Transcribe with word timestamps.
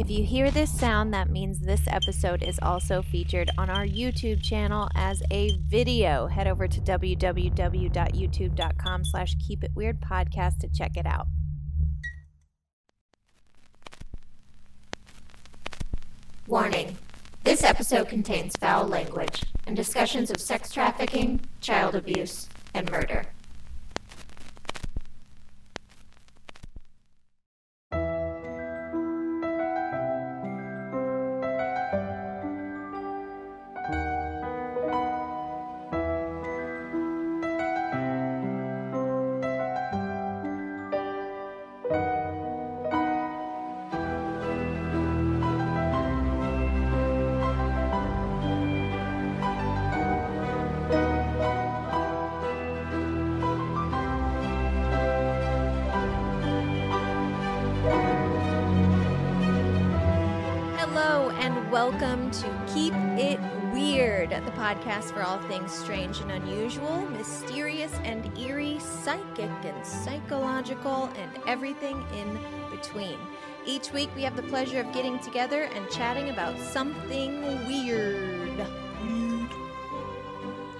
If 0.00 0.10
you 0.10 0.24
hear 0.24 0.50
this 0.50 0.72
sound, 0.72 1.12
that 1.12 1.28
means 1.28 1.60
this 1.60 1.82
episode 1.86 2.42
is 2.42 2.58
also 2.62 3.02
featured 3.02 3.50
on 3.58 3.68
our 3.68 3.84
YouTube 3.84 4.42
channel 4.42 4.88
as 4.94 5.22
a 5.30 5.58
video. 5.68 6.26
Head 6.26 6.48
over 6.48 6.66
to 6.66 6.80
www.youtube.com 6.80 9.04
slash 9.04 9.36
keep 9.46 9.62
it 9.62 9.72
weird 9.74 10.00
podcast 10.00 10.60
to 10.60 10.68
check 10.68 10.96
it 10.96 11.04
out. 11.04 11.26
Warning. 16.46 16.96
This 17.44 17.62
episode 17.62 18.08
contains 18.08 18.56
foul 18.56 18.86
language 18.86 19.42
and 19.66 19.76
discussions 19.76 20.30
of 20.30 20.40
sex 20.40 20.72
trafficking, 20.72 21.42
child 21.60 21.94
abuse, 21.94 22.48
and 22.72 22.90
murder. 22.90 23.26
Strange 65.70 66.20
and 66.20 66.30
unusual, 66.32 67.00
mysterious 67.10 67.92
and 68.04 68.36
eerie, 68.38 68.78
psychic 68.78 69.50
and 69.64 69.86
psychological, 69.86 71.10
and 71.16 71.30
everything 71.46 72.04
in 72.14 72.38
between. 72.70 73.18
Each 73.64 73.92
week, 73.92 74.10
we 74.16 74.22
have 74.22 74.36
the 74.36 74.42
pleasure 74.42 74.80
of 74.80 74.92
getting 74.92 75.18
together 75.20 75.64
and 75.74 75.88
chatting 75.90 76.30
about 76.30 76.58
something 76.58 77.42
weird. 77.66 78.66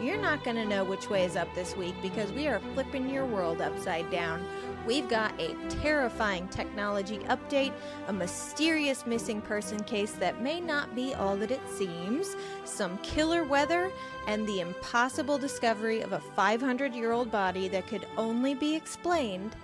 You're 0.01 0.21
not 0.21 0.43
going 0.45 0.57
to 0.57 0.65
know 0.65 0.83
which 0.83 1.11
way 1.11 1.25
is 1.25 1.37
up 1.37 1.55
this 1.55 1.77
week 1.77 1.95
because 2.01 2.33
we 2.33 2.47
are 2.47 2.59
flipping 2.73 3.11
your 3.11 3.27
world 3.27 3.61
upside 3.61 4.11
down. 4.11 4.43
We've 4.87 5.09
got 5.09 5.39
a 5.39 5.55
terrifying 5.69 6.49
technology 6.49 7.19
update, 7.29 7.73
a 8.09 8.13
mysterious 8.13 9.07
missing 9.07 9.43
person 9.43 9.83
case 9.85 10.13
that 10.13 10.41
may 10.43 10.61
not 10.61 10.95
be 10.95 11.15
all 11.15 11.37
that 11.37 11.51
it 11.51 11.61
seems, 11.69 12.35
some 12.65 12.97
killer 12.99 13.45
weather, 13.45 13.91
and 14.27 14.47
the 14.49 14.61
impossible 14.61 15.37
discovery 15.37 16.01
of 16.01 16.13
a 16.13 16.21
500 16.21 16.95
year 16.95 17.13
old 17.13 17.31
body 17.31 17.69
that 17.69 17.87
could 17.87 18.07
only 18.17 18.55
be 18.55 18.75
explained 18.75 19.55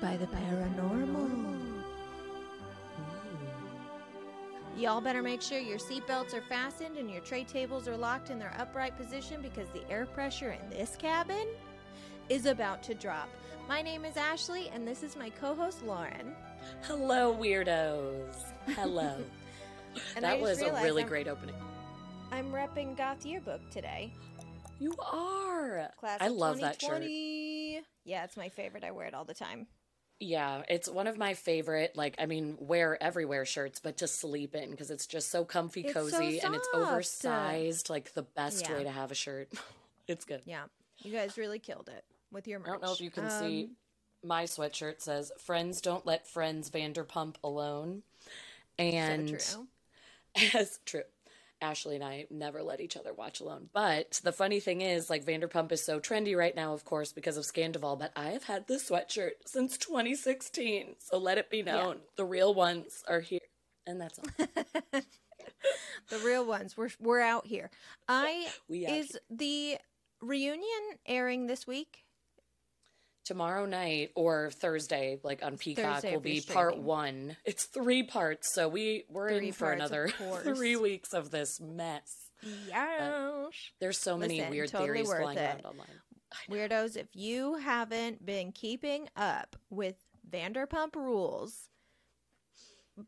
by 0.00 0.16
the 0.16 0.26
paranormal. 0.26 1.48
Y'all 4.76 5.00
better 5.00 5.24
make 5.24 5.42
sure 5.42 5.58
your 5.58 5.78
seatbelts 5.78 6.32
are 6.34 6.42
fastened 6.42 6.98
and 6.98 7.10
your 7.10 7.20
tray 7.22 7.42
tables 7.42 7.88
are 7.88 7.96
locked 7.96 8.30
in 8.30 8.38
their 8.38 8.54
upright 8.58 8.96
position 8.96 9.42
because 9.42 9.68
the 9.70 9.82
air 9.90 10.06
pressure 10.06 10.52
in 10.52 10.70
this 10.70 10.96
cabin 10.96 11.48
is 12.28 12.46
about 12.46 12.80
to 12.84 12.94
drop. 12.94 13.28
My 13.68 13.82
name 13.82 14.04
is 14.04 14.16
Ashley, 14.16 14.70
and 14.72 14.86
this 14.86 15.02
is 15.02 15.16
my 15.16 15.30
co 15.30 15.54
host 15.54 15.84
Lauren. 15.84 16.34
Hello, 16.82 17.36
weirdos. 17.38 18.34
Hello. 18.74 19.16
That 20.20 20.38
was 20.40 20.60
a 20.62 20.72
really 20.74 21.02
I'm- 21.02 21.08
great 21.08 21.26
opening. 21.26 21.56
I'm 22.30 22.52
repping 22.52 22.96
Goth 22.96 23.24
Yearbook 23.26 23.60
today. 23.70 24.12
You 24.78 24.94
are. 25.00 25.90
Class 25.98 26.18
I 26.20 26.26
of 26.26 26.32
love 26.34 26.60
that 26.60 26.80
shirt. 26.80 27.02
2020. 27.02 27.82
Yeah, 28.04 28.22
it's 28.24 28.36
my 28.36 28.48
favorite. 28.50 28.84
I 28.84 28.92
wear 28.92 29.06
it 29.06 29.14
all 29.14 29.24
the 29.24 29.34
time. 29.34 29.66
Yeah, 30.20 30.62
it's 30.68 30.88
one 30.88 31.06
of 31.08 31.16
my 31.18 31.34
favorite, 31.34 31.96
like, 31.96 32.16
I 32.20 32.26
mean, 32.26 32.58
wear 32.60 33.02
everywhere 33.02 33.44
shirts, 33.44 33.80
but 33.80 33.96
to 33.98 34.06
sleep 34.06 34.54
in 34.54 34.70
because 34.70 34.90
it's 34.90 35.06
just 35.06 35.30
so 35.30 35.44
comfy, 35.44 35.80
It's 35.80 35.94
so 35.94 36.02
cozy, 36.10 36.40
and 36.40 36.54
it's 36.54 36.68
oversized. 36.74 37.88
Like, 37.90 38.12
the 38.14 38.22
best 38.22 38.68
Yeah. 38.68 38.76
way 38.76 38.84
to 38.84 38.90
have 38.90 39.10
a 39.10 39.16
shirt. 39.16 39.48
it's 40.06 40.24
good. 40.24 40.42
Yeah, 40.44 40.64
you 40.98 41.12
guys 41.12 41.36
really 41.38 41.58
killed 41.58 41.88
it 41.88 42.04
with 42.32 42.46
your 42.46 42.58
merch. 42.58 42.68
I 42.68 42.72
don't 42.72 42.82
know 42.82 42.92
if 42.92 43.00
you 43.00 43.10
can 43.10 43.30
see 43.30 43.64
Um, 43.64 43.76
my 44.28 44.44
sweatshirt 44.44 45.00
says, 45.00 45.32
Friends 45.38 45.80
don't 45.80 46.06
let 46.06 46.26
friends 46.26 46.70
Vanderpump 46.70 47.36
alone. 47.42 48.02
And 48.78 49.40
so 49.40 49.66
true. 50.36 50.50
as 50.60 50.78
true. 50.84 51.02
Ashley 51.60 51.96
and 51.96 52.04
I 52.04 52.26
never 52.30 52.62
let 52.62 52.80
each 52.80 52.96
other 52.96 53.12
watch 53.12 53.40
alone. 53.40 53.68
But 53.72 54.20
the 54.22 54.30
funny 54.30 54.60
thing 54.60 54.80
is, 54.80 55.10
like 55.10 55.24
Vanderpump 55.24 55.72
is 55.72 55.84
so 55.84 55.98
trendy 55.98 56.36
right 56.36 56.54
now, 56.54 56.72
of 56.72 56.84
course, 56.84 57.12
because 57.12 57.36
of 57.36 57.44
Scandoval. 57.44 57.98
But 57.98 58.12
I 58.14 58.28
have 58.30 58.44
had 58.44 58.68
this 58.68 58.88
sweatshirt 58.88 59.30
since 59.44 59.76
2016. 59.76 60.94
So 61.00 61.18
let 61.18 61.36
it 61.38 61.50
be 61.50 61.62
known, 61.62 61.96
the 62.16 62.24
real 62.24 62.54
ones 62.54 63.02
are 63.08 63.20
here. 63.20 63.40
And 63.86 64.00
that's 64.00 64.18
all. 64.20 65.00
The 66.08 66.18
real 66.18 66.46
ones. 66.46 66.76
We're 66.76 66.90
we're 67.00 67.20
out 67.20 67.46
here. 67.46 67.70
I 68.08 68.48
We 68.68 68.86
is 68.86 69.18
the 69.28 69.78
reunion 70.20 70.98
airing 71.06 71.46
this 71.46 71.66
week. 71.66 72.04
Tomorrow 73.28 73.66
night 73.66 74.10
or 74.14 74.50
Thursday, 74.50 75.18
like 75.22 75.42
on 75.44 75.58
Peacock, 75.58 75.96
Thursday 75.96 76.12
will 76.14 76.20
be 76.20 76.40
part 76.40 76.70
streaming. 76.70 76.86
one. 76.86 77.36
It's 77.44 77.64
three 77.64 78.02
parts, 78.02 78.54
so 78.54 78.68
we 78.68 79.04
we're 79.10 79.28
Three 79.36 79.48
in 79.48 79.52
for 79.52 79.66
parts, 79.66 79.80
another 79.80 80.08
three 80.44 80.76
weeks 80.76 81.12
of 81.12 81.30
this 81.30 81.60
mess. 81.60 82.30
Yes. 82.66 83.52
There's 83.80 83.98
so 83.98 84.16
many 84.16 84.38
Listen, 84.38 84.50
weird 84.50 84.68
totally 84.70 85.02
theories 85.04 85.08
flying 85.12 85.36
it. 85.36 85.42
around 85.42 85.66
online. 85.66 85.86
Weirdos, 86.50 86.96
if 86.96 87.08
you 87.14 87.56
haven't 87.56 88.24
been 88.24 88.50
keeping 88.52 89.08
up 89.14 89.56
with 89.68 89.96
Vanderpump 90.30 90.96
Rules, 90.96 91.68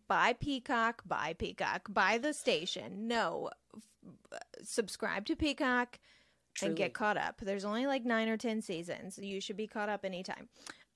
buy 0.06 0.34
Peacock, 0.34 1.02
buy 1.06 1.34
Peacock, 1.38 1.86
buy 1.88 2.18
the 2.18 2.34
station. 2.34 3.08
No, 3.08 3.48
f- 3.74 3.82
uh, 4.34 4.36
subscribe 4.62 5.24
to 5.26 5.34
Peacock 5.36 5.98
and 6.62 6.76
get 6.76 6.94
caught 6.94 7.16
up. 7.16 7.40
There's 7.40 7.64
only 7.64 7.86
like 7.86 8.04
nine 8.04 8.28
or 8.28 8.36
ten 8.36 8.62
seasons. 8.62 9.18
You 9.18 9.40
should 9.40 9.56
be 9.56 9.66
caught 9.66 9.88
up 9.88 10.04
anytime. 10.04 10.48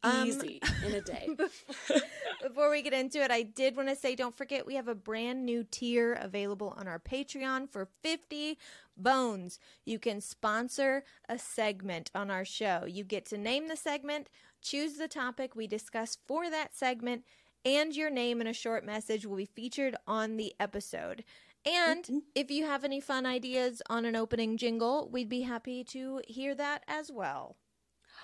Um, 0.05 0.29
Easy 0.29 0.61
in 0.85 0.93
a 0.93 1.01
day. 1.01 1.29
Before 2.43 2.71
we 2.71 2.83
get 2.83 2.93
into 2.93 3.23
it, 3.23 3.31
I 3.31 3.43
did 3.43 3.75
want 3.75 3.89
to 3.89 3.97
say 3.97 4.15
don't 4.15 4.37
forget 4.37 4.67
we 4.67 4.75
have 4.75 4.89
a 4.89 4.95
brand 4.95 5.47
new 5.47 5.65
tier 5.65 6.13
available 6.13 6.75
on 6.77 6.87
our 6.87 6.99
Patreon 6.99 7.71
for 7.71 7.89
50 8.03 8.59
bones. 8.99 9.59
You 9.87 9.99
can 9.99 10.21
sponsor 10.21 11.05
a 11.27 11.39
segment 11.39 12.11
on 12.15 12.31
our 12.31 12.45
show. 12.45 12.85
You 12.87 13.03
get 13.03 13.25
to 13.27 13.39
name 13.39 13.69
the 13.69 13.77
segment, 13.77 14.29
choose 14.61 14.95
the 14.95 15.09
topic 15.09 15.57
we 15.57 15.67
discuss 15.67 16.19
for 16.27 16.51
that 16.51 16.77
segment, 16.77 17.25
and 17.65 17.97
your 17.97 18.11
name 18.11 18.41
and 18.41 18.49
a 18.49 18.53
short 18.53 18.85
message 18.85 19.25
will 19.25 19.39
be 19.39 19.47
featured 19.47 19.97
on 20.07 20.37
the 20.37 20.53
episode. 20.61 21.25
And 21.67 22.05
mm-hmm. 22.05 22.19
if 22.35 22.51
you 22.51 22.67
have 22.67 22.85
any 22.85 23.01
fun 23.01 23.27
ideas 23.27 23.81
on 23.89 24.05
an 24.05 24.17
opening 24.17 24.57
jingle, 24.57 25.09
we'd 25.11 25.29
be 25.29 25.43
happy 25.43 25.85
to 25.85 26.21
hear 26.29 26.55
that 26.55 26.83
as 26.87 27.11
well. 27.11 27.57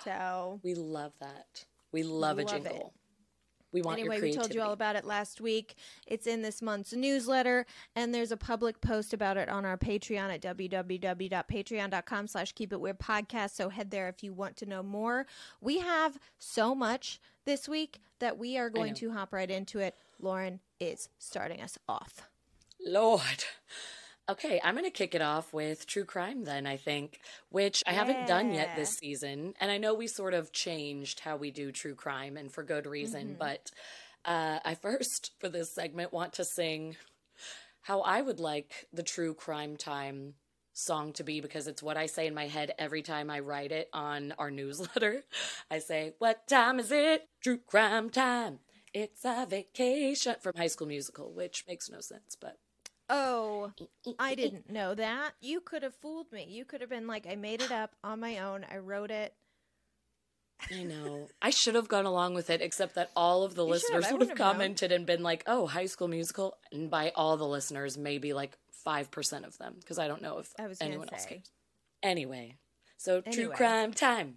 So, 0.04 0.60
We 0.64 0.74
love 0.74 1.12
that. 1.20 1.64
We 1.92 2.02
love 2.02 2.38
a 2.38 2.42
Love 2.42 2.54
it. 2.56 2.62
jingle. 2.64 2.94
We 3.72 3.82
want 3.82 4.00
anyway, 4.00 4.20
we 4.20 4.32
told 4.32 4.52
you 4.52 4.62
all 4.62 4.72
about 4.72 4.96
it 4.96 5.04
last 5.04 5.40
week. 5.40 5.76
It's 6.06 6.26
in 6.26 6.42
this 6.42 6.60
month's 6.60 6.92
newsletter, 6.92 7.66
and 7.94 8.12
there's 8.12 8.32
a 8.32 8.36
public 8.36 8.80
post 8.80 9.12
about 9.12 9.36
it 9.36 9.48
on 9.48 9.64
our 9.64 9.76
Patreon 9.76 10.34
at 10.34 10.42
www.patreon.com 10.42 12.26
slash 12.26 12.52
keep 12.52 12.72
it 12.72 12.80
weird 12.80 12.98
podcast. 12.98 13.50
So 13.50 13.68
head 13.68 13.90
there 13.90 14.08
if 14.08 14.24
you 14.24 14.32
want 14.32 14.56
to 14.56 14.66
know 14.66 14.82
more. 14.82 15.26
We 15.60 15.78
have 15.78 16.18
so 16.38 16.74
much 16.74 17.20
this 17.44 17.68
week 17.68 18.00
that 18.18 18.38
we 18.38 18.58
are 18.58 18.70
going 18.70 18.94
to 18.94 19.12
hop 19.12 19.32
right 19.32 19.50
into 19.50 19.78
it. 19.78 19.94
Lauren 20.18 20.60
is 20.80 21.09
starting 21.18 21.60
us 21.60 21.78
off. 21.88 22.28
Lord. 22.86 23.44
Okay, 24.28 24.60
I'm 24.62 24.74
going 24.74 24.84
to 24.84 24.91
kick 24.91 25.15
it 25.16 25.22
off 25.22 25.53
with 25.53 25.86
true 25.86 26.04
crime 26.04 26.44
then, 26.44 26.65
I 26.65 26.77
think, 26.77 27.18
which 27.48 27.82
I 27.84 27.92
haven't 27.92 28.28
done 28.28 28.53
yet 28.53 28.77
this 28.77 28.91
season. 28.91 29.54
And 29.60 29.72
I 29.72 29.78
know 29.78 29.92
we 29.92 30.06
sort 30.06 30.34
of 30.34 30.53
changed 30.53 31.21
how 31.21 31.36
we 31.36 31.50
do 31.50 31.72
true 31.72 31.97
crime 31.97 32.36
and 32.36 32.53
for 32.53 32.62
good 32.62 32.86
reason, 32.86 33.34
but 33.38 33.72
uh, 34.24 34.60
I 34.65 34.77
first, 34.77 35.32
for 35.41 35.48
this 35.48 35.74
segment, 35.74 36.12
want 36.12 36.34
to 36.34 36.44
sing 36.44 36.97
how 37.82 38.03
I 38.03 38.21
would 38.21 38.38
like 38.38 38.86
the 38.92 39.03
true 39.03 39.34
crime 39.34 39.77
time 39.77 40.34
song 40.72 41.12
to 41.15 41.24
be 41.24 41.41
because 41.41 41.66
it's 41.66 41.82
what 41.82 41.97
I 41.97 42.06
say 42.06 42.28
in 42.28 42.34
my 42.34 42.47
head 42.47 42.72
every 42.78 43.03
time 43.03 43.30
I 43.30 43.41
write 43.41 43.72
it 43.72 43.88
on 43.92 44.32
our 44.38 44.50
newsletter. 44.50 45.24
I 45.71 45.80
say, 45.80 46.15
What 46.18 46.47
time 46.47 46.78
is 46.78 46.92
it? 46.92 47.28
True 47.42 47.59
crime 47.59 48.10
time. 48.10 48.60
It's 48.92 49.24
a 49.24 49.47
vacation 49.48 50.36
from 50.41 50.53
High 50.56 50.66
School 50.66 50.88
Musical, 50.88 51.32
which 51.32 51.65
makes 51.66 51.91
no 51.91 52.00
sense, 52.00 52.36
but 52.41 52.59
Oh, 53.12 53.72
I 54.21 54.34
didn't 54.36 54.71
know 54.71 54.95
that. 54.95 55.33
You 55.41 55.60
could 55.60 55.83
have 55.83 55.95
fooled 55.97 56.30
me. 56.33 56.47
You 56.48 56.65
could 56.65 56.80
have 56.80 56.89
been 56.91 57.07
like, 57.09 57.27
I 57.28 57.34
made 57.34 57.60
it 57.60 57.72
up 57.72 57.97
on 58.04 58.21
my 58.21 58.39
own. 58.39 58.65
I 58.71 58.77
wrote 58.78 59.10
it. 59.10 59.34
I 60.71 60.83
know. 60.84 61.28
I 61.42 61.51
should 61.51 61.74
have 61.74 61.89
gone 61.89 62.04
along 62.07 62.34
with 62.34 62.51
it, 62.51 62.60
except 62.60 62.95
that 62.95 63.10
all 63.16 63.42
of 63.42 63.54
the 63.54 63.65
You 63.65 63.71
listeners 63.71 64.07
would 64.12 64.21
have 64.21 64.28
have 64.30 64.39
known. 64.39 64.53
commented 64.53 64.92
and 64.92 65.07
been 65.07 65.22
like, 65.22 65.42
"Oh, 65.47 65.66
High 65.66 65.86
School 65.86 66.07
Musical," 66.07 66.57
and 66.71 66.91
by 66.91 67.12
all 67.16 67.36
the 67.39 67.47
listeners, 67.47 67.97
maybe 67.97 68.33
like 68.34 68.57
five 68.84 69.10
percent 69.10 69.45
of 69.47 69.56
them, 69.59 69.77
because 69.80 69.98
I 69.98 70.06
don't 70.06 70.21
know 70.22 70.39
if 70.39 70.53
I 70.59 70.66
was 70.66 70.78
gonna 70.78 70.91
anyone 70.91 71.09
else 71.13 71.24
cares. 71.27 71.51
Anyway, 72.03 72.56
so 72.98 73.22
true 73.22 73.48
crime 73.48 73.92
time. 73.95 74.36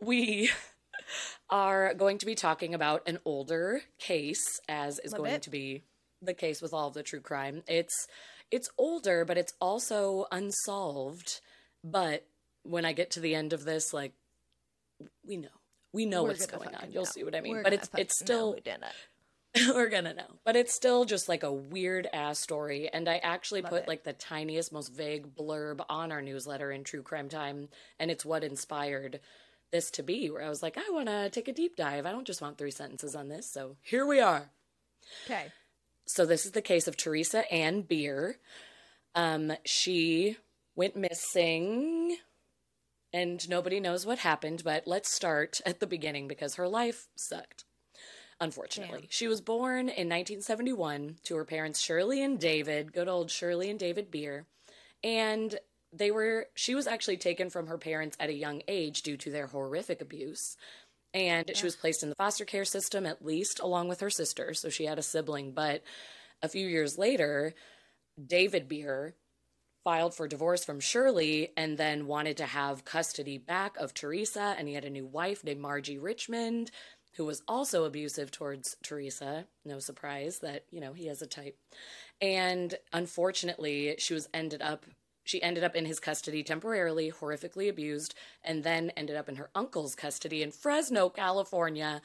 We 0.00 0.50
are 1.50 1.94
going 1.94 2.18
to 2.18 2.26
be 2.26 2.36
talking 2.36 2.72
about 2.72 3.02
an 3.08 3.18
older 3.24 3.82
case, 3.98 4.60
as 4.68 5.00
is 5.00 5.10
Love 5.12 5.18
going 5.18 5.34
it. 5.34 5.42
to 5.42 5.50
be 5.50 5.82
the 6.22 6.34
case 6.34 6.60
with 6.62 6.72
all 6.72 6.88
of 6.88 6.94
the 6.94 7.02
true 7.02 7.20
crime. 7.20 7.62
It's 7.66 8.06
it's 8.50 8.70
older, 8.78 9.24
but 9.24 9.38
it's 9.38 9.52
also 9.60 10.26
unsolved. 10.32 11.40
But 11.84 12.26
when 12.62 12.84
I 12.84 12.92
get 12.92 13.10
to 13.12 13.20
the 13.20 13.34
end 13.34 13.52
of 13.52 13.64
this, 13.64 13.92
like 13.92 14.12
we 15.26 15.36
know. 15.36 15.48
We 15.92 16.06
know 16.06 16.22
We're 16.22 16.30
what's 16.30 16.46
gonna 16.46 16.66
on. 16.66 16.92
You'll 16.92 17.04
know. 17.04 17.10
see 17.10 17.24
what 17.24 17.34
I 17.34 17.40
mean. 17.40 17.54
We're 17.56 17.62
but 17.62 17.72
it's 17.72 17.90
it's 17.96 18.18
still 18.18 18.52
who 18.52 18.60
did 18.60 18.78
it. 18.82 19.74
we're 19.74 19.88
gonna 19.88 20.14
know. 20.14 20.38
But 20.44 20.56
it's 20.56 20.74
still 20.74 21.04
just 21.04 21.28
like 21.28 21.42
a 21.42 21.52
weird 21.52 22.06
ass 22.12 22.38
story. 22.38 22.90
And 22.92 23.08
I 23.08 23.16
actually 23.18 23.62
Love 23.62 23.70
put 23.70 23.82
it. 23.82 23.88
like 23.88 24.04
the 24.04 24.12
tiniest, 24.12 24.72
most 24.72 24.92
vague 24.94 25.34
blurb 25.34 25.84
on 25.88 26.12
our 26.12 26.20
newsletter 26.20 26.70
in 26.70 26.84
True 26.84 27.02
Crime 27.02 27.28
Time. 27.28 27.68
And 27.98 28.10
it's 28.10 28.24
what 28.24 28.44
inspired 28.44 29.20
this 29.70 29.90
to 29.92 30.02
be, 30.02 30.30
where 30.30 30.42
I 30.42 30.48
was 30.48 30.62
like, 30.62 30.76
I 30.76 30.90
wanna 30.90 31.30
take 31.30 31.48
a 31.48 31.52
deep 31.52 31.76
dive. 31.76 32.04
I 32.06 32.12
don't 32.12 32.26
just 32.26 32.42
want 32.42 32.58
three 32.58 32.70
sentences 32.70 33.14
on 33.14 33.28
this. 33.28 33.50
So 33.50 33.76
here 33.82 34.06
we 34.06 34.20
are. 34.20 34.50
Okay. 35.24 35.46
So 36.08 36.24
this 36.24 36.46
is 36.46 36.52
the 36.52 36.62
case 36.62 36.88
of 36.88 36.96
Theresa 36.96 37.50
Ann 37.52 37.82
Bier. 37.82 38.38
Um, 39.14 39.52
she 39.64 40.38
went 40.74 40.96
missing 40.96 42.16
and 43.12 43.46
nobody 43.48 43.78
knows 43.78 44.06
what 44.06 44.18
happened, 44.18 44.62
but 44.64 44.86
let's 44.86 45.12
start 45.12 45.60
at 45.66 45.80
the 45.80 45.86
beginning 45.86 46.26
because 46.26 46.54
her 46.54 46.66
life 46.66 47.08
sucked. 47.14 47.64
Unfortunately, 48.40 49.00
Damn. 49.00 49.08
she 49.10 49.28
was 49.28 49.42
born 49.42 49.80
in 49.80 50.08
1971 50.08 51.16
to 51.24 51.36
her 51.36 51.44
parents 51.44 51.80
Shirley 51.80 52.22
and 52.22 52.38
David, 52.38 52.92
good 52.92 53.08
old 53.08 53.30
Shirley 53.30 53.68
and 53.68 53.78
David 53.78 54.10
Bier, 54.10 54.46
and 55.04 55.58
they 55.92 56.10
were 56.10 56.46
she 56.54 56.74
was 56.74 56.86
actually 56.86 57.16
taken 57.16 57.50
from 57.50 57.66
her 57.66 57.78
parents 57.78 58.16
at 58.20 58.30
a 58.30 58.34
young 58.34 58.62
age 58.68 59.02
due 59.02 59.16
to 59.16 59.30
their 59.30 59.48
horrific 59.48 60.00
abuse. 60.00 60.56
And 61.14 61.50
she 61.54 61.64
was 61.64 61.76
placed 61.76 62.02
in 62.02 62.10
the 62.10 62.14
foster 62.16 62.44
care 62.44 62.64
system 62.64 63.06
at 63.06 63.24
least 63.24 63.60
along 63.60 63.88
with 63.88 64.00
her 64.00 64.10
sister, 64.10 64.52
so 64.54 64.68
she 64.68 64.84
had 64.84 64.98
a 64.98 65.02
sibling, 65.02 65.52
but 65.52 65.82
a 66.42 66.48
few 66.48 66.66
years 66.66 66.98
later, 66.98 67.54
David 68.24 68.68
Bier 68.68 69.14
filed 69.84 70.14
for 70.14 70.28
divorce 70.28 70.64
from 70.64 70.80
Shirley 70.80 71.52
and 71.56 71.78
then 71.78 72.06
wanted 72.06 72.36
to 72.36 72.46
have 72.46 72.84
custody 72.84 73.38
back 73.38 73.76
of 73.78 73.94
Theresa. 73.94 74.54
And 74.58 74.68
he 74.68 74.74
had 74.74 74.84
a 74.84 74.90
new 74.90 75.06
wife 75.06 75.44
named 75.44 75.60
Margie 75.60 75.98
Richmond, 75.98 76.70
who 77.16 77.24
was 77.24 77.42
also 77.48 77.84
abusive 77.84 78.30
towards 78.30 78.76
Theresa. 78.82 79.46
No 79.64 79.78
surprise 79.78 80.40
that, 80.40 80.64
you 80.70 80.80
know, 80.80 80.92
he 80.92 81.06
has 81.06 81.22
a 81.22 81.26
type. 81.26 81.56
And 82.20 82.74
unfortunately, 82.92 83.94
she 83.98 84.14
was 84.14 84.28
ended 84.34 84.60
up. 84.62 84.84
She 85.28 85.42
ended 85.42 85.62
up 85.62 85.76
in 85.76 85.84
his 85.84 86.00
custody 86.00 86.42
temporarily, 86.42 87.12
horrifically 87.12 87.68
abused, 87.68 88.14
and 88.42 88.64
then 88.64 88.88
ended 88.96 89.14
up 89.14 89.28
in 89.28 89.36
her 89.36 89.50
uncle's 89.54 89.94
custody 89.94 90.42
in 90.42 90.52
Fresno, 90.52 91.10
California. 91.10 92.00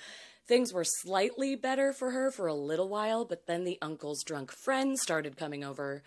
Things 0.46 0.74
were 0.74 0.84
slightly 0.84 1.56
better 1.56 1.94
for 1.94 2.12
her 2.12 2.32
for 2.32 2.48
a 2.48 2.54
little 2.54 2.90
while, 2.90 3.24
but 3.24 3.48
then 3.48 3.64
the 3.64 3.78
uncle's 3.82 4.26
drunk 4.26 4.52
friends 4.52 5.02
started 5.02 5.38
coming 5.38 5.64
over 5.64 6.04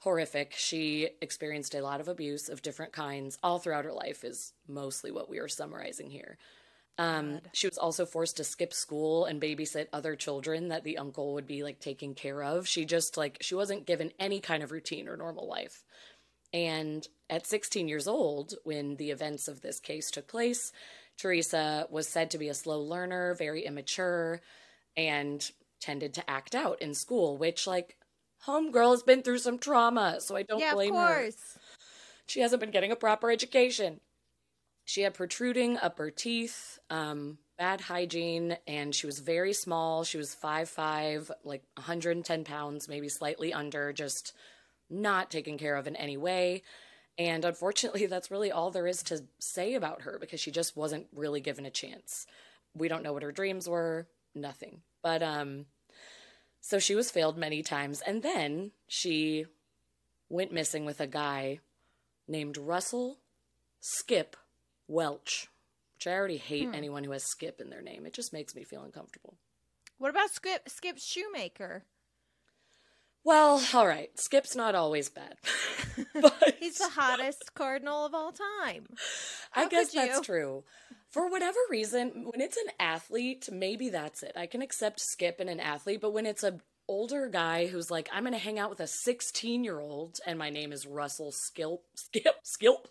horrific. 0.00 0.52
She 0.56 1.10
experienced 1.22 1.76
a 1.76 1.80
lot 1.80 2.00
of 2.00 2.08
abuse 2.08 2.48
of 2.48 2.60
different 2.60 2.92
kinds 2.92 3.38
all 3.40 3.60
throughout 3.60 3.84
her 3.84 3.92
life, 3.92 4.24
is 4.24 4.52
mostly 4.66 5.12
what 5.12 5.30
we 5.30 5.38
are 5.38 5.46
summarizing 5.46 6.10
here. 6.10 6.38
Um, 6.98 7.38
she 7.52 7.68
was 7.68 7.78
also 7.78 8.04
forced 8.04 8.38
to 8.38 8.44
skip 8.44 8.72
school 8.74 9.26
and 9.26 9.40
babysit 9.40 9.86
other 9.92 10.16
children 10.16 10.70
that 10.70 10.82
the 10.82 10.98
uncle 10.98 11.34
would 11.34 11.46
be 11.46 11.62
like 11.62 11.78
taking 11.78 12.16
care 12.16 12.42
of. 12.42 12.66
She 12.66 12.84
just 12.84 13.16
like, 13.16 13.38
she 13.40 13.54
wasn't 13.54 13.86
given 13.86 14.10
any 14.18 14.40
kind 14.40 14.64
of 14.64 14.72
routine 14.72 15.06
or 15.06 15.16
normal 15.16 15.48
life. 15.48 15.84
And 16.52 17.06
at 17.28 17.46
16 17.46 17.88
years 17.88 18.08
old, 18.08 18.54
when 18.64 18.96
the 18.96 19.10
events 19.10 19.48
of 19.48 19.60
this 19.60 19.80
case 19.80 20.10
took 20.10 20.26
place, 20.26 20.72
Theresa 21.18 21.86
was 21.90 22.08
said 22.08 22.30
to 22.30 22.38
be 22.38 22.48
a 22.48 22.54
slow 22.54 22.80
learner, 22.80 23.34
very 23.34 23.64
immature, 23.64 24.40
and 24.96 25.50
tended 25.80 26.14
to 26.14 26.30
act 26.30 26.54
out 26.54 26.80
in 26.80 26.94
school, 26.94 27.36
which, 27.36 27.66
like, 27.66 27.96
homegirl 28.46 28.92
has 28.92 29.02
been 29.02 29.22
through 29.22 29.38
some 29.38 29.58
trauma, 29.58 30.20
so 30.20 30.36
I 30.36 30.42
don't 30.42 30.60
yeah, 30.60 30.70
of 30.70 30.74
blame 30.76 30.94
her. 30.94 31.06
course. 31.06 31.58
She 32.26 32.40
hasn't 32.40 32.60
been 32.60 32.70
getting 32.70 32.92
a 32.92 32.96
proper 32.96 33.30
education. 33.30 34.00
She 34.84 35.02
had 35.02 35.14
protruding 35.14 35.76
upper 35.78 36.10
teeth, 36.10 36.78
um, 36.88 37.38
bad 37.58 37.80
hygiene, 37.82 38.56
and 38.66 38.94
she 38.94 39.06
was 39.06 39.18
very 39.18 39.52
small. 39.52 40.04
She 40.04 40.16
was 40.16 40.34
5'5, 40.34 41.30
like 41.44 41.62
110 41.74 42.44
pounds, 42.44 42.88
maybe 42.88 43.08
slightly 43.08 43.52
under, 43.52 43.92
just 43.92 44.34
not 44.90 45.30
taken 45.30 45.58
care 45.58 45.76
of 45.76 45.86
in 45.86 45.96
any 45.96 46.16
way. 46.16 46.62
And 47.18 47.44
unfortunately, 47.44 48.06
that's 48.06 48.30
really 48.30 48.50
all 48.50 48.70
there 48.70 48.86
is 48.86 49.02
to 49.04 49.24
say 49.38 49.74
about 49.74 50.02
her 50.02 50.18
because 50.20 50.40
she 50.40 50.50
just 50.50 50.76
wasn't 50.76 51.06
really 51.14 51.40
given 51.40 51.66
a 51.66 51.70
chance. 51.70 52.26
We 52.74 52.88
don't 52.88 53.02
know 53.02 53.12
what 53.12 53.22
her 53.22 53.32
dreams 53.32 53.68
were, 53.68 54.06
nothing. 54.34 54.82
But 55.02 55.22
um 55.22 55.66
so 56.60 56.78
she 56.78 56.94
was 56.94 57.10
failed 57.10 57.38
many 57.38 57.62
times 57.62 58.02
and 58.06 58.22
then 58.22 58.72
she 58.88 59.46
went 60.28 60.52
missing 60.52 60.84
with 60.84 61.00
a 61.00 61.06
guy 61.06 61.60
named 62.26 62.56
Russell 62.56 63.18
Skip 63.80 64.36
Welch. 64.86 65.48
Which 65.96 66.06
I 66.06 66.12
already 66.12 66.36
hate 66.36 66.68
anyone 66.72 67.02
who 67.02 67.10
has 67.10 67.24
Skip 67.24 67.60
in 67.60 67.70
their 67.70 67.82
name. 67.82 68.06
It 68.06 68.12
just 68.12 68.32
makes 68.32 68.54
me 68.54 68.62
feel 68.62 68.82
uncomfortable. 68.82 69.34
What 69.98 70.10
about 70.10 70.30
Skip 70.30 70.68
Skip 70.68 70.98
Schumaker? 70.98 71.82
Well, 73.28 73.62
all 73.74 73.86
right. 73.86 74.08
Skip's 74.18 74.56
not 74.56 74.74
always 74.74 75.10
bad. 75.10 75.34
but 76.14 76.56
He's 76.58 76.78
the 76.78 76.88
hottest 76.88 77.52
cardinal 77.52 78.06
of 78.06 78.14
all 78.14 78.32
time. 78.32 78.86
I 79.54 79.68
guess 79.68 79.92
that's 79.92 80.22
true. 80.22 80.64
For 81.10 81.30
whatever 81.30 81.58
reason, 81.68 82.24
when 82.30 82.40
it's 82.40 82.56
an 82.56 82.72
athlete, 82.80 83.50
maybe 83.52 83.90
that's 83.90 84.22
it. 84.22 84.32
I 84.34 84.46
can 84.46 84.62
accept 84.62 85.00
Skip 85.00 85.42
in 85.42 85.50
an 85.50 85.60
athlete, 85.60 86.00
but 86.00 86.14
when 86.14 86.24
it's 86.24 86.42
a 86.42 86.58
older 86.88 87.28
guy 87.28 87.66
who's 87.66 87.90
like, 87.90 88.08
I'm 88.14 88.24
gonna 88.24 88.38
hang 88.38 88.58
out 88.58 88.70
with 88.70 88.80
a 88.80 88.86
16 88.86 89.62
year 89.62 89.78
old, 89.78 90.20
and 90.26 90.38
my 90.38 90.48
name 90.48 90.72
is 90.72 90.86
Russell 90.86 91.30
Skilp, 91.30 91.84
Skip, 91.96 92.36
Skilp, 92.44 92.88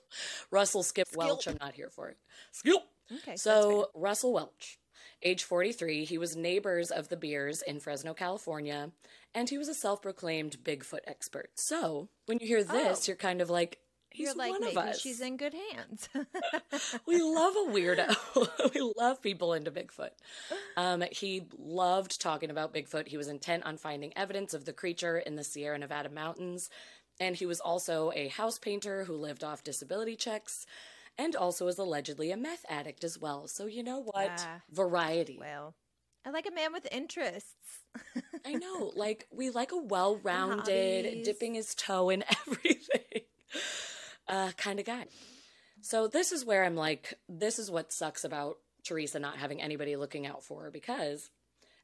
Russell 0.51 0.84
Skip 0.84 1.07
Welch. 1.16 1.48
I'm 1.48 1.57
not 1.60 1.74
here 1.74 1.89
for 1.89 2.10
it. 2.10 2.18
Skilp. 2.51 2.84
Okay, 3.12 3.38
So 3.38 3.88
Russell 3.95 4.34
Welch, 4.34 4.78
age 5.23 5.43
43, 5.43 6.05
he 6.05 6.17
was 6.17 6.35
neighbors 6.35 6.91
of 6.91 7.09
the 7.09 7.17
Biers 7.17 7.61
in 7.61 7.79
Fresno, 7.79 8.13
California, 8.13 8.91
and 9.33 9.50
he 9.50 9.57
was 9.57 9.67
a 9.67 9.74
self-proclaimed 9.74 10.57
Bigfoot 10.63 11.00
expert. 11.07 11.50
So 11.55 12.09
when 12.27 12.39
you 12.39 12.47
hear 12.47 12.63
this, 12.63 13.00
Oh. 13.00 13.03
you're 13.07 13.15
kind 13.17 13.41
of 13.41 13.50
like, 13.50 13.79
he's 14.09 14.27
You're 14.27 14.36
like 14.36 14.51
one 14.51 14.62
maybe 14.62 14.75
of 14.77 14.86
us. 14.86 15.00
she's 15.01 15.19
in 15.21 15.38
good 15.38 15.53
hands. 15.74 16.09
we 17.07 17.21
love 17.21 17.55
a 17.55 17.71
weirdo. 17.71 18.71
we 18.74 18.93
love 18.97 19.21
people 19.21 19.53
into 19.53 19.71
Bigfoot. 19.71 20.12
Um, 20.75 21.03
he 21.12 21.47
loved 21.57 22.21
talking 22.21 22.50
about 22.50 22.74
Bigfoot. 22.74 23.07
He 23.07 23.17
was 23.17 23.27
intent 23.27 23.65
on 23.65 23.77
finding 23.77 24.15
evidence 24.17 24.53
of 24.53 24.65
the 24.65 24.74
creature 24.74 25.17
in 25.17 25.36
the 25.36 25.43
Sierra 25.43 25.77
Nevada 25.77 26.09
mountains. 26.09 26.69
And 27.19 27.36
he 27.36 27.47
was 27.47 27.59
also 27.59 28.12
a 28.15 28.27
house 28.27 28.59
painter 28.59 29.03
who 29.05 29.15
lived 29.15 29.43
off 29.43 29.63
disability 29.63 30.15
checks 30.15 30.65
and 31.17 31.36
also 31.36 31.67
is 31.67 31.77
allegedly 31.77 32.31
a 32.31 32.38
meth 32.38 32.65
addict 32.69 33.03
as 33.03 33.17
well. 33.17 33.47
So, 33.47 33.65
you 33.65 33.83
know 33.83 34.00
what? 34.00 34.31
Ah. 34.39 34.62
Variety. 34.71 35.38
well, 35.39 35.75
I 36.25 36.29
like 36.29 36.47
a 36.47 36.53
man 36.53 36.74
with 36.74 36.88
interests. 36.91 37.81
I 38.45 38.53
know. 38.53 38.91
Like, 38.95 39.27
we 39.31 39.50
like 39.50 39.71
a 39.71 39.77
well 39.77 40.17
rounded, 40.17 41.24
dipping 41.24 41.55
his 41.55 41.75
toe 41.75 42.09
in 42.09 42.24
everything 42.47 43.24
uh, 44.27 44.51
kind 44.57 44.79
of 44.79 44.86
guy. 44.86 45.05
So, 45.81 46.07
this 46.07 46.31
is 46.31 46.45
where 46.45 46.63
I'm 46.63 46.75
like, 46.75 47.13
this 47.29 47.59
is 47.59 47.71
what 47.71 47.93
sucks 47.93 48.24
about 48.24 48.57
Theresa 48.83 49.19
not 49.19 49.38
having 49.38 49.62
anybody 49.62 49.95
looking 49.95 50.25
out 50.25 50.43
for 50.43 50.63
her 50.63 50.71
because 50.71 51.29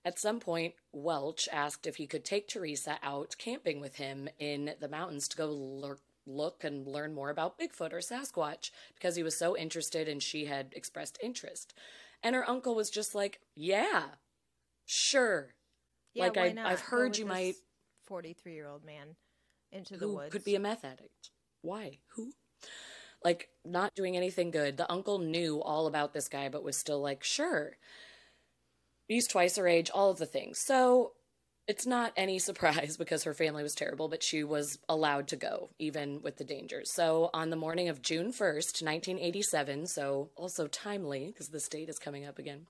at 0.05 0.19
some 0.19 0.39
point, 0.39 0.73
Welch 0.91 1.47
asked 1.51 1.87
if 1.87 1.95
he 1.95 2.07
could 2.07 2.25
take 2.25 2.47
Theresa 2.47 2.99
out 3.01 3.35
camping 3.37 3.79
with 3.79 3.95
him 3.95 4.27
in 4.37 4.75
the 4.79 4.89
mountains 4.89 5.27
to 5.29 5.37
go 5.37 5.47
lurk. 5.47 5.99
Look 6.25 6.63
and 6.63 6.87
learn 6.87 7.13
more 7.13 7.29
about 7.29 7.59
Bigfoot 7.59 7.91
or 7.93 7.97
Sasquatch 7.99 8.71
because 8.95 9.15
he 9.15 9.23
was 9.23 9.37
so 9.37 9.57
interested 9.57 10.07
and 10.07 10.23
she 10.23 10.45
had 10.45 10.71
expressed 10.75 11.17
interest. 11.21 11.73
And 12.21 12.35
her 12.35 12.49
uncle 12.49 12.75
was 12.75 12.89
just 12.89 13.13
like, 13.13 13.41
Yeah, 13.55 14.03
sure. 14.85 15.53
Yeah, 16.13 16.23
Like, 16.25 16.35
why 16.35 16.45
I- 16.45 16.51
not? 16.53 16.65
I've 16.71 16.79
heard 16.81 17.17
you 17.17 17.25
might- 17.25 17.55
Forty-three-year-old 18.05 18.83
man 18.83 19.15
into 19.71 19.97
the 19.97 20.07
who 20.07 20.15
woods. 20.15 20.31
could 20.31 20.43
be 20.43 20.55
a 20.55 20.59
meth 20.59 20.83
addict. 20.85 21.31
Why? 21.61 21.99
Who? 22.15 22.33
Like, 23.23 23.49
not 23.65 23.95
doing 23.95 24.15
anything 24.17 24.51
good. 24.51 24.75
The 24.77 24.91
uncle 24.91 25.17
knew 25.19 25.61
all 25.61 25.87
about 25.87 26.13
this 26.13 26.27
guy, 26.27 26.49
but 26.49 26.63
was 26.63 26.77
still 26.77 27.01
like, 27.01 27.23
sure. 27.23 27.77
He's 29.07 29.27
twice 29.27 29.55
her 29.57 29.67
age, 29.67 29.89
all 29.89 30.11
of 30.11 30.17
the 30.17 30.25
things. 30.25 30.59
So 30.59 31.13
it's 31.67 31.85
not 31.85 32.13
any 32.17 32.39
surprise 32.39 32.97
because 32.99 33.23
her 33.23 33.33
family 33.33 33.63
was 33.63 33.75
terrible, 33.75 34.07
but 34.07 34.23
she 34.23 34.43
was 34.43 34.79
allowed 34.89 35.27
to 35.29 35.35
go, 35.35 35.69
even 35.79 36.21
with 36.21 36.37
the 36.37 36.43
dangers. 36.43 36.91
So, 36.93 37.29
on 37.33 37.49
the 37.49 37.55
morning 37.55 37.89
of 37.89 38.01
June 38.01 38.31
1st, 38.31 38.81
1987, 38.83 39.87
so 39.87 40.29
also 40.35 40.67
timely 40.67 41.27
because 41.27 41.49
this 41.49 41.67
date 41.67 41.89
is 41.89 41.99
coming 41.99 42.25
up 42.25 42.39
again, 42.39 42.67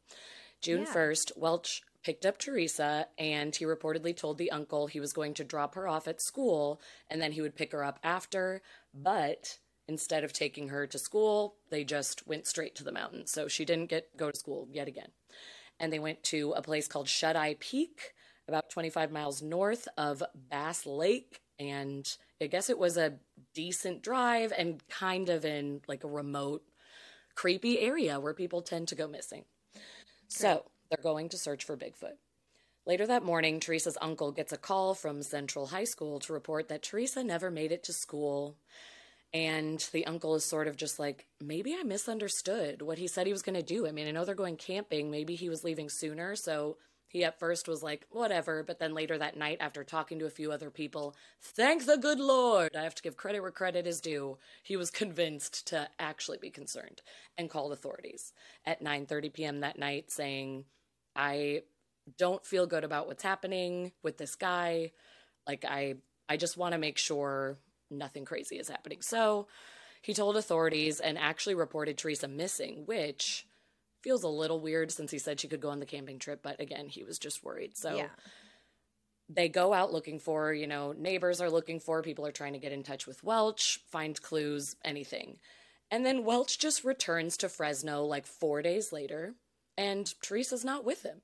June 0.62 0.82
yeah. 0.82 0.94
1st, 0.94 1.38
Welch 1.38 1.82
picked 2.04 2.26
up 2.26 2.38
Theresa 2.38 3.08
and 3.18 3.56
he 3.56 3.66
reportedly 3.66 4.16
told 4.16 4.38
the 4.38 4.52
uncle 4.52 4.88
he 4.88 5.00
was 5.00 5.14
going 5.14 5.34
to 5.36 5.44
drop 5.44 5.76
her 5.76 5.88
off 5.88 6.08
at 6.08 6.22
school 6.22 6.82
and 7.10 7.22
then 7.22 7.32
he 7.32 7.42
would 7.42 7.56
pick 7.56 7.72
her 7.72 7.84
up 7.84 8.00
after. 8.04 8.62
But 8.94 9.60
instead 9.88 10.24
of 10.24 10.34
taking 10.34 10.70
her 10.70 10.88
to 10.88 10.98
school, 10.98 11.56
they 11.70 11.84
just 11.84 12.28
went 12.28 12.48
straight 12.48 12.76
to 12.76 12.84
the 12.84 12.92
mountains. 12.92 13.32
So 13.32 13.48
she 13.48 13.66
didn't 13.66 13.90
get 13.90 14.16
go 14.18 14.32
to 14.32 14.38
school 14.38 14.68
yet 14.72 14.88
again. 14.88 15.10
And 15.80 15.92
they 15.92 16.00
went 16.00 16.24
to 16.26 16.54
a 16.56 16.62
place 16.62 16.88
called 16.88 17.10
Shut 17.10 17.36
Eye 17.36 17.56
Peak, 17.60 18.14
about 18.48 18.70
25 18.70 19.12
miles 19.12 19.42
north 19.42 19.88
of 19.98 20.24
Bass 20.36 20.86
Lake. 20.86 21.42
And 21.60 22.08
I 22.42 22.48
guess 22.48 22.70
it 22.70 22.78
was 22.78 22.98
a 22.98 23.20
decent 23.54 24.02
drive 24.02 24.52
and 24.58 24.82
kind 24.90 25.30
of 25.30 25.46
in 25.46 25.82
like 25.88 26.04
a 26.04 26.10
remote, 26.10 26.64
creepy 27.36 27.80
area 27.80 28.20
where 28.20 28.34
people 28.34 28.62
tend 28.62 28.88
to 28.90 28.96
go 28.96 29.08
missing. 29.08 29.46
So 30.28 30.66
they're 30.90 31.04
going 31.04 31.30
to 31.30 31.38
search 31.38 31.64
for 31.64 31.78
Bigfoot. 31.78 32.18
Later 32.86 33.08
that 33.08 33.24
morning, 33.24 33.60
Theresa's 33.60 33.98
uncle 34.02 34.32
gets 34.32 34.52
a 34.52 34.58
call 34.58 34.94
from 34.94 35.24
Central 35.24 35.68
High 35.68 35.86
School 35.86 36.20
to 36.22 36.34
report 36.34 36.68
that 36.68 36.84
Theresa 36.84 37.24
never 37.24 37.50
made 37.50 37.72
it 37.72 37.84
to 37.86 37.94
school. 37.94 38.58
And 39.34 39.80
the 39.94 40.06
uncle 40.06 40.36
is 40.36 40.44
sort 40.44 40.68
of 40.68 40.76
just 40.76 41.00
like, 41.00 41.26
maybe 41.42 41.76
I 41.80 41.84
misunderstood 41.84 42.82
what 42.82 42.98
he 42.98 43.08
said 43.08 43.26
he 43.26 43.34
was 43.34 43.42
going 43.42 43.56
to 43.56 43.64
do. 43.64 43.88
I 43.88 43.92
mean, 43.92 44.08
I 44.08 44.12
know 44.12 44.26
they're 44.26 44.36
going 44.36 44.58
camping. 44.58 45.10
Maybe 45.10 45.36
he 45.36 45.50
was 45.50 45.64
leaving 45.64 45.90
sooner. 45.90 46.36
So 46.36 46.78
he 47.14 47.24
at 47.24 47.38
first 47.38 47.68
was 47.68 47.84
like, 47.84 48.08
whatever. 48.10 48.64
But 48.64 48.80
then 48.80 48.96
later 48.96 49.20
that 49.20 49.38
night, 49.38 49.60
after 49.62 49.84
talking 49.84 50.18
to 50.18 50.26
a 50.26 50.32
few 50.32 50.52
other 50.52 50.72
people, 50.72 51.16
thank 51.40 51.86
the 51.86 51.96
good 51.96 52.20
Lord, 52.20 52.76
I 52.76 52.82
have 52.82 52.96
to 52.96 53.04
give 53.04 53.16
credit 53.16 53.42
where 53.42 53.52
credit 53.52 53.86
is 53.86 54.02
due. 54.02 54.40
He 54.64 54.76
was 54.76 54.90
convinced 54.90 55.68
to 55.68 55.88
actually 56.00 56.40
be 56.40 56.50
concerned 56.50 57.04
and 57.38 57.52
called 57.52 57.72
authorities 57.72 58.34
at 58.66 58.84
9:30 58.84 59.32
p.m. 59.32 59.60
that 59.60 59.78
night 59.78 60.10
saying, 60.12 60.66
I 61.16 61.62
don't 62.18 62.44
feel 62.44 62.66
good 62.66 62.84
about 62.84 63.06
what's 63.06 63.24
happening 63.24 63.92
with 64.02 64.18
this 64.18 64.34
guy. 64.36 64.92
Like 65.48 65.66
I 65.70 65.98
I 66.28 66.38
just 66.38 66.58
want 66.58 66.72
to 66.72 66.80
make 66.80 66.98
sure 66.98 67.58
nothing 67.92 68.26
crazy 68.26 68.58
is 68.58 68.70
happening. 68.70 69.04
So 69.04 69.48
he 70.02 70.16
told 70.16 70.36
authorities 70.36 71.00
and 71.00 71.16
actually 71.18 71.54
reported 71.54 71.96
Theresa 71.96 72.28
missing, 72.28 72.88
which 72.88 73.46
feels 74.04 74.24
a 74.24 74.28
little 74.28 74.60
weird 74.60 74.92
since 74.92 75.12
he 75.12 75.18
said 75.18 75.40
she 75.40 75.48
could 75.48 75.62
go 75.62 75.70
on 75.70 75.80
the 75.80 75.86
camping 75.86 76.20
trip, 76.20 76.42
but 76.44 76.60
again, 76.60 76.88
he 76.88 77.04
was 77.04 77.18
just 77.18 77.44
worried. 77.44 77.78
So 77.78 77.96
yeah. 77.96 78.10
they 79.30 79.50
go 79.50 79.74
out 79.74 79.94
looking 79.94 80.20
for, 80.20 80.54
you 80.54 80.68
know, 80.68 80.92
neighbors 80.92 81.42
are 81.42 81.50
looking 81.50 81.80
for, 81.80 82.02
people 82.02 82.26
are 82.26 82.32
trying 82.32 82.54
to 82.54 82.60
get 82.60 82.72
in 82.72 82.84
touch 82.84 83.08
with 83.08 83.24
Welch, 83.24 83.80
find 83.90 84.22
clues, 84.22 84.76
anything. 84.84 85.38
And 85.90 86.06
then 86.06 86.26
Welch 86.26 86.60
just 86.60 86.84
returns 86.84 87.38
to 87.38 87.50
Fresno 87.50 88.04
like 88.04 88.26
4 88.26 88.62
days 88.62 88.92
later 88.92 89.36
and 89.78 90.14
Theresa's 90.28 90.66
not 90.66 90.86
with 90.86 91.04
him. 91.04 91.22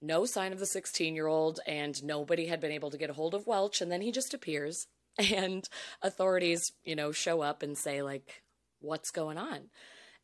No 0.00 0.26
sign 0.26 0.52
of 0.52 0.58
the 0.58 0.66
16 0.66 1.14
year 1.14 1.26
old, 1.26 1.60
and 1.66 2.02
nobody 2.04 2.46
had 2.46 2.60
been 2.60 2.70
able 2.70 2.90
to 2.90 2.98
get 2.98 3.10
a 3.10 3.14
hold 3.14 3.34
of 3.34 3.46
Welch, 3.46 3.80
and 3.80 3.90
then 3.90 4.00
he 4.00 4.12
just 4.12 4.34
appears. 4.34 4.86
And 5.34 5.68
authorities, 6.00 6.70
you 6.84 6.94
know, 6.94 7.10
show 7.10 7.40
up 7.40 7.64
and 7.64 7.76
say, 7.76 8.02
like, 8.02 8.44
what's 8.78 9.10
going 9.10 9.36
on? 9.36 9.62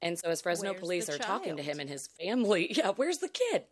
And 0.04 0.18
so, 0.18 0.28
as 0.28 0.42
Fresno 0.42 0.70
where's 0.70 0.80
police 0.80 1.08
are 1.08 1.18
child? 1.18 1.42
talking 1.42 1.56
to 1.56 1.62
him 1.62 1.80
and 1.80 1.88
his 1.88 2.06
family, 2.06 2.72
yeah, 2.76 2.90
where's 2.94 3.18
the 3.18 3.28
kid? 3.28 3.64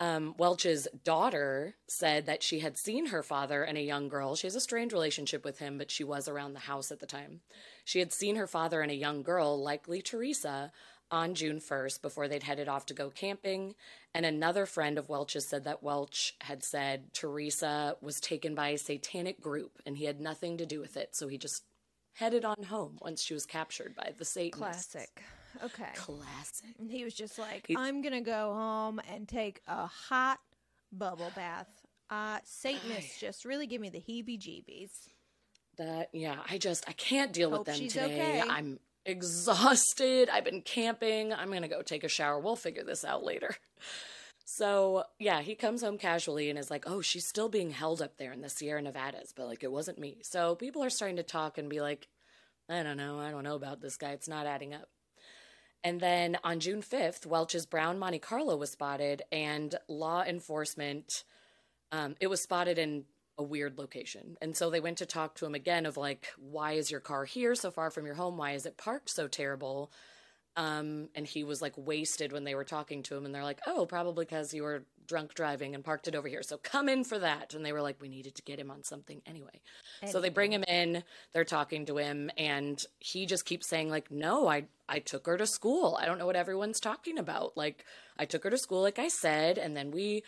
Um, 0.00 0.34
Welch's 0.38 0.86
daughter 1.04 1.76
said 1.86 2.26
that 2.26 2.42
she 2.42 2.60
had 2.60 2.76
seen 2.76 3.06
her 3.06 3.22
father 3.22 3.62
and 3.62 3.78
a 3.78 3.82
young 3.82 4.08
girl. 4.08 4.34
She 4.36 4.46
has 4.46 4.56
a 4.56 4.60
strange 4.60 4.92
relationship 4.92 5.44
with 5.44 5.60
him, 5.60 5.78
but 5.78 5.90
she 5.90 6.04
was 6.04 6.28
around 6.28 6.52
the 6.52 6.60
house 6.60 6.90
at 6.92 7.00
the 7.00 7.06
time. 7.06 7.40
She 7.84 8.00
had 8.00 8.12
seen 8.12 8.36
her 8.36 8.48
father 8.48 8.82
and 8.82 8.90
a 8.90 8.96
young 8.96 9.22
girl, 9.22 9.60
likely 9.60 10.02
Theresa, 10.02 10.72
on 11.10 11.34
June 11.34 11.60
1st 11.60 12.02
before 12.02 12.26
they'd 12.26 12.42
headed 12.42 12.68
off 12.68 12.86
to 12.86 12.94
go 12.94 13.08
camping. 13.08 13.74
And 14.12 14.26
another 14.26 14.66
friend 14.66 14.98
of 14.98 15.08
Welch's 15.08 15.46
said 15.46 15.64
that 15.64 15.82
Welch 15.82 16.34
had 16.40 16.64
said 16.64 17.14
Theresa 17.14 17.96
was 18.00 18.20
taken 18.20 18.54
by 18.54 18.68
a 18.70 18.78
satanic 18.78 19.40
group 19.40 19.78
and 19.86 19.96
he 19.96 20.06
had 20.06 20.20
nothing 20.20 20.56
to 20.58 20.66
do 20.66 20.80
with 20.80 20.96
it. 20.96 21.14
So 21.14 21.28
he 21.28 21.38
just 21.38 21.62
headed 22.14 22.44
on 22.44 22.64
home 22.64 22.98
once 23.00 23.22
she 23.22 23.34
was 23.34 23.46
captured 23.46 23.94
by 23.94 24.12
the 24.16 24.24
Satanists. 24.24 24.92
Classic. 24.92 25.22
Okay. 25.62 25.90
Classic. 25.94 26.74
He 26.88 27.04
was 27.04 27.14
just 27.14 27.38
like, 27.38 27.66
he, 27.68 27.76
I'm 27.76 28.02
going 28.02 28.14
to 28.14 28.20
go 28.20 28.52
home 28.54 29.00
and 29.12 29.28
take 29.28 29.60
a 29.66 29.86
hot 29.86 30.40
bubble 30.90 31.30
bath. 31.36 31.68
Uh, 32.10 32.38
Satanists 32.44 33.20
just 33.20 33.44
really 33.44 33.66
give 33.66 33.80
me 33.80 33.88
the 33.88 33.98
heebie 34.00 34.38
jeebies. 34.38 34.90
That, 35.78 36.10
yeah, 36.12 36.38
I 36.48 36.58
just, 36.58 36.88
I 36.88 36.92
can't 36.92 37.32
deal 37.32 37.50
Hope 37.50 37.66
with 37.66 37.76
them 37.78 37.88
today. 37.88 38.04
Okay. 38.04 38.42
I'm 38.48 38.78
exhausted. 39.06 40.28
I've 40.28 40.44
been 40.44 40.62
camping. 40.62 41.32
I'm 41.32 41.48
going 41.50 41.62
to 41.62 41.68
go 41.68 41.82
take 41.82 42.04
a 42.04 42.08
shower. 42.08 42.38
We'll 42.38 42.56
figure 42.56 42.84
this 42.84 43.04
out 43.04 43.24
later. 43.24 43.56
So, 44.44 45.04
yeah, 45.18 45.40
he 45.40 45.54
comes 45.54 45.82
home 45.82 45.96
casually 45.96 46.50
and 46.50 46.58
is 46.58 46.70
like, 46.70 46.84
oh, 46.86 47.00
she's 47.00 47.26
still 47.26 47.48
being 47.48 47.70
held 47.70 48.02
up 48.02 48.18
there 48.18 48.32
in 48.32 48.42
the 48.42 48.50
Sierra 48.50 48.82
Nevadas, 48.82 49.32
but 49.34 49.46
like 49.46 49.64
it 49.64 49.72
wasn't 49.72 49.98
me. 49.98 50.18
So 50.22 50.54
people 50.54 50.84
are 50.84 50.90
starting 50.90 51.16
to 51.16 51.22
talk 51.22 51.56
and 51.56 51.70
be 51.70 51.80
like, 51.80 52.08
I 52.68 52.82
don't 52.82 52.98
know. 52.98 53.18
I 53.18 53.30
don't 53.30 53.44
know 53.44 53.56
about 53.56 53.80
this 53.80 53.96
guy. 53.96 54.10
It's 54.10 54.28
not 54.28 54.46
adding 54.46 54.74
up. 54.74 54.88
And 55.84 56.00
then 56.00 56.38
on 56.42 56.60
June 56.60 56.80
5th, 56.80 57.26
Welch's 57.26 57.66
brown 57.66 57.98
Monte 57.98 58.18
Carlo 58.20 58.56
was 58.56 58.70
spotted, 58.70 59.22
and 59.30 59.74
law 59.86 60.22
enforcement, 60.22 61.24
um, 61.92 62.16
it 62.20 62.28
was 62.28 62.42
spotted 62.42 62.78
in 62.78 63.04
a 63.36 63.42
weird 63.42 63.78
location. 63.78 64.38
And 64.40 64.56
so 64.56 64.70
they 64.70 64.80
went 64.80 64.98
to 64.98 65.06
talk 65.06 65.34
to 65.36 65.46
him 65.46 65.54
again 65.54 65.84
of 65.84 65.98
like, 65.98 66.28
why 66.38 66.72
is 66.72 66.90
your 66.90 67.00
car 67.00 67.26
here 67.26 67.54
so 67.54 67.70
far 67.70 67.90
from 67.90 68.06
your 68.06 68.14
home? 68.14 68.38
Why 68.38 68.52
is 68.52 68.64
it 68.64 68.78
parked 68.78 69.10
so 69.10 69.28
terrible? 69.28 69.92
Um, 70.56 71.08
and 71.14 71.26
he 71.26 71.42
was 71.42 71.60
like 71.60 71.72
wasted 71.76 72.32
when 72.32 72.44
they 72.44 72.54
were 72.54 72.64
talking 72.64 73.02
to 73.04 73.16
him, 73.16 73.24
and 73.26 73.34
they're 73.34 73.42
like, 73.42 73.60
oh, 73.66 73.86
probably 73.86 74.24
because 74.24 74.54
you 74.54 74.62
were 74.62 74.84
drunk 75.06 75.34
driving 75.34 75.74
and 75.74 75.84
parked 75.84 76.08
it 76.08 76.14
over 76.14 76.28
here. 76.28 76.42
So 76.42 76.56
come 76.56 76.88
in 76.88 77.04
for 77.04 77.18
that. 77.18 77.54
And 77.54 77.64
they 77.64 77.72
were 77.72 77.82
like, 77.82 78.00
we 78.00 78.08
needed 78.08 78.34
to 78.36 78.42
get 78.42 78.58
him 78.58 78.70
on 78.70 78.82
something 78.84 79.20
anyway. 79.26 79.60
anyway. 80.00 80.12
So 80.12 80.20
they 80.20 80.30
bring 80.30 80.52
him 80.52 80.64
in, 80.66 81.04
they're 81.32 81.44
talking 81.44 81.86
to 81.86 81.98
him, 81.98 82.30
and 82.38 82.82
he 83.00 83.26
just 83.26 83.44
keeps 83.44 83.68
saying, 83.68 83.90
like, 83.90 84.10
no, 84.10 84.48
I 84.48 84.64
I 84.88 84.98
took 84.98 85.26
her 85.26 85.36
to 85.36 85.46
school. 85.46 85.98
I 86.00 86.06
don't 86.06 86.18
know 86.18 86.26
what 86.26 86.36
everyone's 86.36 86.80
talking 86.80 87.18
about. 87.18 87.56
Like, 87.56 87.84
I 88.18 88.24
took 88.24 88.44
her 88.44 88.50
to 88.50 88.58
school, 88.58 88.82
like 88.82 88.98
I 88.98 89.08
said, 89.08 89.58
and 89.58 89.76
then 89.76 89.90
we 89.90 90.22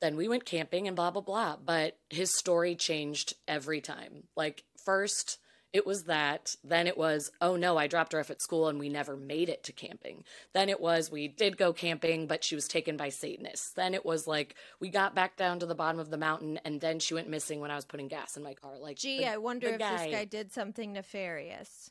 then 0.00 0.16
we 0.16 0.28
went 0.28 0.44
camping 0.44 0.86
and 0.86 0.96
blah 0.96 1.10
blah 1.10 1.20
blah 1.20 1.56
but 1.62 1.98
his 2.08 2.34
story 2.34 2.74
changed 2.74 3.34
every 3.46 3.82
time 3.82 4.24
like 4.34 4.64
first 4.82 5.38
it 5.72 5.86
was 5.86 6.04
that 6.04 6.56
then 6.64 6.86
it 6.86 6.98
was 6.98 7.30
oh 7.40 7.56
no 7.56 7.76
i 7.76 7.86
dropped 7.86 8.12
her 8.12 8.20
off 8.20 8.30
at 8.30 8.42
school 8.42 8.68
and 8.68 8.78
we 8.78 8.88
never 8.88 9.16
made 9.16 9.48
it 9.48 9.62
to 9.64 9.72
camping. 9.72 10.24
Then 10.52 10.68
it 10.68 10.80
was 10.80 11.10
we 11.10 11.28
did 11.28 11.56
go 11.56 11.72
camping 11.72 12.26
but 12.26 12.44
she 12.44 12.54
was 12.54 12.68
taken 12.68 12.96
by 12.96 13.08
satanists. 13.08 13.70
Then 13.72 13.94
it 13.94 14.04
was 14.04 14.26
like 14.26 14.54
we 14.80 14.88
got 14.88 15.14
back 15.14 15.36
down 15.36 15.58
to 15.60 15.66
the 15.66 15.74
bottom 15.74 16.00
of 16.00 16.10
the 16.10 16.16
mountain 16.16 16.58
and 16.64 16.80
then 16.80 16.98
she 16.98 17.14
went 17.14 17.28
missing 17.28 17.60
when 17.60 17.70
i 17.70 17.76
was 17.76 17.84
putting 17.84 18.08
gas 18.08 18.36
in 18.36 18.42
my 18.42 18.54
car. 18.54 18.78
Like 18.78 18.98
gee 18.98 19.18
the, 19.18 19.26
i 19.32 19.36
wonder 19.36 19.68
if 19.68 19.78
guy. 19.78 20.06
this 20.06 20.14
guy 20.16 20.24
did 20.24 20.52
something 20.52 20.92
nefarious. 20.92 21.90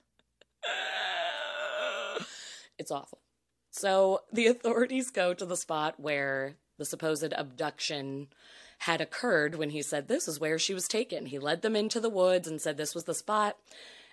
It's 2.79 2.91
awful. 2.91 3.19
So 3.71 4.21
the 4.31 4.47
authorities 4.47 5.11
go 5.11 5.33
to 5.33 5.45
the 5.45 5.57
spot 5.57 5.99
where 5.99 6.55
the 6.77 6.85
supposed 6.85 7.33
abduction 7.33 8.29
had 8.79 9.01
occurred 9.01 9.55
when 9.55 9.71
he 9.71 9.81
said 9.81 10.07
this 10.07 10.27
is 10.27 10.39
where 10.39 10.59
she 10.59 10.73
was 10.73 10.87
taken. 10.87 11.27
He 11.27 11.39
led 11.39 11.61
them 11.61 11.75
into 11.75 11.99
the 11.99 12.09
woods 12.09 12.47
and 12.47 12.61
said 12.61 12.77
this 12.77 12.95
was 12.95 13.05
the 13.05 13.13
spot. 13.13 13.57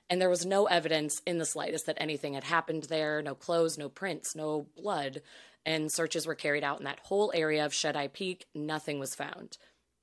And 0.08 0.20
there 0.20 0.30
was 0.30 0.46
no 0.46 0.66
evidence 0.66 1.20
in 1.26 1.38
the 1.38 1.44
slightest 1.44 1.87
that 1.87 1.96
anything 2.00 2.35
had 2.35 2.44
happened 2.44 2.85
there 2.85 3.23
no 3.23 3.35
clothes, 3.35 3.76
no 3.76 3.88
prints, 3.88 4.37
no 4.37 4.66
blood. 4.76 5.23
And 5.64 5.90
searches 5.90 6.26
were 6.26 6.37
carried 6.37 6.62
out 6.62 6.78
in 6.78 6.85
that 6.85 7.00
whole 7.00 7.32
area 7.35 7.64
of 7.64 7.75
Shut 7.75 7.96
Eye 7.96 8.08
Peak. 8.08 8.46
Nothing 8.54 9.00
was 9.00 9.16
found. 9.16 9.58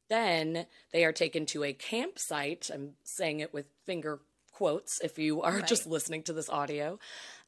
Then 0.09 0.65
they 0.91 1.05
are 1.05 1.13
taken 1.13 1.45
to 1.47 1.63
a 1.63 1.73
campsite. 1.73 2.69
I'm 2.73 2.91
saying 3.03 3.39
it 3.39 3.53
with 3.53 3.65
finger 3.85 4.19
quotes 4.51 4.99
if 5.01 5.17
you 5.17 5.41
are 5.41 5.55
right. 5.55 5.67
just 5.67 5.87
listening 5.87 6.23
to 6.23 6.33
this 6.33 6.49
audio 6.49 6.99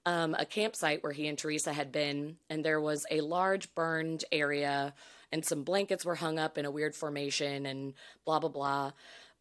um, 0.05 0.35
a 0.37 0.45
campsite 0.45 1.03
where 1.03 1.11
he 1.11 1.27
and 1.27 1.37
Theresa 1.37 1.73
had 1.73 1.91
been, 1.91 2.37
and 2.49 2.63
there 2.63 2.79
was 2.79 3.05
a 3.09 3.21
large 3.21 3.73
burned 3.73 4.23
area, 4.31 4.93
and 5.35 5.43
some 5.43 5.63
blankets 5.63 6.05
were 6.05 6.15
hung 6.15 6.39
up 6.39 6.57
in 6.57 6.63
a 6.63 6.71
weird 6.71 6.95
formation, 6.95 7.65
and 7.65 7.93
blah, 8.23 8.39
blah, 8.39 8.49
blah. 8.49 8.91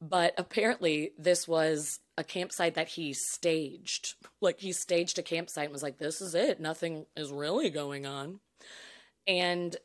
But 0.01 0.35
apparently, 0.37 1.13
this 1.17 1.47
was 1.47 2.01
a 2.19 2.25
campsite 2.25 2.75
that 2.75 2.89
he 2.89 3.13
staged. 3.13 4.15
Like, 4.41 4.59
he 4.59 4.73
staged 4.73 5.21
a 5.21 5.23
campsite 5.23 5.67
and 5.67 5.73
was 5.73 5.85
like, 5.85 5.99
this 5.99 6.21
is 6.21 6.35
it. 6.35 6.59
Nothing 6.59 7.07
is 7.17 7.31
really 7.31 7.71
going 7.71 8.07
on. 8.07 8.41
And 9.29 9.77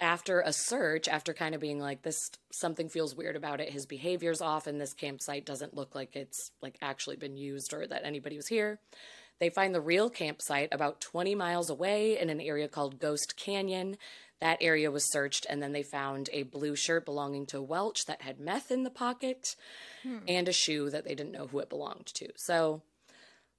after 0.00 0.40
a 0.40 0.52
search, 0.52 1.08
after 1.08 1.34
kind 1.34 1.52
of 1.52 1.60
being 1.60 1.80
like, 1.80 2.02
this, 2.02 2.30
something 2.52 2.88
feels 2.88 3.16
weird 3.16 3.34
about 3.34 3.60
it, 3.60 3.72
his 3.72 3.86
behavior's 3.86 4.40
off, 4.40 4.68
and 4.68 4.80
this 4.80 4.94
campsite 4.94 5.44
doesn't 5.44 5.74
look 5.74 5.96
like 5.96 6.14
it's 6.14 6.52
like 6.62 6.78
actually 6.80 7.16
been 7.16 7.36
used 7.36 7.74
or 7.74 7.88
that 7.88 8.04
anybody 8.04 8.36
was 8.36 8.46
here 8.46 8.78
they 9.38 9.50
find 9.50 9.74
the 9.74 9.80
real 9.80 10.08
campsite 10.08 10.68
about 10.72 11.00
20 11.00 11.34
miles 11.34 11.68
away 11.68 12.18
in 12.18 12.30
an 12.30 12.40
area 12.40 12.68
called 12.68 12.98
Ghost 12.98 13.36
Canyon. 13.36 13.96
That 14.40 14.58
area 14.60 14.90
was 14.90 15.10
searched, 15.10 15.46
and 15.48 15.62
then 15.62 15.72
they 15.72 15.82
found 15.82 16.28
a 16.32 16.42
blue 16.42 16.76
shirt 16.76 17.04
belonging 17.04 17.46
to 17.46 17.62
Welch 17.62 18.04
that 18.06 18.22
had 18.22 18.38
meth 18.38 18.70
in 18.70 18.82
the 18.82 18.90
pocket 18.90 19.56
hmm. 20.02 20.18
and 20.28 20.48
a 20.48 20.52
shoe 20.52 20.90
that 20.90 21.04
they 21.04 21.14
didn't 21.14 21.32
know 21.32 21.46
who 21.46 21.58
it 21.60 21.70
belonged 21.70 22.06
to. 22.14 22.28
So 22.36 22.82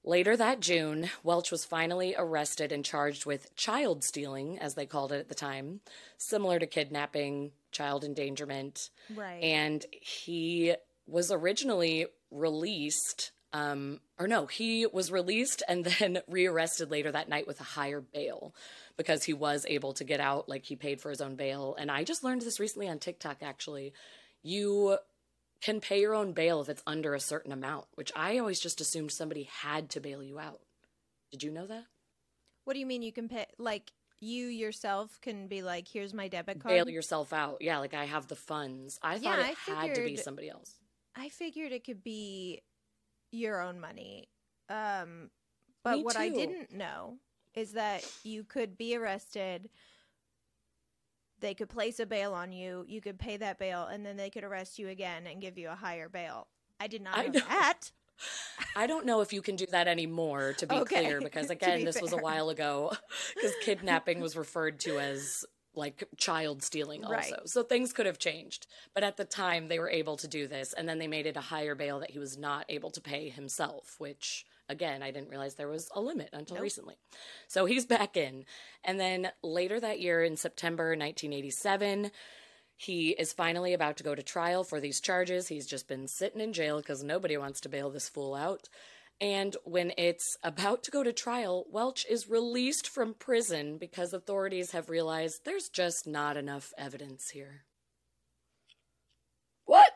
later 0.04 0.36
that 0.36 0.60
June, 0.60 1.10
Welch 1.24 1.50
was 1.50 1.64
finally 1.64 2.14
arrested 2.16 2.70
and 2.70 2.84
charged 2.84 3.26
with 3.26 3.54
child 3.56 4.04
stealing, 4.04 4.58
as 4.58 4.74
they 4.74 4.86
called 4.86 5.12
it 5.12 5.18
at 5.18 5.28
the 5.28 5.34
time, 5.34 5.80
similar 6.16 6.58
to 6.60 6.66
kidnapping, 6.66 7.50
child 7.72 8.04
endangerment. 8.04 8.90
Right. 9.14 9.42
And 9.42 9.84
he 9.90 10.74
was 11.06 11.32
originally 11.32 12.06
released 12.30 13.32
um, 13.52 14.00
or 14.18 14.28
no, 14.28 14.46
he 14.46 14.86
was 14.86 15.10
released 15.10 15.62
and 15.68 15.84
then 15.84 16.20
rearrested 16.28 16.90
later 16.90 17.10
that 17.12 17.28
night 17.28 17.46
with 17.46 17.60
a 17.60 17.64
higher 17.64 18.00
bail 18.00 18.54
because 18.98 19.24
he 19.24 19.32
was 19.32 19.64
able 19.68 19.94
to 19.94 20.04
get 20.04 20.20
out. 20.20 20.48
Like 20.48 20.66
he 20.66 20.76
paid 20.76 21.00
for 21.00 21.08
his 21.08 21.22
own 21.22 21.36
bail. 21.36 21.74
And 21.78 21.90
I 21.90 22.04
just 22.04 22.22
learned 22.22 22.42
this 22.42 22.60
recently 22.60 22.88
on 22.88 22.98
TikTok, 22.98 23.38
actually. 23.40 23.94
You 24.42 24.98
can 25.62 25.80
pay 25.80 26.00
your 26.00 26.14
own 26.14 26.32
bail 26.32 26.60
if 26.60 26.68
it's 26.68 26.82
under 26.86 27.14
a 27.14 27.20
certain 27.20 27.52
amount, 27.52 27.86
which 27.94 28.12
I 28.14 28.38
always 28.38 28.60
just 28.60 28.80
assumed 28.80 29.12
somebody 29.12 29.44
had 29.44 29.88
to 29.90 30.00
bail 30.00 30.22
you 30.22 30.38
out. 30.38 30.60
Did 31.30 31.42
you 31.42 31.50
know 31.50 31.66
that? 31.66 31.84
What 32.64 32.74
do 32.74 32.80
you 32.80 32.86
mean 32.86 33.02
you 33.02 33.12
can 33.12 33.28
pay? 33.28 33.46
Like 33.56 33.92
you 34.20 34.46
yourself 34.46 35.20
can 35.22 35.46
be 35.46 35.62
like, 35.62 35.86
here's 35.88 36.12
my 36.12 36.28
debit 36.28 36.60
card. 36.60 36.74
Bail 36.74 36.88
yourself 36.88 37.32
out. 37.32 37.58
Yeah, 37.60 37.78
like 37.78 37.94
I 37.94 38.04
have 38.04 38.26
the 38.26 38.36
funds. 38.36 38.98
I 39.02 39.14
thought 39.14 39.38
yeah, 39.38 39.48
it 39.48 39.56
I 39.68 39.74
had 39.74 39.94
to 39.94 40.04
be 40.04 40.16
somebody 40.16 40.50
else. 40.50 40.74
I 41.16 41.28
figured 41.28 41.72
it 41.72 41.84
could 41.84 42.02
be 42.02 42.62
your 43.30 43.60
own 43.60 43.80
money. 43.80 44.28
Um, 44.68 45.30
but 45.84 45.98
Me 45.98 46.02
what 46.02 46.16
too. 46.16 46.22
I 46.22 46.28
didn't 46.30 46.72
know 46.72 47.18
is 47.58 47.72
that 47.72 48.08
you 48.22 48.44
could 48.44 48.78
be 48.78 48.96
arrested. 48.96 49.68
They 51.40 51.54
could 51.54 51.68
place 51.68 52.00
a 52.00 52.06
bail 52.06 52.32
on 52.32 52.52
you. 52.52 52.84
You 52.88 53.00
could 53.00 53.18
pay 53.18 53.36
that 53.36 53.58
bail, 53.58 53.84
and 53.84 54.06
then 54.06 54.16
they 54.16 54.30
could 54.30 54.44
arrest 54.44 54.78
you 54.78 54.88
again 54.88 55.26
and 55.26 55.40
give 55.40 55.58
you 55.58 55.68
a 55.68 55.74
higher 55.74 56.08
bail. 56.08 56.46
I 56.80 56.86
did 56.86 57.02
not 57.02 57.16
know, 57.16 57.32
know. 57.32 57.40
that. 57.48 57.90
I 58.76 58.86
don't 58.86 59.06
know 59.06 59.20
if 59.20 59.32
you 59.32 59.42
can 59.42 59.56
do 59.56 59.66
that 59.70 59.88
anymore, 59.88 60.54
to 60.58 60.66
be 60.66 60.74
okay. 60.76 61.04
clear, 61.04 61.20
because 61.22 61.50
again, 61.50 61.84
this 61.84 61.96
fair. 61.96 62.02
was 62.02 62.12
a 62.12 62.16
while 62.16 62.50
ago, 62.50 62.92
because 63.34 63.52
kidnapping 63.62 64.20
was 64.20 64.36
referred 64.36 64.80
to 64.80 64.98
as 64.98 65.44
like 65.74 66.08
child 66.16 66.62
stealing 66.62 67.04
also. 67.04 67.14
Right. 67.14 67.32
So 67.48 67.62
things 67.62 67.92
could 67.92 68.06
have 68.06 68.18
changed. 68.18 68.66
But 68.94 69.04
at 69.04 69.16
the 69.16 69.24
time 69.24 69.68
they 69.68 69.78
were 69.78 69.88
able 69.88 70.16
to 70.16 70.26
do 70.26 70.48
this 70.48 70.72
and 70.72 70.88
then 70.88 70.98
they 70.98 71.06
made 71.06 71.26
it 71.26 71.36
a 71.36 71.40
higher 71.40 71.76
bail 71.76 72.00
that 72.00 72.10
he 72.10 72.18
was 72.18 72.36
not 72.36 72.66
able 72.68 72.90
to 72.90 73.00
pay 73.00 73.28
himself, 73.28 73.94
which 73.98 74.44
again, 74.68 75.02
I 75.02 75.10
didn't 75.10 75.30
realize 75.30 75.54
there 75.54 75.68
was 75.68 75.90
a 75.94 76.00
limit 76.00 76.30
until 76.32 76.56
nope. 76.56 76.62
recently. 76.62 76.96
So 77.46 77.64
he's 77.64 77.86
back 77.86 78.16
in. 78.16 78.44
And 78.84 78.98
then 78.98 79.30
later 79.42 79.80
that 79.80 80.00
year 80.00 80.22
in 80.22 80.36
September 80.36 80.90
1987, 80.90 82.10
he 82.76 83.10
is 83.10 83.32
finally 83.32 83.74
about 83.74 83.96
to 83.96 84.04
go 84.04 84.14
to 84.14 84.22
trial 84.22 84.62
for 84.62 84.80
these 84.80 85.00
charges. 85.00 85.48
He's 85.48 85.66
just 85.66 85.88
been 85.88 86.06
sitting 86.06 86.40
in 86.40 86.52
jail 86.52 86.78
because 86.78 87.02
nobody 87.02 87.36
wants 87.36 87.60
to 87.62 87.68
bail 87.68 87.90
this 87.90 88.08
fool 88.08 88.34
out. 88.34 88.68
And 89.20 89.56
when 89.64 89.92
it's 89.98 90.36
about 90.44 90.84
to 90.84 90.92
go 90.92 91.02
to 91.02 91.12
trial, 91.12 91.64
Welch 91.72 92.06
is 92.08 92.30
released 92.30 92.88
from 92.88 93.14
prison 93.14 93.76
because 93.76 94.12
authorities 94.12 94.70
have 94.70 94.88
realized 94.88 95.44
there's 95.44 95.68
just 95.68 96.06
not 96.06 96.36
enough 96.36 96.72
evidence 96.78 97.30
here. 97.30 97.64
What? 99.64 99.90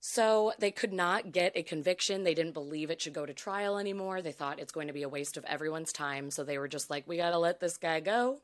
So 0.00 0.52
they 0.58 0.70
could 0.70 0.92
not 0.92 1.32
get 1.32 1.52
a 1.56 1.62
conviction. 1.62 2.22
They 2.22 2.34
didn't 2.34 2.54
believe 2.54 2.90
it 2.90 3.02
should 3.02 3.12
go 3.12 3.26
to 3.26 3.34
trial 3.34 3.78
anymore. 3.78 4.22
They 4.22 4.32
thought 4.32 4.60
it's 4.60 4.72
going 4.72 4.86
to 4.86 4.92
be 4.92 5.02
a 5.02 5.08
waste 5.08 5.36
of 5.36 5.44
everyone's 5.44 5.92
time. 5.92 6.30
So 6.30 6.44
they 6.44 6.58
were 6.58 6.68
just 6.68 6.88
like, 6.88 7.08
we 7.08 7.16
got 7.16 7.30
to 7.30 7.38
let 7.38 7.60
this 7.60 7.76
guy 7.76 8.00
go. 8.00 8.40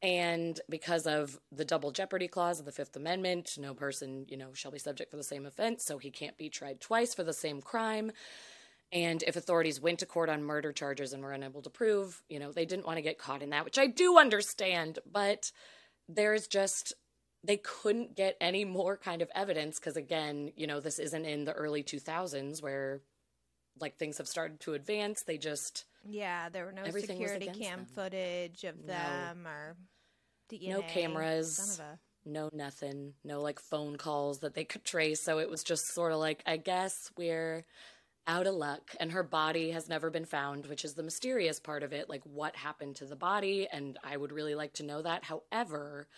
And 0.00 0.60
because 0.68 1.06
of 1.06 1.40
the 1.50 1.64
double 1.64 1.90
jeopardy 1.90 2.28
clause 2.28 2.60
of 2.60 2.66
the 2.66 2.72
Fifth 2.72 2.94
Amendment, 2.94 3.50
no 3.58 3.74
person, 3.74 4.26
you 4.28 4.36
know, 4.36 4.52
shall 4.52 4.70
be 4.70 4.78
subject 4.78 5.10
for 5.10 5.16
the 5.16 5.24
same 5.24 5.44
offense, 5.44 5.84
so 5.84 5.98
he 5.98 6.10
can't 6.10 6.38
be 6.38 6.48
tried 6.48 6.80
twice 6.80 7.14
for 7.14 7.24
the 7.24 7.32
same 7.32 7.60
crime. 7.60 8.12
And 8.92 9.24
if 9.26 9.34
authorities 9.34 9.80
went 9.80 9.98
to 9.98 10.06
court 10.06 10.28
on 10.28 10.44
murder 10.44 10.72
charges 10.72 11.12
and 11.12 11.22
were 11.22 11.32
unable 11.32 11.62
to 11.62 11.70
prove, 11.70 12.22
you 12.28 12.38
know, 12.38 12.52
they 12.52 12.64
didn't 12.64 12.86
want 12.86 12.98
to 12.98 13.02
get 13.02 13.18
caught 13.18 13.42
in 13.42 13.50
that, 13.50 13.64
which 13.64 13.78
I 13.78 13.88
do 13.88 14.18
understand, 14.18 15.00
but 15.10 15.50
there's 16.08 16.46
just 16.46 16.94
they 17.44 17.56
couldn't 17.56 18.16
get 18.16 18.36
any 18.40 18.64
more 18.64 18.96
kind 18.96 19.22
of 19.22 19.30
evidence 19.34 19.78
because 19.78 19.96
again, 19.96 20.52
you 20.56 20.66
know, 20.66 20.80
this 20.80 20.98
isn't 20.98 21.24
in 21.24 21.44
the 21.44 21.52
early 21.52 21.82
2000s 21.82 22.62
where 22.62 23.00
like 23.80 23.96
things 23.96 24.18
have 24.18 24.28
started 24.28 24.60
to 24.60 24.74
advance. 24.74 25.22
They 25.22 25.38
just 25.38 25.84
yeah, 26.04 26.48
there 26.48 26.64
were 26.64 26.72
no 26.72 26.84
security 26.90 27.46
cam 27.46 27.78
them. 27.78 27.86
footage 27.94 28.64
of 28.64 28.78
no. 28.80 28.86
them 28.86 29.46
or 29.46 29.76
DNA. 30.50 30.68
No 30.68 30.82
cameras. 30.82 31.80
No 32.24 32.50
nothing. 32.52 33.14
No 33.24 33.40
like 33.40 33.60
phone 33.60 33.96
calls 33.96 34.40
that 34.40 34.54
they 34.54 34.64
could 34.64 34.84
trace. 34.84 35.22
So 35.22 35.38
it 35.38 35.48
was 35.48 35.62
just 35.62 35.94
sort 35.94 36.12
of 36.12 36.18
like, 36.18 36.42
I 36.46 36.56
guess 36.56 37.10
we're 37.16 37.64
out 38.26 38.46
of 38.46 38.54
luck. 38.54 38.94
And 39.00 39.12
her 39.12 39.22
body 39.22 39.70
has 39.70 39.88
never 39.88 40.10
been 40.10 40.24
found, 40.24 40.66
which 40.66 40.84
is 40.84 40.94
the 40.94 41.02
mysterious 41.02 41.60
part 41.60 41.82
of 41.82 41.92
it. 41.92 42.08
Like 42.08 42.22
what 42.24 42.56
happened 42.56 42.96
to 42.96 43.06
the 43.06 43.16
body. 43.16 43.68
And 43.70 43.98
I 44.04 44.16
would 44.16 44.32
really 44.32 44.54
like 44.54 44.74
to 44.74 44.82
know 44.82 45.02
that. 45.02 45.24
However, 45.24 46.08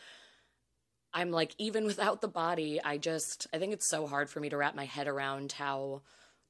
I'm 1.12 1.30
like, 1.30 1.54
even 1.58 1.84
without 1.86 2.20
the 2.20 2.28
body, 2.28 2.80
I 2.82 2.98
just, 2.98 3.46
I 3.52 3.58
think 3.58 3.72
it's 3.72 3.88
so 3.88 4.06
hard 4.06 4.30
for 4.30 4.40
me 4.40 4.48
to 4.50 4.56
wrap 4.56 4.74
my 4.74 4.84
head 4.84 5.08
around 5.08 5.52
how 5.52 6.02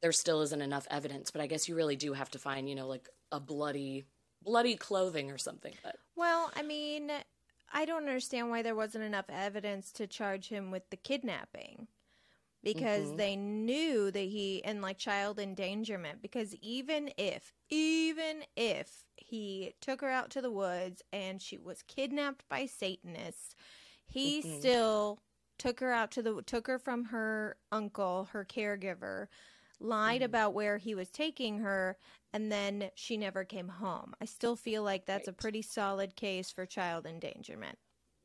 there 0.03 0.13
still 0.13 0.43
isn't 0.43 0.63
enough 0.63 0.87
evidence. 0.91 1.31
But 1.31 1.43
I 1.43 1.47
guess 1.47 1.69
you 1.69 1.75
really 1.75 1.97
do 1.97 2.13
have 2.13 2.31
to 2.31 2.39
find, 2.39 2.69
you 2.69 2.75
know, 2.75 2.89
like 2.89 3.09
a 3.33 3.41
bloody 3.41 4.05
bloody 4.43 4.77
clothing 4.77 5.31
or 5.31 5.39
something. 5.39 5.75
But 5.83 5.97
well, 6.17 6.51
I 6.57 6.63
mean, 6.63 7.11
I 7.73 7.85
don't 7.85 8.09
understand 8.09 8.51
why 8.51 8.63
there 8.63 8.75
wasn't 8.75 9.05
enough 9.05 9.27
evidence 9.29 9.93
to 9.93 10.07
charge 10.07 10.49
him 10.49 10.71
with 10.71 10.89
the 10.91 10.97
kidnapping 10.97 11.89
because 12.63 13.09
mm-hmm. 13.09 13.17
they 13.17 13.37
knew 13.37 14.11
that 14.11 14.19
he 14.19 14.63
and 14.65 14.83
like 14.83 14.99
child 14.99 15.39
endangerment 15.39 16.21
because 16.21 16.55
even 16.61 17.11
if 17.17 17.55
even 17.71 18.43
if 18.57 19.05
he 19.17 19.75
took 19.81 20.01
her 20.01 20.11
out 20.11 20.31
to 20.31 20.43
the 20.43 20.51
woods 20.51 21.03
and 21.13 21.41
she 21.41 21.57
was 21.57 21.83
kidnapped 21.83 22.47
by 22.49 22.67
satanists 22.67 23.55
he 24.11 24.41
mm-hmm. 24.41 24.59
still 24.59 25.19
took 25.59 25.81
her 25.81 25.93
out 25.93 26.11
to 26.11 26.23
the 26.23 26.43
took 26.43 26.67
her 26.67 26.79
from 26.79 27.05
her 27.05 27.57
uncle 27.71 28.29
her 28.33 28.45
caregiver 28.45 29.27
lied 29.81 30.21
mm-hmm. 30.21 30.25
about 30.25 30.55
where 30.55 30.79
he 30.79 30.95
was 30.95 31.11
taking 31.11 31.59
her 31.59 31.97
and 32.33 32.51
then 32.51 32.91
she 32.95 33.17
never 33.17 33.45
came 33.45 33.69
home. 33.69 34.15
I 34.21 34.25
still 34.25 34.57
feel 34.57 34.83
like 34.83 35.05
that's 35.05 35.27
right. 35.27 35.35
a 35.35 35.41
pretty 35.41 35.63
solid 35.63 36.15
case 36.15 36.51
for 36.51 36.65
child 36.65 37.07
endangerment. 37.07 37.77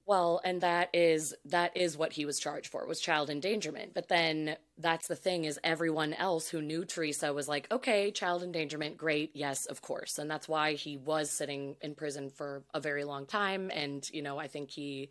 Well, 0.08 0.40
and 0.44 0.62
that 0.62 0.90
is 0.94 1.34
that 1.46 1.76
is 1.76 1.98
what 1.98 2.14
he 2.14 2.26
was 2.26 2.40
charged 2.40 2.68
for 2.68 2.86
was 2.86 3.00
child 3.00 3.32
endangerment. 3.32 3.96
But 3.96 4.08
then 4.08 4.56
that's 4.78 5.08
the 5.08 5.16
thing 5.16 5.46
is 5.46 5.60
everyone 5.64 6.14
else 6.14 6.48
who 6.48 6.62
knew 6.62 6.86
Theresa 6.86 7.34
was 7.34 7.48
like, 7.48 7.72
"Okay, 7.72 8.12
child 8.12 8.44
endangerment, 8.44 8.98
great. 8.98 9.32
Yes, 9.34 9.66
of 9.66 9.82
course." 9.82 10.20
And 10.20 10.30
that's 10.30 10.48
why 10.48 10.74
he 10.74 10.96
was 10.96 11.32
sitting 11.32 11.76
in 11.82 11.96
prison 11.96 12.30
for 12.30 12.64
a 12.72 12.80
very 12.80 13.04
long 13.04 13.26
time 13.26 13.72
and, 13.74 14.08
you 14.12 14.22
know, 14.22 14.38
I 14.38 14.48
think 14.48 14.70
he 14.70 15.10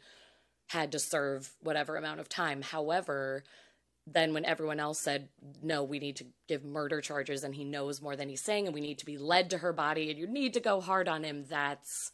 had 0.75 0.93
to 0.93 0.99
serve 0.99 1.51
whatever 1.63 1.97
amount 1.97 2.21
of 2.21 2.29
time. 2.29 2.61
However, 2.61 3.45
then 4.07 4.35
when 4.35 4.45
everyone 4.45 4.81
else 4.81 5.01
said 5.01 5.29
no 5.63 5.83
we 5.83 5.99
need 5.99 6.17
to 6.17 6.27
give 6.47 6.63
murder 6.63 7.01
charges 7.01 7.43
and 7.43 7.55
he 7.55 7.65
knows 7.65 8.03
more 8.03 8.17
than 8.17 8.29
he's 8.29 8.43
saying 8.43 8.67
and 8.67 8.75
we 8.75 8.81
need 8.81 8.99
to 8.99 9.07
be 9.07 9.17
led 9.17 9.49
to 9.51 9.59
her 9.59 9.73
body 9.73 10.11
and 10.11 10.19
you 10.19 10.27
need 10.27 10.53
to 10.53 10.61
go 10.61 10.81
hard 10.81 11.09
on 11.09 11.25
him 11.25 11.45
that's 11.49 12.13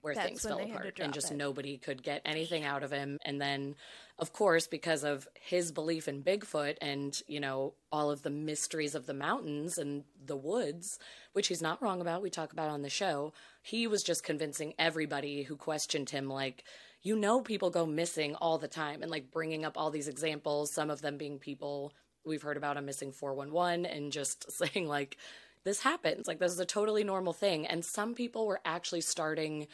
where 0.00 0.14
that's 0.14 0.28
things 0.28 0.42
fell 0.42 0.60
apart 0.60 1.00
and 1.00 1.12
just 1.12 1.32
it. 1.32 1.36
nobody 1.36 1.76
could 1.76 2.04
get 2.04 2.22
anything 2.24 2.62
out 2.62 2.84
of 2.84 2.92
him 2.92 3.18
and 3.24 3.40
then 3.40 3.74
of 4.18 4.32
course 4.32 4.68
because 4.68 5.02
of 5.02 5.26
his 5.40 5.72
belief 5.72 6.06
in 6.06 6.22
bigfoot 6.22 6.76
and 6.80 7.20
you 7.26 7.40
know 7.40 7.74
all 7.90 8.12
of 8.12 8.22
the 8.22 8.30
mysteries 8.30 8.94
of 8.94 9.06
the 9.06 9.14
mountains 9.14 9.76
and 9.76 10.04
the 10.24 10.36
woods 10.36 11.00
which 11.32 11.48
he's 11.48 11.62
not 11.62 11.82
wrong 11.82 12.00
about 12.00 12.22
we 12.22 12.30
talk 12.30 12.52
about 12.52 12.70
on 12.70 12.82
the 12.82 12.90
show 12.90 13.32
he 13.60 13.88
was 13.88 14.04
just 14.04 14.22
convincing 14.22 14.72
everybody 14.78 15.42
who 15.42 15.56
questioned 15.56 16.10
him 16.10 16.28
like 16.28 16.62
you 17.04 17.14
know 17.14 17.40
people 17.40 17.70
go 17.70 17.86
missing 17.86 18.34
all 18.34 18.58
the 18.58 18.66
time 18.66 19.02
and 19.02 19.10
like 19.10 19.30
bringing 19.30 19.64
up 19.64 19.78
all 19.78 19.90
these 19.90 20.08
examples 20.08 20.72
some 20.72 20.90
of 20.90 21.02
them 21.02 21.16
being 21.16 21.38
people 21.38 21.92
we've 22.24 22.42
heard 22.42 22.56
about 22.56 22.76
a 22.76 22.82
missing 22.82 23.12
411 23.12 23.86
and 23.86 24.10
just 24.10 24.50
saying 24.58 24.88
like 24.88 25.16
this 25.64 25.80
happens 25.80 26.28
like 26.28 26.38
this 26.38 26.52
is 26.52 26.60
a 26.60 26.66
totally 26.66 27.04
normal 27.04 27.32
thing. 27.32 27.66
And 27.66 27.84
some 27.84 28.14
people 28.14 28.46
were 28.46 28.60
actually 28.64 29.00
starting 29.00 29.66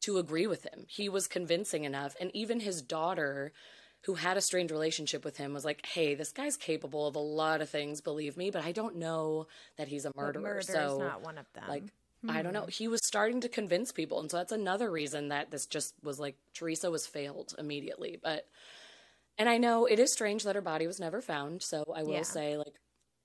to 0.00 0.18
agree 0.18 0.46
with 0.46 0.64
him. 0.64 0.84
He 0.88 1.08
was 1.08 1.26
convincing 1.26 1.84
enough. 1.84 2.14
And 2.20 2.30
even 2.34 2.60
his 2.60 2.82
daughter 2.82 3.52
who 4.02 4.14
had 4.14 4.36
a 4.36 4.40
strange 4.40 4.70
relationship 4.70 5.24
with 5.24 5.38
him 5.38 5.52
was 5.52 5.64
like 5.64 5.84
hey 5.84 6.14
this 6.14 6.30
guy's 6.30 6.56
capable 6.56 7.08
of 7.08 7.16
a 7.16 7.20
lot 7.20 7.60
of 7.60 7.68
things 7.68 8.00
believe 8.00 8.36
me 8.36 8.48
but 8.48 8.64
i 8.64 8.70
don't 8.70 8.94
know 8.94 9.48
that 9.76 9.88
he's 9.88 10.04
a 10.04 10.12
murderer. 10.14 10.62
So 10.62 10.88
he's 10.90 10.98
not 10.98 11.22
one 11.24 11.36
of 11.36 11.46
them. 11.52 11.64
like 11.68 11.82
Hmm. 12.22 12.30
I 12.30 12.42
don't 12.42 12.52
know. 12.52 12.66
He 12.66 12.88
was 12.88 13.00
starting 13.04 13.40
to 13.42 13.48
convince 13.48 13.92
people. 13.92 14.20
And 14.20 14.30
so 14.30 14.38
that's 14.38 14.52
another 14.52 14.90
reason 14.90 15.28
that 15.28 15.50
this 15.50 15.66
just 15.66 15.94
was 16.02 16.18
like 16.18 16.36
Theresa 16.54 16.90
was 16.90 17.06
failed 17.06 17.54
immediately. 17.58 18.18
But, 18.22 18.46
and 19.36 19.48
I 19.48 19.58
know 19.58 19.86
it 19.86 19.98
is 19.98 20.12
strange 20.12 20.44
that 20.44 20.56
her 20.56 20.60
body 20.60 20.86
was 20.86 21.00
never 21.00 21.20
found. 21.20 21.62
So 21.62 21.84
I 21.94 22.02
will 22.02 22.14
yeah. 22.14 22.22
say, 22.22 22.56
like, 22.56 22.74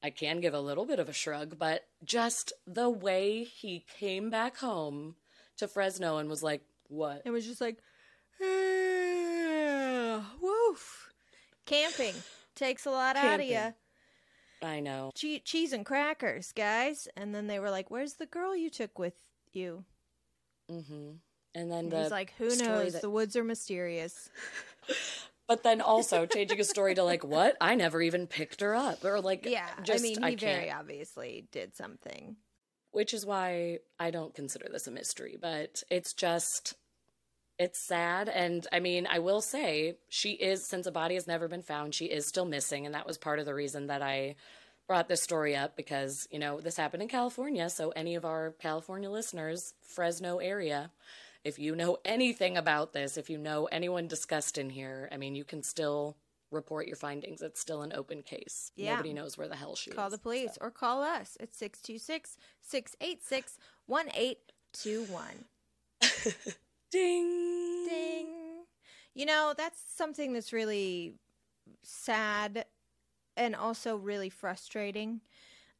I 0.03 0.09
can 0.09 0.41
give 0.41 0.53
a 0.53 0.59
little 0.59 0.85
bit 0.85 0.99
of 0.99 1.07
a 1.09 1.13
shrug, 1.13 1.57
but 1.57 1.85
just 2.03 2.51
the 2.67 2.89
way 2.89 3.45
he 3.45 3.85
came 3.97 4.29
back 4.29 4.57
home 4.57 5.15
to 5.57 5.67
Fresno 5.67 6.17
and 6.17 6.29
was 6.29 6.43
like, 6.43 6.61
What? 6.89 7.21
It 7.25 7.31
was 7.31 7.45
just 7.45 7.61
like, 7.61 7.77
woof. 10.41 11.09
Camping 11.65 12.15
takes 12.55 12.85
a 12.85 12.91
lot 12.91 13.15
out 13.15 13.39
of 13.39 13.45
you. 13.45 13.73
I 14.63 14.79
know. 14.79 15.11
Che- 15.15 15.39
cheese 15.43 15.73
and 15.73 15.85
crackers, 15.85 16.51
guys. 16.53 17.07
And 17.17 17.35
then 17.35 17.47
they 17.47 17.59
were 17.59 17.69
like, 17.69 17.91
"Where's 17.91 18.13
the 18.13 18.25
girl 18.25 18.55
you 18.55 18.69
took 18.69 18.97
with 18.97 19.15
you?" 19.51 19.83
Mm-hmm. 20.71 21.11
And 21.55 21.71
then 21.71 21.79
And 21.85 21.91
the 21.91 22.01
he's 22.03 22.11
like, 22.11 22.33
"Who 22.37 22.55
knows? 22.55 22.93
that- 22.93 23.01
The 23.01 23.09
woods 23.09 23.35
are 23.35 23.43
mysterious." 23.43 24.29
But 25.45 25.61
then 25.63 25.81
also 25.81 26.25
changing 26.25 26.61
a 26.61 26.63
story 26.63 26.95
to 26.95 27.03
like, 27.03 27.25
what? 27.25 27.57
I 27.59 27.75
never 27.75 28.01
even 28.01 28.27
picked 28.27 28.61
her 28.61 28.73
up, 28.73 29.03
or 29.03 29.19
like, 29.19 29.45
Yeah, 29.45 29.67
just, 29.83 29.99
I 29.99 30.07
mean, 30.07 30.21
he 30.21 30.23
I 30.23 30.35
very 30.37 30.71
obviously 30.71 31.47
did 31.51 31.75
something. 31.75 32.37
Which 32.91 33.13
is 33.13 33.25
why 33.25 33.79
I 33.99 34.09
don't 34.09 34.33
consider 34.33 34.69
this 34.71 34.87
a 34.87 34.91
mystery, 34.91 35.37
but 35.39 35.83
it's 35.91 36.13
just, 36.13 36.75
it's 37.59 37.79
sad. 37.79 38.29
And 38.29 38.65
I 38.71 38.79
mean, 38.79 39.07
I 39.09 39.19
will 39.19 39.41
say 39.41 39.97
she 40.09 40.31
is, 40.31 40.65
since 40.65 40.87
a 40.87 40.91
body 40.91 41.15
has 41.15 41.27
never 41.27 41.47
been 41.47 41.61
found, 41.61 41.93
she 41.93 42.05
is 42.05 42.25
still 42.25 42.45
missing, 42.45 42.85
and 42.85 42.95
that 42.95 43.07
was 43.07 43.17
part 43.17 43.39
of 43.39 43.45
the 43.45 43.53
reason 43.53 43.87
that 43.87 44.01
I 44.01 44.35
brought 44.87 45.07
this 45.07 45.21
story 45.21 45.55
up 45.55 45.77
because 45.77 46.27
you 46.29 46.39
know 46.39 46.59
this 46.59 46.77
happened 46.77 47.03
in 47.03 47.09
California. 47.09 47.69
So 47.69 47.91
any 47.91 48.15
of 48.15 48.25
our 48.25 48.55
California 48.59 49.09
listeners, 49.09 49.73
Fresno 49.81 50.37
area. 50.37 50.91
If 51.43 51.59
you 51.59 51.75
know 51.75 51.97
anything 52.05 52.55
about 52.55 52.93
this, 52.93 53.17
if 53.17 53.29
you 53.29 53.37
know 53.37 53.65
anyone 53.65 54.07
discussed 54.07 54.57
in 54.57 54.69
here, 54.69 55.09
I 55.11 55.17
mean, 55.17 55.35
you 55.35 55.43
can 55.43 55.61
still 55.61 56.15
report 56.51 56.87
your 56.87 56.95
findings. 56.95 57.41
It's 57.41 57.59
still 57.59 57.81
an 57.81 57.91
open 57.93 58.21
case. 58.21 58.71
Yeah. 58.77 58.91
Nobody 58.91 59.11
knows 59.11 59.37
where 59.37 59.49
the 59.49 59.57
hell 59.57 59.75
she 59.75 59.89
is. 59.89 59.95
Call 59.95 60.09
the 60.09 60.17
police 60.17 60.53
so. 60.53 60.59
or 60.61 60.71
call 60.71 61.01
us 61.01 61.35
at 61.41 61.53
626 61.53 62.37
686 62.61 63.57
1821. 63.87 66.55
Ding. 66.93 67.85
Ding. 67.89 68.65
You 69.15 69.25
know, 69.25 69.53
that's 69.57 69.81
something 69.95 70.33
that's 70.33 70.53
really 70.53 71.15
sad 71.83 72.65
and 73.37 73.55
also 73.55 73.97
really 73.97 74.29
frustrating 74.29 75.21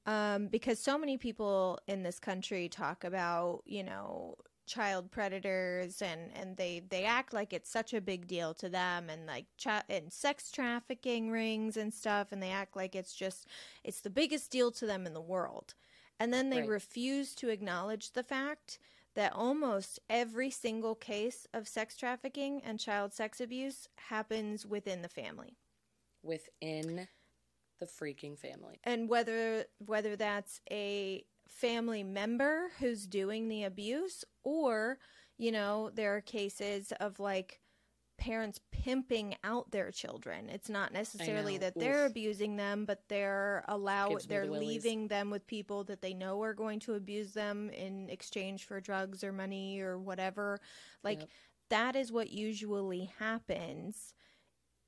um, 0.05 0.47
because 0.47 0.79
so 0.79 0.97
many 0.97 1.17
people 1.17 1.79
in 1.87 2.03
this 2.03 2.19
country 2.19 2.69
talk 2.69 3.03
about, 3.05 3.61
you 3.65 3.83
know, 3.83 4.35
child 4.67 5.11
predators 5.11 6.01
and 6.01 6.31
and 6.35 6.57
they 6.57 6.81
they 6.89 7.05
act 7.05 7.33
like 7.33 7.53
it's 7.53 7.69
such 7.69 7.93
a 7.93 8.01
big 8.01 8.27
deal 8.27 8.53
to 8.53 8.69
them 8.69 9.09
and 9.09 9.25
like 9.27 9.45
cha- 9.57 9.83
and 9.89 10.13
sex 10.13 10.51
trafficking 10.51 11.31
rings 11.31 11.77
and 11.77 11.93
stuff 11.93 12.29
and 12.31 12.41
they 12.43 12.51
act 12.51 12.75
like 12.75 12.95
it's 12.95 13.13
just 13.15 13.47
it's 13.83 14.01
the 14.01 14.09
biggest 14.09 14.51
deal 14.51 14.71
to 14.71 14.85
them 14.85 15.05
in 15.07 15.13
the 15.13 15.21
world 15.21 15.75
and 16.19 16.33
then 16.33 16.49
they 16.49 16.61
Right. 16.61 16.69
refuse 16.69 17.35
to 17.35 17.49
acknowledge 17.49 18.13
the 18.13 18.23
fact 18.23 18.79
that 19.15 19.33
almost 19.33 19.99
every 20.09 20.49
single 20.49 20.95
case 20.95 21.47
of 21.53 21.67
sex 21.67 21.95
trafficking 21.97 22.61
and 22.65 22.79
child 22.79 23.13
sex 23.13 23.39
abuse 23.39 23.87
happens 24.09 24.65
within 24.65 25.01
the 25.01 25.09
family 25.09 25.57
Within 26.23 27.07
the 27.79 27.85
freaking 27.85 28.37
family. 28.39 28.79
and 28.83 29.09
whether 29.09 29.65
whether 29.79 30.15
that's 30.15 30.61
a 30.71 31.25
family 31.49 32.03
member 32.03 32.71
who's 32.79 33.05
doing 33.05 33.47
the 33.49 33.63
abuse 33.63 34.23
or 34.43 34.97
you 35.37 35.51
know 35.51 35.91
there 35.93 36.15
are 36.15 36.21
cases 36.21 36.91
of 36.99 37.19
like 37.19 37.59
parents 38.17 38.59
pimping 38.71 39.35
out 39.43 39.69
their 39.71 39.91
children 39.91 40.49
it's 40.49 40.69
not 40.69 40.93
necessarily 40.93 41.57
that 41.57 41.77
they're 41.79 42.05
Oof. 42.05 42.11
abusing 42.11 42.55
them 42.55 42.85
but 42.85 43.01
they're 43.09 43.63
allow 43.67 44.17
they're 44.27 44.45
the 44.45 44.51
leaving 44.51 45.07
them 45.07 45.29
with 45.29 45.45
people 45.47 45.83
that 45.83 46.01
they 46.01 46.13
know 46.13 46.41
are 46.43 46.53
going 46.53 46.79
to 46.79 46.93
abuse 46.93 47.33
them 47.33 47.69
in 47.71 48.09
exchange 48.09 48.65
for 48.65 48.79
drugs 48.79 49.23
or 49.23 49.31
money 49.33 49.79
or 49.81 49.97
whatever 49.97 50.59
like 51.03 51.19
Yep. 51.21 51.29
that 51.69 51.95
is 51.95 52.11
what 52.11 52.29
usually 52.29 53.11
happens 53.19 54.13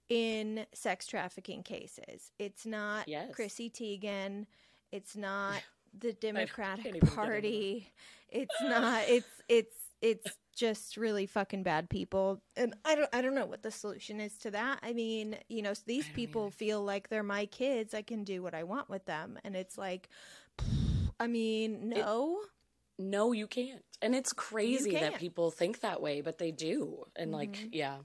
in 0.09 0.65
sex 0.73 1.07
trafficking 1.07 1.63
cases. 1.63 2.31
It's 2.37 2.65
not 2.65 3.07
Yes. 3.07 3.33
Chrissy 3.33 3.69
Teigen. 3.69 4.45
It's 4.91 5.15
not 5.15 5.63
the 5.99 6.13
Democratic 6.13 6.85
even 6.85 6.99
get 6.99 7.03
into 7.03 7.15
Party. 7.15 7.91
It's 8.29 8.61
not. 8.61 9.03
It's 9.07 9.41
it's 9.47 9.75
it's 10.01 10.37
just 10.55 10.97
really 10.97 11.25
fucking 11.25 11.63
bad 11.63 11.89
people. 11.89 12.41
And 12.55 12.73
I 12.83 12.95
don't 12.95 13.09
I 13.13 13.21
don't 13.21 13.35
know 13.35 13.45
what 13.45 13.61
the 13.61 13.71
solution 13.71 14.19
is 14.19 14.37
to 14.39 14.51
that. 14.51 14.79
I 14.81 14.93
mean, 14.93 15.37
you 15.49 15.61
know, 15.61 15.73
these 15.85 16.07
people 16.09 16.43
either. 16.47 16.55
feel 16.55 16.83
like 16.83 17.09
they're 17.09 17.23
my 17.23 17.45
kids. 17.45 17.93
I 17.93 18.01
can 18.01 18.23
do 18.23 18.41
what 18.41 18.53
I 18.53 18.63
want 18.63 18.89
with 18.89 19.05
them, 19.05 19.37
and 19.43 19.55
it's 19.55 19.77
like, 19.77 20.09
I 21.19 21.27
mean, 21.27 21.89
no. 21.89 22.39
No, 22.97 23.33
you 23.33 23.45
can't. 23.45 23.83
And 24.01 24.15
it's 24.15 24.31
crazy 24.31 24.91
that 24.93 25.19
people 25.19 25.51
think 25.51 25.81
that 25.81 26.01
way, 26.01 26.21
but 26.21 26.37
they 26.37 26.51
do. 26.51 27.03
And 27.15 27.33
like, 27.33 27.51
Mhm. 27.51 27.69
yeah. 27.73 27.97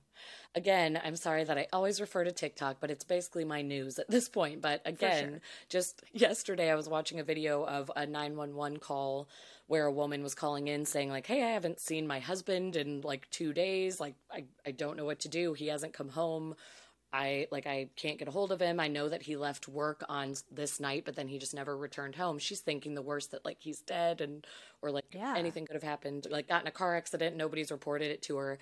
Again, 0.56 1.00
I'm 1.04 1.14
sorry 1.14 1.44
that 1.44 1.56
I 1.56 1.68
always 1.72 2.00
refer 2.00 2.24
to 2.24 2.32
TikTok, 2.32 2.78
but 2.80 2.90
it's 2.90 3.04
basically 3.04 3.44
my 3.44 3.62
news 3.62 4.00
at 4.00 4.08
this 4.10 4.28
point. 4.28 4.60
But 4.60 4.82
again, 4.84 5.30
sure. 5.30 5.40
just 5.68 6.02
yesterday 6.12 6.72
I 6.72 6.74
was 6.74 6.88
watching 6.88 7.20
a 7.20 7.24
video 7.24 7.64
of 7.64 7.90
a 7.94 8.04
911 8.04 8.78
call 8.80 9.28
where 9.70 9.86
a 9.86 9.92
woman 9.92 10.22
was 10.24 10.34
calling 10.34 10.66
in 10.68 10.84
saying 10.84 11.10
like, 11.10 11.26
"Hey, 11.28 11.44
I 11.44 11.50
haven't 11.52 11.80
seen 11.80 12.06
my 12.06 12.18
husband 12.20 12.76
in 12.76 13.02
like 13.02 13.30
2 13.30 13.52
days. 13.54 14.00
Like 14.00 14.16
I 14.30 14.48
I 14.66 14.72
don't 14.72 14.96
know 14.96 15.04
what 15.04 15.20
to 15.20 15.28
do. 15.28 15.54
He 15.54 15.68
hasn't 15.68 15.94
come 15.94 16.10
home." 16.10 16.56
I 17.12 17.48
like 17.52 17.66
I 17.66 17.90
can't 17.96 18.18
get 18.18 18.28
a 18.28 18.32
hold 18.32 18.52
of 18.52 18.60
him. 18.60 18.80
I 18.80 18.88
know 18.88 19.08
that 19.08 19.22
he 19.22 19.36
left 19.36 19.68
work 19.68 20.04
on 20.08 20.34
this 20.50 20.80
night, 20.80 21.04
but 21.04 21.16
then 21.16 21.28
he 21.28 21.38
just 21.38 21.54
never 21.54 21.76
returned 21.76 22.16
home. 22.16 22.38
She's 22.38 22.60
thinking 22.62 22.94
the 22.94 23.02
worst 23.02 23.32
that 23.32 23.44
like 23.44 23.58
he's 23.60 23.82
dead 23.82 24.20
and 24.20 24.46
or 24.82 24.90
like 24.92 25.04
Yeah. 25.12 25.36
anything 25.36 25.66
could 25.66 25.74
have 25.76 25.82
happened. 25.84 26.26
Like 26.30 26.48
got 26.48 26.62
in 26.62 26.68
a 26.68 26.72
car 26.72 26.96
accident, 26.96 27.36
nobody's 27.36 27.72
reported 27.72 28.10
it 28.12 28.22
to 28.22 28.36
her. 28.38 28.58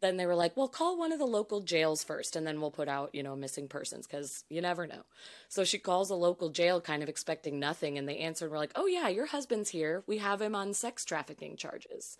Then 0.00 0.16
they 0.16 0.26
were 0.26 0.34
like, 0.34 0.56
"Well, 0.56 0.68
call 0.68 0.98
one 0.98 1.12
of 1.12 1.18
the 1.18 1.26
local 1.26 1.60
jails 1.60 2.04
first 2.04 2.36
and 2.36 2.46
then 2.46 2.60
we'll 2.60 2.70
put 2.70 2.88
out, 2.88 3.14
you 3.14 3.22
know, 3.22 3.34
missing 3.36 3.68
persons 3.68 4.06
cuz 4.06 4.44
you 4.48 4.60
never 4.60 4.86
know." 4.86 5.04
So 5.48 5.64
she 5.64 5.78
calls 5.78 6.10
a 6.10 6.14
local 6.14 6.50
jail 6.50 6.80
kind 6.80 7.02
of 7.02 7.08
expecting 7.08 7.58
nothing 7.58 7.96
and 7.98 8.08
they 8.08 8.18
answered 8.18 8.50
were 8.50 8.58
like, 8.58 8.72
"Oh 8.74 8.86
yeah, 8.86 9.08
your 9.08 9.26
husband's 9.26 9.70
here. 9.70 10.04
We 10.06 10.18
have 10.18 10.42
him 10.42 10.54
on 10.54 10.74
sex 10.74 11.04
trafficking 11.04 11.56
charges." 11.56 12.18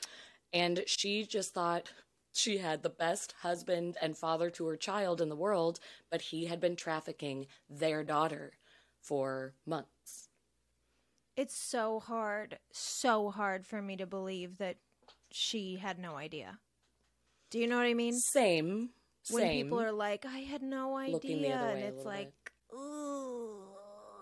And 0.53 0.85
she 0.87 1.25
just 1.25 1.53
thought 1.53 1.93
she 2.33 2.59
had 2.59 2.83
the 2.83 2.91
best 2.91 3.33
husband 3.41 3.97
and 4.01 4.17
father 4.17 4.51
to 4.51 4.67
her 4.67 4.77
child 4.77 5.21
in 5.21 5.29
the 5.29 5.37
world, 5.37 5.81
but 6.11 6.21
he 6.21 6.47
had 6.47 6.61
been 6.61 6.77
trafficking 6.77 7.47
their 7.69 8.05
daughter 8.05 8.59
for 9.01 9.55
months. 9.65 10.29
It's 11.37 11.57
so 11.57 12.01
hard, 12.01 12.59
so 12.73 13.31
hard 13.31 13.67
for 13.67 13.83
me 13.83 13.97
to 13.97 14.07
believe 14.07 14.59
that 14.59 14.79
she 15.31 15.77
had 15.77 15.99
no 15.99 16.17
idea. 16.17 16.59
Do 17.57 17.63
you 17.63 17.69
know 17.69 17.77
what 17.79 17.87
I 17.87 17.95
mean? 17.95 18.13
Same. 18.13 18.91
when 19.31 19.45
same. 19.45 19.51
people 19.63 19.81
are 19.81 19.93
like, 19.93 20.27
"I 20.27 20.41
had 20.41 20.63
no 20.63 20.95
idea," 20.99 21.57
and 21.57 21.83
it's 21.83 22.05
like, 22.05 22.33
ooh, 22.75 23.77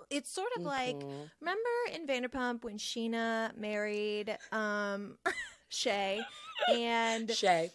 it's 0.08 0.30
sort 0.30 0.50
of 0.56 0.62
like 0.64 0.94
Mhm. 0.96 1.30
remember 1.40 1.68
in 1.92 2.06
Vanderpump 2.06 2.62
when 2.62 2.78
Scheana 2.78 3.56
married 3.56 4.38
um 4.52 5.18
Shay, 5.68 6.20
and 6.72 7.28
Shay. 7.30 7.72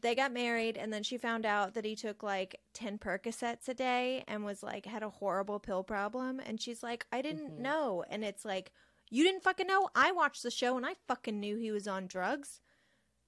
they 0.00 0.14
got 0.14 0.32
married, 0.32 0.78
and 0.78 0.90
then 0.90 1.02
she 1.02 1.18
found 1.18 1.44
out 1.44 1.74
that 1.74 1.84
he 1.84 1.94
took 1.94 2.22
like 2.22 2.58
ten 2.72 2.98
Percocets 2.98 3.68
a 3.68 3.74
day 3.74 4.24
and 4.26 4.42
was 4.44 4.62
like 4.62 4.86
had 4.86 5.02
a 5.02 5.10
horrible 5.10 5.60
pill 5.60 5.84
problem, 5.84 6.40
and 6.40 6.58
she's 6.58 6.82
like, 6.82 7.04
"I 7.12 7.20
didn't 7.20 7.52
Mhm. 7.58 7.58
know," 7.58 8.02
and 8.08 8.24
it's 8.24 8.44
like. 8.46 8.72
You 9.14 9.24
didn't 9.24 9.42
fucking 9.42 9.66
know. 9.66 9.90
I 9.94 10.10
watched 10.12 10.42
the 10.42 10.50
show 10.50 10.78
and 10.78 10.86
I 10.86 10.94
fucking 11.06 11.38
knew 11.38 11.58
he 11.58 11.70
was 11.70 11.86
on 11.86 12.06
drugs. 12.06 12.62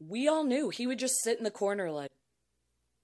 We 0.00 0.28
all 0.28 0.44
knew 0.44 0.70
he 0.70 0.86
would 0.86 0.98
just 0.98 1.22
sit 1.22 1.38
in 1.38 1.44
the 1.44 1.50
corner 1.50 1.90
like 1.90 2.10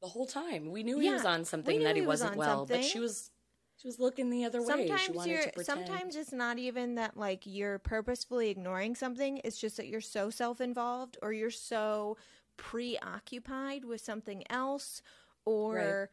the 0.03 0.09
whole 0.09 0.27
time. 0.27 0.71
We 0.71 0.83
knew 0.83 0.99
he 0.99 1.11
was 1.11 1.25
on 1.25 1.45
something 1.45 1.83
that 1.85 1.95
he, 1.97 2.01
he 2.03 2.07
was 2.07 2.21
wasn't 2.21 2.33
on 2.33 2.39
well, 2.39 2.67
but 2.67 2.85
she 2.85 2.99
was 2.99 3.31
she 3.77 3.89
was 3.89 3.99
looking 3.99 4.29
the 4.31 4.45
other 4.45 4.61
way. 4.61 4.67
She 4.67 4.89
sometimes 4.89 5.17
wanted 5.17 5.31
you're 5.31 5.43
to 5.43 5.53
pretend. 5.53 5.87
sometimes 5.87 6.17
it's 6.17 6.33
not 6.33 6.59
even 6.59 6.97
that 6.97 7.17
like 7.17 7.43
you're 7.47 7.79
purposefully 7.79 8.51
ignoring 8.51 8.95
something 8.95 9.41
it's 9.45 9.59
just 9.59 9.77
that 9.79 9.89
you're 9.89 10.01
so 10.01 10.29
self-involved 10.31 11.17
or 11.23 11.33
you're 11.33 11.51
so 11.51 12.17
preoccupied 12.57 13.85
with 13.85 14.01
something 14.01 14.43
else 14.51 15.01
or 15.47 16.11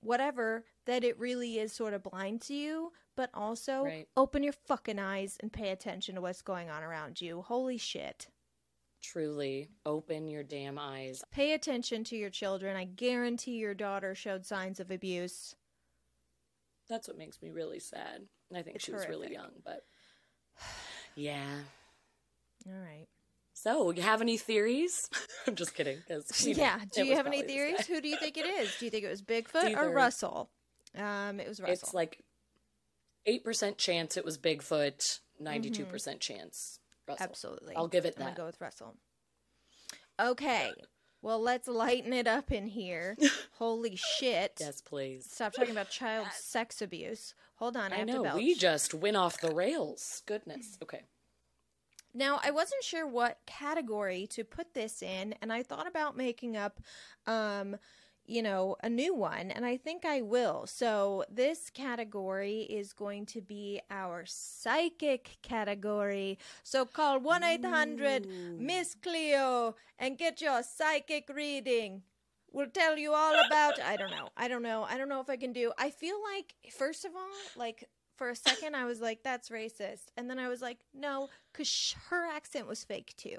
whatever 0.00 0.64
that 0.86 1.02
it 1.02 1.18
really 1.18 1.58
is 1.58 1.72
sort 1.72 1.94
of 1.94 2.02
blind 2.02 2.40
to 2.42 2.54
you 2.54 2.92
but 3.16 3.30
also 3.34 3.84
Right. 3.84 4.08
open 4.16 4.42
your 4.42 4.52
fucking 4.52 4.98
eyes 4.98 5.36
and 5.40 5.52
pay 5.52 5.70
attention 5.70 6.14
to 6.16 6.20
what's 6.20 6.42
going 6.42 6.68
on 6.70 6.82
around 6.82 7.20
you 7.20 7.42
holy 7.42 7.78
shit 7.78 8.28
Truly, 9.12 9.68
open 9.84 10.28
your 10.28 10.42
damn 10.42 10.78
eyes. 10.78 11.22
pay 11.30 11.52
attention 11.52 12.04
to 12.04 12.16
your 12.16 12.30
children 12.30 12.76
i 12.76 12.84
guarantee 12.84 13.56
your 13.56 13.74
daughter 13.74 14.14
showed 14.14 14.44
signs 14.46 14.80
of 14.80 14.90
abuse 14.90 15.54
That's 16.88 17.06
what 17.08 17.18
makes 17.18 17.40
me 17.42 17.50
really 17.50 17.80
sad. 17.80 18.22
I 18.54 18.62
think 18.62 18.76
It's 18.76 18.84
she 18.84 18.92
was 18.92 19.06
really 19.08 19.32
young, 19.32 19.50
but 19.64 19.84
yeah. 21.16 21.60
all 22.66 22.72
right 22.74 23.06
So, 23.52 23.90
you 23.92 24.02
have 24.02 24.20
any 24.20 24.36
theories? 24.36 25.08
I'm 25.46 25.54
just 25.54 25.74
kidding. 25.74 25.98
You 26.08 26.16
know, 26.54 26.62
yeah. 26.62 26.78
Do 26.92 27.04
you 27.04 27.14
have 27.16 27.26
any 27.26 27.42
theories? 27.42 27.86
Who 27.86 28.00
do 28.00 28.08
you 28.08 28.16
think 28.16 28.36
it 28.36 28.46
is? 28.46 28.74
Do 28.78 28.84
you 28.84 28.90
think 28.90 29.04
it 29.04 29.10
was 29.10 29.22
Bigfoot 29.22 29.76
or 29.76 29.90
Russell? 29.90 30.50
Um, 30.96 31.40
it 31.40 31.48
was 31.48 31.60
Russell. 31.60 31.72
It's 31.72 31.94
like 31.94 32.22
8% 33.28 33.76
chance 33.78 34.16
it 34.16 34.24
was 34.24 34.36
Bigfoot, 34.38 35.20
92% 35.42 36.20
chance 36.20 36.78
Russell. 37.08 37.24
Absolutely. 37.24 37.74
I'll 37.76 37.88
give 37.88 38.04
it 38.04 38.14
I'm 38.16 38.24
that. 38.24 38.36
gonna 38.36 38.36
go 38.36 38.46
with 38.46 38.60
Russell. 38.60 38.96
Okay. 40.20 40.72
Well, 41.22 41.40
let's 41.40 41.68
lighten 41.68 42.12
it 42.12 42.26
up 42.26 42.52
in 42.52 42.66
here. 42.66 43.16
Holy 43.52 43.96
shit. 43.96 44.58
Yes, 44.60 44.80
please. 44.82 45.26
Stop 45.30 45.54
talking 45.54 45.72
about 45.72 45.88
child 45.90 46.26
sex 46.32 46.82
abuse. 46.82 47.34
Hold 47.56 47.76
on, 47.76 47.92
I, 47.92 47.96
I 47.96 47.98
have 48.00 48.08
to 48.08 48.12
know. 48.14 48.22
belch. 48.24 48.36
We 48.36 48.54
just 48.54 48.92
went 48.92 49.16
off 49.16 49.40
the 49.40 49.54
rails. 49.54 50.22
Goodness. 50.26 50.78
Okay. 50.82 51.02
Now, 52.16 52.40
I 52.44 52.52
wasn't 52.52 52.84
sure 52.84 53.08
what 53.08 53.38
category 53.44 54.28
to 54.28 54.44
put 54.44 54.72
this 54.72 55.02
in, 55.02 55.34
and 55.42 55.52
I 55.52 55.64
thought 55.64 55.88
about 55.88 56.16
making 56.16 56.56
up, 56.56 56.78
um, 57.26 57.74
you 58.26 58.42
know, 58.42 58.76
a 58.82 58.88
new 58.88 59.14
one, 59.14 59.50
and 59.50 59.64
I 59.66 59.76
think 59.76 60.04
I 60.04 60.22
will. 60.22 60.66
So, 60.66 61.24
this 61.30 61.70
category 61.70 62.62
is 62.62 62.92
going 62.92 63.26
to 63.26 63.40
be 63.40 63.80
our 63.90 64.24
psychic 64.26 65.38
category. 65.42 66.38
So, 66.62 66.84
call 66.84 67.20
1 67.20 67.42
800 67.42 68.26
Miss 68.58 68.94
Cleo 68.94 69.76
and 69.98 70.16
get 70.18 70.40
your 70.40 70.62
psychic 70.62 71.28
reading. 71.28 72.02
We'll 72.52 72.68
tell 72.68 72.96
you 72.96 73.12
all 73.12 73.34
about. 73.46 73.80
I 73.80 73.96
don't 73.96 74.10
know. 74.10 74.28
I 74.36 74.48
don't 74.48 74.62
know. 74.62 74.86
I 74.88 74.96
don't 74.96 75.08
know 75.08 75.20
if 75.20 75.28
I 75.28 75.36
can 75.36 75.52
do. 75.52 75.72
I 75.76 75.90
feel 75.90 76.16
like, 76.34 76.54
first 76.72 77.04
of 77.04 77.12
all, 77.16 77.28
like 77.56 77.88
for 78.16 78.30
a 78.30 78.36
second, 78.36 78.76
I 78.76 78.84
was 78.84 79.00
like, 79.00 79.22
"That's 79.24 79.48
racist," 79.50 80.04
and 80.16 80.30
then 80.30 80.38
I 80.38 80.48
was 80.48 80.62
like, 80.62 80.78
"No," 80.94 81.28
because 81.52 81.96
her 82.10 82.26
accent 82.26 82.68
was 82.68 82.84
fake 82.84 83.14
too. 83.16 83.38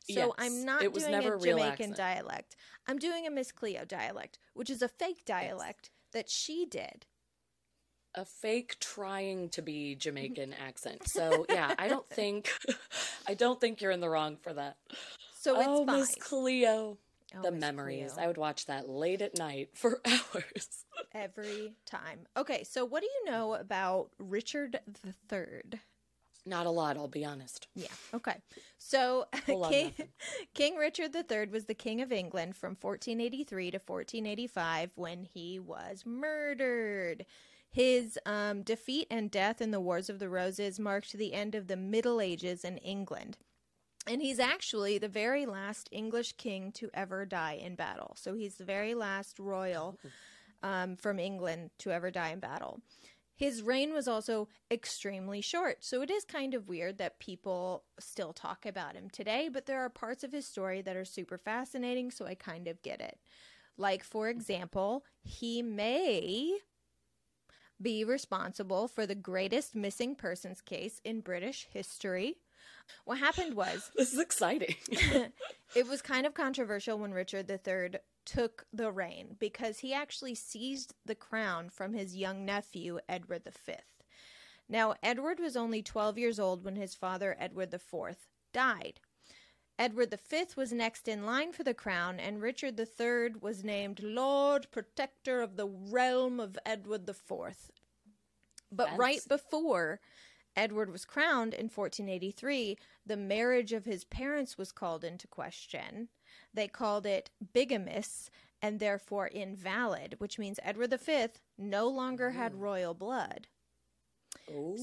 So 0.00 0.12
Yes, 0.14 0.30
I'm 0.38 0.64
not 0.64 0.82
it 0.82 0.92
doing 0.94 1.14
a 1.14 1.38
Jamaican 1.38 1.62
accent. 1.70 1.96
dialect. 1.96 2.56
I'm 2.86 2.98
doing 2.98 3.26
a 3.26 3.30
Miss 3.30 3.52
Cleo 3.52 3.84
dialect, 3.84 4.38
which 4.54 4.70
is 4.70 4.80
a 4.82 4.88
fake 4.88 5.24
dialect 5.24 5.90
that 6.12 6.30
she 6.30 6.64
did. 6.64 7.06
A 8.14 8.24
fake 8.24 8.78
trying 8.80 9.50
to 9.50 9.62
be 9.62 9.94
Jamaican 9.94 10.54
accent. 10.66 11.06
So 11.08 11.44
yeah, 11.48 11.74
I 11.78 11.88
don't 11.88 12.08
think 12.10 12.50
I 13.28 13.34
don't 13.34 13.60
think 13.60 13.80
you're 13.82 13.90
in 13.90 14.00
the 14.00 14.08
wrong 14.08 14.36
for 14.36 14.52
that. 14.54 14.76
So 15.38 15.56
it's 15.60 15.68
oh. 15.68 15.84
Miss 15.84 16.14
Cleo. 16.16 16.98
Oh, 17.36 17.42
the 17.42 17.52
Miss 17.52 17.60
memories. 17.60 18.12
Cleo. 18.12 18.24
I 18.24 18.26
would 18.26 18.38
watch 18.38 18.66
that 18.66 18.88
late 18.88 19.20
at 19.20 19.36
night 19.36 19.70
for 19.74 20.00
hours. 20.06 20.84
Every 21.12 21.74
time. 21.84 22.20
Okay, 22.36 22.64
so 22.64 22.84
what 22.86 23.02
do 23.02 23.06
you 23.06 23.30
know 23.30 23.54
about 23.54 24.10
Richard 24.18 24.80
the 25.02 25.12
Third? 25.28 25.80
Not 26.48 26.66
a 26.66 26.70
lot, 26.70 26.96
I'll 26.96 27.08
be 27.08 27.24
honest. 27.24 27.68
Yeah. 27.74 27.88
Okay. 28.14 28.36
So 28.78 29.26
King. 29.68 29.92
King 30.54 30.76
Richard 30.76 31.14
III 31.14 31.48
was 31.52 31.66
the 31.66 31.74
king 31.74 32.00
of 32.00 32.10
England 32.10 32.56
from 32.56 32.70
1483 32.80 33.72
to 33.72 33.76
1485 33.76 34.90
when 34.94 35.24
he 35.24 35.58
was 35.58 36.04
murdered. 36.06 37.26
His 37.70 38.18
um, 38.24 38.62
defeat 38.62 39.06
and 39.10 39.30
death 39.30 39.60
in 39.60 39.72
the 39.72 39.80
Wars 39.80 40.08
of 40.08 40.18
the 40.18 40.30
Roses 40.30 40.80
marked 40.80 41.12
the 41.12 41.34
end 41.34 41.54
of 41.54 41.66
the 41.66 41.76
Middle 41.76 42.20
Ages 42.20 42.64
in 42.64 42.78
England. 42.78 43.36
And 44.06 44.22
he's 44.22 44.38
actually 44.38 44.96
the 44.96 45.08
very 45.08 45.44
last 45.44 45.88
English 45.92 46.32
king 46.38 46.72
to 46.72 46.88
ever 46.94 47.26
die 47.26 47.60
in 47.62 47.74
battle. 47.74 48.16
So 48.18 48.34
he's 48.34 48.54
the 48.54 48.64
very 48.64 48.94
last 48.94 49.38
royal 49.38 49.98
um, 50.62 50.96
from 50.96 51.18
England 51.18 51.70
to 51.80 51.90
ever 51.90 52.10
die 52.10 52.30
in 52.30 52.40
battle. 52.40 52.80
His 53.38 53.62
reign 53.62 53.92
was 53.92 54.08
also 54.08 54.48
extremely 54.68 55.40
short, 55.40 55.84
so 55.84 56.02
it 56.02 56.10
is 56.10 56.24
kind 56.24 56.54
of 56.54 56.68
weird 56.68 56.98
that 56.98 57.20
people 57.20 57.84
still 58.00 58.32
talk 58.32 58.66
about 58.66 58.96
him 58.96 59.08
today, 59.08 59.48
but 59.48 59.66
there 59.66 59.78
are 59.78 59.88
parts 59.88 60.24
of 60.24 60.32
his 60.32 60.44
story 60.44 60.82
that 60.82 60.96
are 60.96 61.04
super 61.04 61.38
fascinating, 61.38 62.10
so 62.10 62.26
I 62.26 62.34
kind 62.34 62.66
of 62.66 62.82
get 62.82 63.00
it. 63.00 63.16
Like, 63.76 64.02
for 64.02 64.28
example, 64.28 65.04
he 65.22 65.62
may 65.62 66.58
be 67.80 68.02
responsible 68.02 68.88
for 68.88 69.06
the 69.06 69.14
greatest 69.14 69.76
missing 69.76 70.16
persons 70.16 70.60
case 70.60 71.00
in 71.04 71.20
British 71.20 71.68
history. 71.72 72.38
What 73.04 73.18
happened 73.18 73.54
was 73.54 73.92
This 73.96 74.12
is 74.12 74.18
exciting. 74.18 74.74
it 74.90 75.86
was 75.86 76.02
kind 76.02 76.26
of 76.26 76.34
controversial 76.34 76.98
when 76.98 77.12
Richard 77.14 77.48
III 77.48 78.00
took 78.28 78.66
the 78.72 78.92
reign 78.92 79.36
because 79.38 79.78
he 79.78 79.94
actually 79.94 80.34
seized 80.34 80.94
the 81.06 81.14
crown 81.14 81.70
from 81.70 81.94
his 81.94 82.14
young 82.14 82.44
nephew, 82.44 82.98
Edward 83.08 83.42
V. 83.66 83.74
Now, 84.68 84.94
Edward 85.02 85.40
was 85.40 85.56
only 85.56 85.82
12 85.82 86.18
years 86.18 86.38
old 86.38 86.62
when 86.62 86.76
his 86.76 86.94
father, 86.94 87.36
Edward 87.38 87.72
IV, 87.72 88.16
died. 88.52 89.00
Edward 89.78 90.14
V 90.28 90.44
was 90.56 90.72
next 90.72 91.08
in 91.08 91.24
line 91.24 91.52
for 91.52 91.62
the 91.62 91.72
crown, 91.72 92.20
and 92.20 92.42
Richard 92.42 92.78
III 92.78 93.40
was 93.40 93.64
named 93.64 94.02
Lord 94.02 94.66
Protector 94.70 95.40
of 95.40 95.56
the 95.56 95.68
realm 95.68 96.38
of 96.38 96.58
Edward 96.66 97.08
IV. 97.08 97.70
But 98.70 98.98
right 98.98 99.20
before 99.26 100.00
Edward 100.54 100.90
was 100.90 101.06
crowned 101.06 101.54
in 101.54 101.66
1483, 101.66 102.76
the 103.06 103.16
marriage 103.16 103.72
of 103.72 103.86
his 103.86 104.04
parents 104.04 104.58
was 104.58 104.72
called 104.72 105.02
into 105.02 105.26
question. 105.26 106.08
They 106.52 106.68
called 106.68 107.06
it 107.06 107.30
bigamous 107.54 108.30
and 108.60 108.80
therefore 108.80 109.28
invalid, 109.28 110.16
which 110.18 110.38
means 110.38 110.58
Edward 110.62 110.98
V 111.00 111.26
no 111.56 111.88
longer 111.88 112.30
had 112.30 112.54
royal 112.54 112.94
blood. 112.94 113.46
Ooh, 114.50 114.76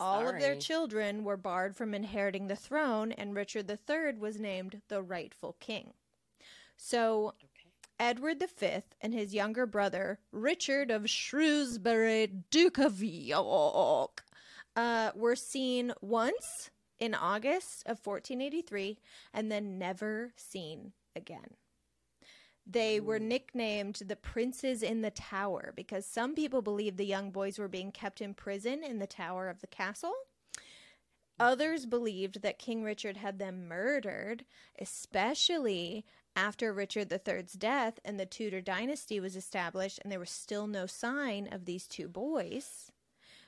All 0.00 0.26
of 0.28 0.40
their 0.40 0.56
children 0.56 1.24
were 1.24 1.36
barred 1.36 1.76
from 1.76 1.94
inheriting 1.94 2.48
the 2.48 2.56
throne, 2.56 3.12
and 3.12 3.34
Richard 3.34 3.70
III 3.70 4.18
was 4.18 4.38
named 4.40 4.82
the 4.88 5.02
rightful 5.02 5.56
king. 5.60 5.94
So 6.76 7.34
Okay. 7.42 7.70
Edward 8.00 8.42
V 8.58 8.82
and 9.00 9.14
his 9.14 9.32
younger 9.32 9.66
brother, 9.66 10.18
Richard 10.32 10.90
of 10.90 11.08
Shrewsbury, 11.08 12.26
Duke 12.50 12.78
of 12.78 13.02
York, 13.02 14.24
uh, 14.74 15.12
were 15.14 15.36
seen 15.36 15.92
once 16.00 16.70
in 16.98 17.14
August 17.14 17.82
of 17.86 18.04
1483 18.04 18.98
and 19.32 19.50
then 19.50 19.78
never 19.78 20.32
seen 20.36 20.92
again. 21.14 21.56
They 22.66 22.98
were 22.98 23.18
nicknamed 23.18 24.00
the 24.06 24.16
Princes 24.16 24.82
in 24.82 25.02
the 25.02 25.10
Tower 25.10 25.72
because 25.76 26.06
some 26.06 26.34
people 26.34 26.62
believed 26.62 26.96
the 26.96 27.04
young 27.04 27.30
boys 27.30 27.58
were 27.58 27.68
being 27.68 27.92
kept 27.92 28.22
in 28.22 28.32
prison 28.32 28.82
in 28.82 28.98
the 28.98 29.06
tower 29.06 29.48
of 29.50 29.60
the 29.60 29.66
castle. 29.66 30.14
Others 31.38 31.86
believed 31.86 32.42
that 32.42 32.58
King 32.58 32.84
Richard 32.84 33.16
had 33.16 33.38
them 33.38 33.66
murdered, 33.68 34.44
especially 34.78 36.06
after 36.36 36.72
Richard 36.72 37.12
III's 37.12 37.52
death 37.52 37.98
and 38.04 38.18
the 38.18 38.26
Tudor 38.26 38.60
dynasty 38.60 39.20
was 39.20 39.36
established, 39.36 39.98
and 40.02 40.10
there 40.10 40.20
was 40.20 40.30
still 40.30 40.66
no 40.66 40.86
sign 40.86 41.48
of 41.52 41.64
these 41.64 41.86
two 41.86 42.08
boys. 42.08 42.90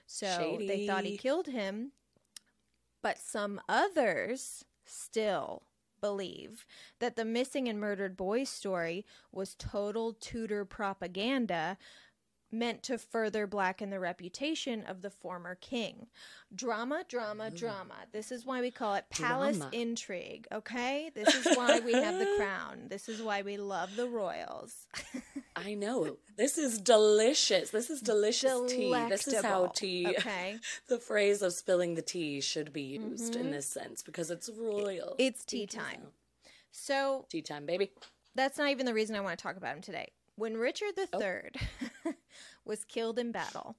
So 0.06 0.56
they 0.59 0.87
thought 0.87 1.04
he 1.04 1.16
killed 1.16 1.46
him. 1.46 1.92
But 3.07 3.21
some 3.21 3.61
others 3.69 4.64
still 4.85 5.62
believe 6.01 6.66
that 6.99 7.14
the 7.14 7.25
missing 7.25 7.69
and 7.69 7.79
murdered 7.79 8.16
boys 8.16 8.49
story 8.49 9.07
was 9.31 9.55
total 9.55 10.12
Tudor 10.14 10.64
propaganda 10.64 11.79
meant 12.52 12.82
to 12.85 12.96
further 12.98 13.46
blacken 13.46 13.90
the 13.90 13.98
reputation 14.00 14.85
of 14.85 15.02
the 15.02 15.11
former 15.11 15.54
king. 15.54 16.06
Drama, 16.54 17.04
drama, 17.09 17.50
drama. 17.50 17.94
This 18.12 18.30
is 18.30 18.46
why 18.46 18.61
we 18.61 18.70
call 18.70 18.94
it 18.94 19.04
palace 19.11 19.56
Drama. 19.59 19.70
intrigue, 19.76 20.46
okay? 20.52 21.11
This 21.14 21.35
is 21.35 21.56
why 21.56 21.80
we 21.80 21.92
have 21.92 22.18
the 22.18 22.35
crown. 22.38 22.87
This 22.88 23.09
is 23.09 23.20
why 23.20 23.42
we 23.42 23.56
love 23.56 23.96
the 23.96 24.09
royals. 24.09 24.87
I 25.56 25.74
know. 25.74 26.16
This 26.37 26.56
is 26.59 26.78
delicious. 26.80 27.70
This 27.70 27.90
is 27.90 28.00
delicious 28.00 28.70
tea. 28.70 28.92
This 29.09 29.26
is 29.26 29.42
how 29.42 29.66
tea, 29.68 30.06
okay? 30.18 30.59
the 30.88 30.98
phrase 30.98 31.42
of 31.42 31.52
spilling 31.52 31.94
the 31.94 32.02
tea 32.02 32.40
should 32.40 32.72
be 32.72 32.82
used 32.82 33.35
in 33.37 33.50
this 33.50 33.66
sense 33.66 34.02
because 34.02 34.30
it's 34.30 34.48
royal. 34.56 35.09
Mm-hmm. 35.09 35.14
It's 35.18 35.44
tea 35.44 35.66
time. 35.66 36.09
So 36.70 37.24
Tea 37.30 37.40
time, 37.42 37.64
baby. 37.66 37.90
that's 38.35 38.59
not 38.59 38.68
even 38.68 38.85
the 38.87 38.92
reason 38.94 39.16
I 39.16 39.20
want 39.20 39.38
to 39.38 39.42
talk 39.42 39.56
about 39.56 39.74
him 39.74 39.82
today. 39.82 40.11
When 40.37 40.57
Richard 40.57 40.94
III 40.99 41.51
was 42.64 42.85
killed 42.85 43.18
in 43.18 43.33
battle, 43.33 43.77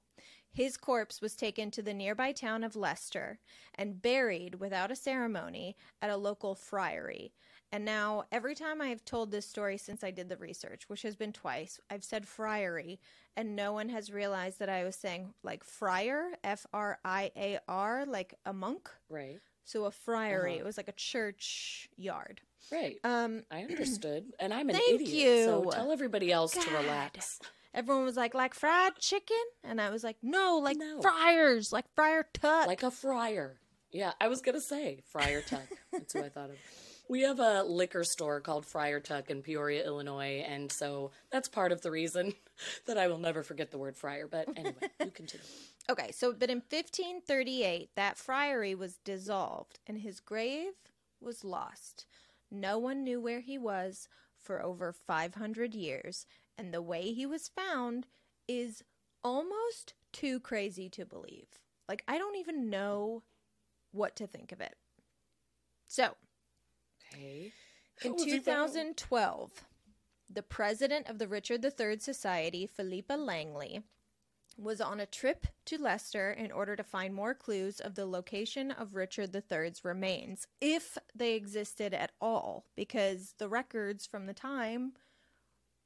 his 0.52 0.76
corpse 0.76 1.20
was 1.20 1.36
taken 1.36 1.70
to 1.70 1.82
the 1.82 1.94
nearby 1.94 2.32
town 2.32 2.64
of 2.64 2.74
Leicester 2.74 3.38
and 3.76 4.02
buried 4.02 4.56
without 4.56 4.90
a 4.90 4.96
ceremony 4.96 5.76
at 6.02 6.10
a 6.10 6.16
local 6.16 6.56
friary. 6.56 7.32
And 7.70 7.84
now, 7.84 8.24
every 8.32 8.54
time 8.54 8.80
I 8.80 8.88
have 8.88 9.04
told 9.04 9.30
this 9.30 9.46
story 9.46 9.76
since 9.76 10.02
I 10.02 10.10
did 10.10 10.28
the 10.28 10.38
research, 10.38 10.88
which 10.88 11.02
has 11.02 11.14
been 11.14 11.32
twice, 11.32 11.78
I've 11.90 12.02
said 12.02 12.26
friary, 12.26 12.98
and 13.36 13.54
no 13.54 13.72
one 13.74 13.90
has 13.90 14.10
realized 14.10 14.58
that 14.58 14.70
I 14.70 14.84
was 14.84 14.96
saying 14.96 15.34
like 15.44 15.62
friar, 15.62 16.32
F 16.42 16.66
R 16.72 16.98
I 17.04 17.30
A 17.36 17.58
R, 17.68 18.04
like 18.06 18.34
a 18.46 18.52
monk. 18.52 18.90
Right. 19.08 19.38
So 19.64 19.84
a 19.84 19.90
friary, 19.90 20.54
Uh-huh. 20.54 20.60
it 20.60 20.64
was 20.64 20.78
like 20.78 20.88
a 20.88 20.92
church 20.92 21.88
yard. 21.96 22.40
Right. 22.70 22.96
Um, 23.04 23.42
I 23.50 23.62
understood. 23.62 24.26
And 24.38 24.52
I'm 24.52 24.68
an 24.68 24.76
Thank 24.76 25.00
idiot. 25.02 25.44
So 25.46 25.62
you. 25.64 25.70
tell 25.72 25.92
everybody 25.92 26.30
else 26.32 26.52
to 26.52 26.70
relax. 26.76 27.40
Everyone 27.74 28.04
was 28.04 28.16
like, 28.16 28.34
like 28.34 28.54
fried 28.54 28.96
chicken? 28.98 29.36
And 29.64 29.80
I 29.80 29.90
was 29.90 30.02
like, 30.04 30.16
no, 30.22 30.58
like 30.62 30.76
No. 30.78 31.00
friars, 31.00 31.72
like 31.72 31.84
Friar 31.94 32.26
Tuck. 32.32 32.66
Like 32.66 32.82
a 32.82 32.90
friar. 32.90 33.58
Yeah, 33.90 34.12
I 34.20 34.28
was 34.28 34.40
gonna 34.42 34.60
say 34.60 35.00
Friar 35.06 35.40
Tuck. 35.42 35.66
That's 35.92 36.12
who 36.12 36.22
I 36.22 36.28
thought 36.28 36.50
of. 36.50 36.56
We 37.08 37.22
have 37.22 37.40
a 37.40 37.62
liquor 37.62 38.04
store 38.04 38.40
called 38.40 38.66
Friar 38.66 39.00
Tuck 39.00 39.30
in 39.30 39.40
Peoria, 39.40 39.82
Illinois, 39.86 40.44
and 40.46 40.70
so 40.70 41.10
that's 41.30 41.48
part 41.48 41.72
of 41.72 41.80
the 41.80 41.90
reason 41.90 42.34
that 42.86 42.98
I 42.98 43.06
will 43.06 43.16
never 43.18 43.42
forget 43.42 43.70
the 43.70 43.78
word 43.78 43.96
friar. 43.96 44.26
But 44.30 44.46
anyway, 44.56 44.74
you 45.02 45.10
continue. 45.10 45.46
okay, 45.88 46.10
so 46.12 46.34
but 46.34 46.50
in 46.50 46.58
1538, 46.58 47.90
that 47.96 48.18
friary 48.18 48.74
was 48.74 48.98
dissolved 49.04 49.78
and 49.86 49.98
his 49.98 50.20
grave 50.20 50.72
was 51.20 51.44
lost. 51.44 52.04
No 52.50 52.78
one 52.78 53.04
knew 53.04 53.20
where 53.20 53.40
he 53.40 53.58
was 53.58 54.08
for 54.36 54.62
over 54.62 54.92
500 54.92 55.74
years, 55.74 56.26
and 56.56 56.72
the 56.72 56.82
way 56.82 57.12
he 57.12 57.26
was 57.26 57.48
found 57.48 58.06
is 58.46 58.82
almost 59.22 59.94
too 60.12 60.40
crazy 60.40 60.88
to 60.90 61.04
believe. 61.04 61.58
Like, 61.88 62.02
I 62.08 62.18
don't 62.18 62.36
even 62.36 62.70
know 62.70 63.22
what 63.92 64.16
to 64.16 64.26
think 64.26 64.52
of 64.52 64.60
it. 64.60 64.76
So, 65.86 66.16
Okay. 67.14 67.52
in 68.02 68.10
How 68.10 68.14
was 68.14 68.24
he 68.24 68.38
found? 68.38 68.72
2012, 68.74 69.64
the 70.30 70.42
president 70.42 71.08
of 71.08 71.18
the 71.18 71.28
Richard 71.28 71.64
III 71.64 71.98
Society, 71.98 72.66
Philippa 72.66 73.14
Langley, 73.14 73.82
was 74.58 74.80
on 74.80 74.98
a 75.00 75.06
trip 75.06 75.46
to 75.66 75.78
Leicester 75.80 76.30
in 76.32 76.50
order 76.50 76.74
to 76.76 76.82
find 76.82 77.14
more 77.14 77.32
clues 77.34 77.78
of 77.80 77.94
the 77.94 78.06
location 78.06 78.70
of 78.72 78.94
Richard 78.94 79.34
III's 79.34 79.84
remains, 79.84 80.46
if 80.60 80.98
they 81.14 81.34
existed 81.34 81.94
at 81.94 82.10
all, 82.20 82.66
because 82.76 83.34
the 83.38 83.48
records 83.48 84.04
from 84.06 84.26
the 84.26 84.34
time 84.34 84.92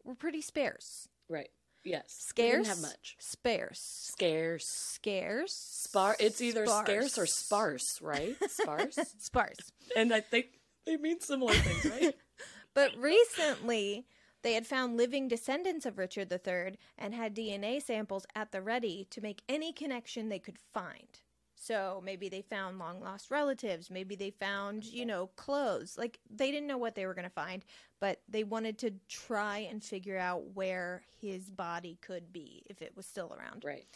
were 0.04 0.14
pretty 0.14 0.40
sparse. 0.40 1.08
Right. 1.28 1.50
Yes. 1.84 2.04
Scarce, 2.28 2.52
Didn't 2.52 2.66
have 2.68 2.80
much. 2.80 3.16
sparse, 3.18 3.80
Scarce. 3.80 4.66
scarce, 4.68 5.52
Spar. 5.52 6.16
It's 6.20 6.40
either 6.40 6.64
scarce 6.66 7.18
or 7.18 7.26
sparse, 7.26 7.98
right? 8.00 8.36
Sparse. 8.48 8.98
sparse. 9.18 9.72
and 9.96 10.14
I 10.14 10.20
think 10.20 10.46
they 10.86 10.96
mean 10.96 11.20
similar 11.20 11.54
things, 11.54 11.84
right? 11.92 12.14
But 12.74 12.92
recently, 12.96 14.06
they 14.42 14.54
had 14.54 14.66
found 14.66 14.96
living 14.96 15.28
descendants 15.28 15.86
of 15.86 15.98
Richard 15.98 16.32
III 16.32 16.78
and 16.98 17.14
had 17.14 17.34
DNA 17.34 17.82
samples 17.82 18.26
at 18.34 18.52
the 18.52 18.60
ready 18.60 19.06
to 19.10 19.20
make 19.20 19.42
any 19.48 19.72
connection 19.72 20.28
they 20.28 20.38
could 20.38 20.58
find. 20.72 21.20
So 21.54 22.02
maybe 22.04 22.28
they 22.28 22.42
found 22.42 22.80
long 22.80 23.00
lost 23.00 23.30
relatives, 23.30 23.88
maybe 23.88 24.16
they 24.16 24.30
found, 24.30 24.84
you 24.84 25.06
know, 25.06 25.28
clothes. 25.36 25.96
Like 25.96 26.18
they 26.28 26.50
didn't 26.50 26.66
know 26.66 26.76
what 26.76 26.96
they 26.96 27.06
were 27.06 27.14
going 27.14 27.22
to 27.22 27.30
find, 27.30 27.64
but 28.00 28.20
they 28.28 28.42
wanted 28.42 28.78
to 28.78 28.94
try 29.08 29.58
and 29.58 29.82
figure 29.82 30.18
out 30.18 30.42
where 30.54 31.02
his 31.20 31.50
body 31.50 31.98
could 32.00 32.32
be 32.32 32.64
if 32.68 32.82
it 32.82 32.96
was 32.96 33.06
still 33.06 33.32
around. 33.38 33.64
right. 33.64 33.86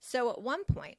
So 0.00 0.30
at 0.30 0.42
one 0.42 0.64
point, 0.64 0.96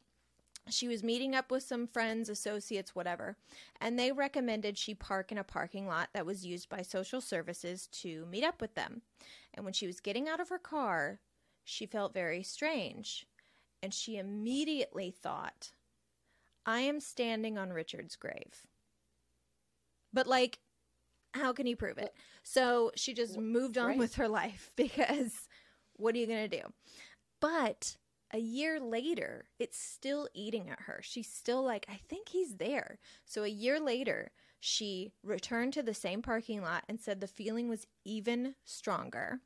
she 0.69 0.88
was 0.88 1.04
meeting 1.04 1.36
up 1.36 1.52
with 1.52 1.63
some 1.63 1.88
friends, 1.88 2.30
associates, 2.30 2.95
whatever, 2.95 3.36
and 3.82 3.99
they 3.99 4.12
recommended 4.12 4.78
she 4.78 4.95
park 4.95 5.32
in 5.32 5.38
a 5.38 5.43
parking 5.43 5.88
lot 5.88 6.10
that 6.13 6.26
was 6.26 6.45
used 6.45 6.69
by 6.69 6.82
social 6.82 7.19
services 7.19 7.88
to 7.88 8.26
meet 8.28 8.43
up 8.43 8.62
with 8.62 8.76
them. 8.76 9.02
And 9.54 9.65
when 9.65 9.73
she 9.73 9.88
was 9.88 9.99
getting 9.99 10.30
out 10.30 10.39
of 10.39 10.49
her 10.49 10.60
car, 10.60 11.19
she 11.63 11.86
felt 11.86 12.13
very 12.13 12.43
strange. 12.43 13.28
And 13.82 13.93
she 13.93 14.17
immediately 14.17 15.12
thought, 15.12 15.71
I 16.65 16.80
am 16.82 17.02
standing 17.02 17.58
on 17.58 17.73
Richard's 17.73 18.15
grave. 18.15 18.63
But, 20.13 20.28
like, 20.28 20.60
how 21.34 21.52
can 21.52 21.67
you 21.67 21.76
prove 21.76 21.97
it? 21.97 22.13
So 22.43 22.91
she 22.95 23.13
just 23.13 23.38
moved 23.38 23.78
on 23.78 23.88
right. 23.88 23.97
with 23.97 24.15
her 24.15 24.30
life 24.30 24.71
because 24.78 25.49
what 25.97 26.15
are 26.15 26.19
you 26.19 26.28
going 26.28 26.49
to 26.49 26.58
do? 26.62 26.73
But 27.41 27.97
a 28.34 28.39
year 28.39 28.80
later, 28.80 29.46
it's 29.60 29.78
still 29.78 30.28
eating 30.34 30.69
at 30.69 30.82
her. 30.82 31.00
She's 31.04 31.30
still 31.32 31.63
like, 31.63 31.86
I 31.88 32.00
think 32.10 32.30
he's 32.30 32.56
there. 32.56 33.00
So 33.26 33.43
a 33.43 33.48
year 33.48 33.80
later, 33.80 34.32
she 34.60 35.13
returned 35.24 35.74
to 35.74 35.84
the 35.84 35.93
same 35.93 36.22
parking 36.22 36.62
lot 36.62 36.84
and 36.89 37.00
said 37.00 37.22
the 37.22 37.28
feeling 37.28 37.69
was 37.69 37.86
even 38.04 38.56
stronger. 38.65 39.41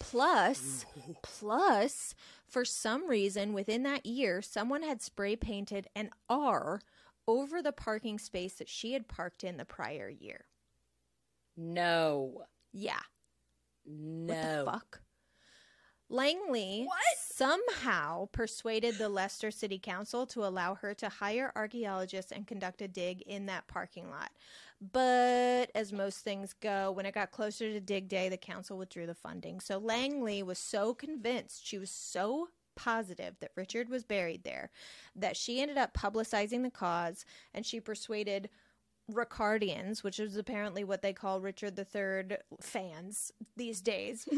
Plus, 0.00 0.84
plus, 1.22 2.14
for 2.46 2.64
some 2.64 3.08
reason 3.08 3.52
within 3.52 3.84
that 3.84 4.04
year, 4.04 4.42
someone 4.42 4.82
had 4.82 5.00
spray 5.00 5.36
painted 5.36 5.86
an 5.94 6.10
R 6.28 6.80
over 7.26 7.62
the 7.62 7.72
parking 7.72 8.18
space 8.18 8.54
that 8.54 8.68
she 8.68 8.92
had 8.92 9.08
parked 9.08 9.44
in 9.44 9.56
the 9.56 9.64
prior 9.64 10.08
year. 10.10 10.44
No. 11.56 12.42
Yeah. 12.72 13.00
No. 13.86 14.34
What 14.34 14.42
the 14.42 14.70
fuck? 14.70 15.00
Langley 16.10 16.86
somehow 17.18 18.26
persuaded 18.32 18.98
the 18.98 19.08
Leicester 19.08 19.50
City 19.50 19.78
Council 19.78 20.26
to 20.26 20.44
allow 20.44 20.74
her 20.76 20.94
to 20.94 21.08
hire 21.08 21.52
archaeologists 21.56 22.30
and 22.30 22.46
conduct 22.46 22.82
a 22.82 22.88
dig 22.88 23.22
in 23.22 23.46
that 23.46 23.66
parking 23.66 24.10
lot. 24.10 24.30
But 24.92 25.70
as 25.74 25.92
most 25.92 26.18
things 26.18 26.52
go, 26.52 26.92
when 26.92 27.06
it 27.06 27.14
got 27.14 27.30
closer 27.30 27.72
to 27.72 27.80
dig 27.80 28.08
day, 28.08 28.28
the 28.28 28.36
council 28.36 28.76
withdrew 28.76 29.06
the 29.06 29.14
funding. 29.14 29.60
So 29.60 29.78
Langley 29.78 30.42
was 30.42 30.58
so 30.58 30.94
convinced, 30.94 31.66
she 31.66 31.78
was 31.78 31.90
so 31.90 32.48
positive 32.76 33.36
that 33.40 33.52
Richard 33.56 33.88
was 33.88 34.04
buried 34.04 34.44
there, 34.44 34.70
that 35.16 35.36
she 35.36 35.60
ended 35.60 35.78
up 35.78 35.94
publicizing 35.94 36.62
the 36.62 36.70
cause 36.70 37.24
and 37.54 37.64
she 37.64 37.80
persuaded 37.80 38.50
Ricardians, 39.10 40.02
which 40.02 40.18
is 40.18 40.36
apparently 40.36 40.84
what 40.84 41.02
they 41.02 41.12
call 41.12 41.40
Richard 41.40 41.78
III 41.78 42.38
fans 42.60 43.32
these 43.56 43.80
days. 43.80 44.28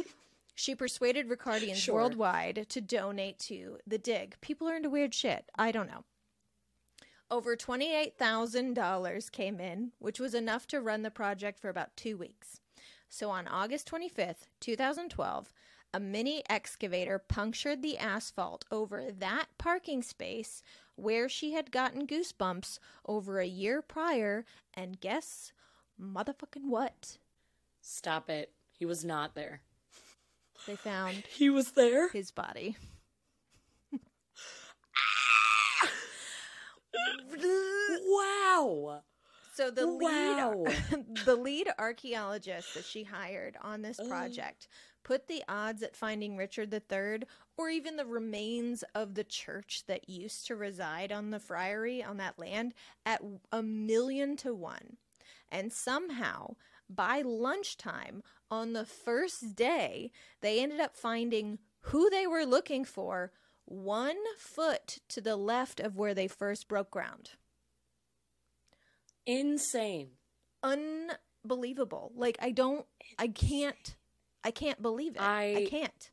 She 0.57 0.75
persuaded 0.75 1.29
Ricardians 1.29 1.77
Sure. 1.77 1.97
worldwide 1.97 2.67
to 2.71 2.81
donate 2.81 3.39
to 3.41 3.79
the 3.87 3.99
dig. 3.99 4.41
People 4.41 4.69
are 4.69 4.77
into 4.77 4.89
weird 4.89 5.15
shit. 5.15 5.51
I 5.55 5.71
don't 5.71 5.87
know. 5.87 6.05
Over 7.31 7.57
$28,000 7.57 9.31
came 9.31 9.61
in, 9.61 9.93
which 9.99 10.19
was 10.19 10.35
enough 10.35 10.67
to 10.69 10.81
run 10.81 11.03
the 11.03 11.11
project 11.11 11.59
for 11.59 11.69
about 11.69 11.95
two 11.95 12.17
weeks. 12.17 12.61
So 13.09 13.31
on 13.31 13.47
August 13.47 13.87
25th, 13.91 14.47
2012, 14.61 15.53
a 15.93 16.01
mini 16.01 16.43
excavator 16.49 17.19
punctured 17.19 17.83
the 17.83 17.99
asphalt 17.99 18.65
over 18.71 19.11
that 19.11 19.47
parking 19.59 20.03
space 20.03 20.63
where 20.95 21.29
she 21.29 21.53
had 21.53 21.71
gotten 21.71 22.07
goosebumps 22.07 22.79
over 23.05 23.41
a 23.41 23.47
year 23.47 23.83
prior. 23.83 24.47
And 24.73 25.01
guess 25.01 25.53
motherfucking 26.01 26.65
what? 26.69 27.19
Stop 27.83 28.31
it. 28.31 28.53
He 28.73 28.87
was 28.87 29.05
not 29.05 29.35
there. 29.35 29.61
They 30.67 30.77
found 30.77 31.25
He 31.29 31.51
was 31.51 31.73
there? 31.73 32.09
his 32.11 32.31
body. 32.31 32.77
Wow. 38.07 39.03
So 39.55 39.71
the 39.71 39.87
Wow. 39.87 40.65
lead 40.65 41.07
the 41.25 41.37
lead 41.37 41.69
archaeologist 41.79 42.75
that 42.75 42.85
she 42.85 43.05
hired 43.05 43.57
on 43.63 43.83
this 43.83 43.99
uh-huh. 43.99 44.09
project 44.09 44.69
put 45.03 45.29
the 45.29 45.43
odds 45.49 45.83
at 45.83 45.97
finding 45.97 46.37
Richard 46.37 46.73
III 46.75 47.23
or 47.57 47.71
even 47.71 47.97
the 47.97 48.05
remains 48.05 48.85
of 48.95 49.15
the 49.15 49.25
church 49.25 49.85
that 49.87 50.09
used 50.09 50.47
to 50.49 50.57
reside 50.57 51.13
on 51.13 51.31
the 51.31 51.39
friary 51.41 52.03
on 52.03 52.19
that 52.19 52.39
land 52.39 52.75
at 53.07 53.23
a 53.53 53.63
million 53.63 54.37
to 54.39 54.55
one. 54.55 54.97
And 55.51 55.73
somehow 55.73 56.57
by 56.91 57.23
lunchtime 57.23 58.23
on 58.51 58.73
the 58.73 58.85
first 58.85 59.57
day, 59.57 60.11
they 60.41 60.61
ended 60.63 60.81
up 60.81 60.97
finding 60.97 61.59
who 61.81 62.09
they 62.11 62.27
were 62.27 62.45
looking 62.45 62.85
for 62.85 63.33
one 63.65 64.17
foot 64.39 64.99
to 65.09 65.21
the 65.21 65.37
left 65.37 65.81
of 65.81 65.97
where 65.97 66.15
they 66.15 66.29
first 66.29 66.69
broke 66.69 66.91
ground. 66.91 67.31
Insane. 69.27 70.11
unbelievable. 70.63 72.13
Like 72.15 72.37
I 72.41 72.51
don't 72.53 72.87
I 73.19 73.29
can't 73.29 73.97
I 74.45 74.51
can't 74.53 74.81
believe 74.81 75.17
it. 75.17 75.23
I, 75.23 75.57
I- 75.57 75.67
can't. 75.69 76.11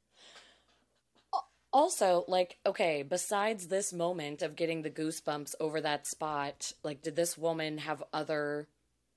Also, 1.72 2.24
like, 2.28 2.60
okay, 2.68 3.02
besides 3.02 3.66
this 3.68 3.92
moment 3.92 4.44
of 4.44 4.56
getting 4.56 4.84
the 4.84 4.92
goosebumps 4.92 5.56
over 5.60 5.82
that 5.82 6.06
spot, 6.06 6.72
like, 6.84 7.02
did 7.02 7.16
this 7.16 7.36
woman 7.36 7.80
have 7.80 8.04
other 8.14 8.68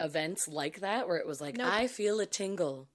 events 0.00 0.48
like 0.48 0.80
that 0.80 1.06
where 1.06 1.18
it 1.18 1.26
was 1.26 1.38
like, 1.38 1.58
Nope. 1.58 1.68
I 1.70 1.86
feel 1.86 2.18
a 2.18 2.24
tingle? 2.24 2.88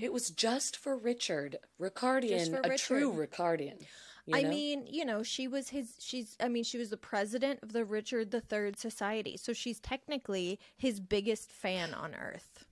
It 0.00 0.12
was 0.12 0.30
just 0.30 0.76
for 0.76 0.96
Richard. 0.96 1.56
Ricardian, 1.80 2.50
for 2.50 2.72
a 2.72 2.76
true 2.76 3.12
Ricardian. 3.12 3.80
you 4.26 4.36
I 4.36 4.44
mean, 4.44 4.86
you 4.88 5.04
know, 5.04 5.22
she 5.22 5.48
was 5.48 5.68
his 5.68 5.94
she's 5.98 6.36
I 6.40 6.48
mean, 6.48 6.64
she 6.64 6.78
was 6.78 6.90
the 6.90 6.96
president 6.96 7.60
of 7.62 7.72
the 7.72 7.84
Richard 7.84 8.34
III 8.34 8.72
Society. 8.76 9.36
So 9.36 9.52
she's 9.52 9.80
technically 9.80 10.58
his 10.76 11.00
biggest 11.00 11.52
fan 11.52 11.94
on 11.94 12.14
earth. 12.14 12.64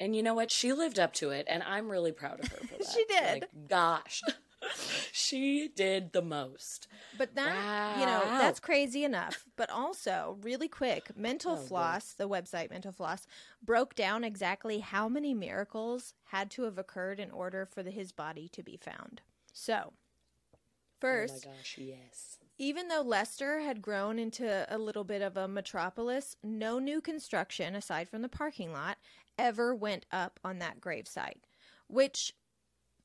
And 0.00 0.16
you 0.16 0.22
know 0.24 0.34
what? 0.34 0.50
She 0.50 0.72
lived 0.72 0.98
up 0.98 1.12
to 1.14 1.30
it, 1.30 1.46
and 1.48 1.62
I'm 1.62 1.88
really 1.88 2.10
proud 2.10 2.40
of 2.40 2.48
her 2.48 2.66
for 2.66 2.76
that. 2.78 2.88
She 2.92 3.04
did. 3.04 3.42
Like, 3.42 3.68
gosh, 3.68 4.20
she 5.12 5.68
did 5.74 6.12
the 6.12 6.22
most. 6.22 6.88
But 7.18 7.34
that, 7.34 7.98
you 7.98 8.06
know, 8.06 8.20
that's 8.38 8.60
crazy 8.60 9.04
enough. 9.04 9.44
But 9.56 9.70
also, 9.70 10.38
really 10.42 10.68
quick, 10.68 11.16
Mental 11.16 11.52
Oh. 11.52 11.56
Floss, 11.56 12.12
the 12.14 12.28
website 12.28 12.70
Mental 12.70 12.92
Floss, 12.92 13.26
broke 13.62 13.94
down 13.94 14.24
exactly 14.24 14.78
how 14.78 15.08
many 15.08 15.34
miracles 15.34 16.14
had 16.26 16.50
to 16.52 16.62
have 16.62 16.78
occurred 16.78 17.20
in 17.20 17.30
order 17.30 17.66
for 17.66 17.82
the, 17.82 17.90
his 17.90 18.12
body 18.12 18.48
to 18.48 18.62
be 18.62 18.76
found. 18.76 19.20
So, 19.52 19.92
oh 19.92 20.58
first, 21.00 21.46
oh 21.46 21.52
gosh, 21.56 21.78
yes. 21.78 22.38
Even 22.58 22.88
though 22.88 23.02
Leicester 23.02 23.60
had 23.60 23.82
grown 23.82 24.18
into 24.18 24.66
a 24.72 24.78
little 24.78 25.04
bit 25.04 25.20
of 25.22 25.36
a 25.36 25.48
metropolis, 25.48 26.36
no 26.44 26.78
new 26.78 27.00
construction, 27.00 27.74
aside 27.74 28.08
from 28.08 28.22
the 28.22 28.28
parking 28.28 28.72
lot, 28.72 28.98
ever 29.38 29.74
went 29.74 30.06
up 30.12 30.38
on 30.44 30.58
that 30.60 30.80
gravesite. 30.80 31.40
Which, 31.88 32.32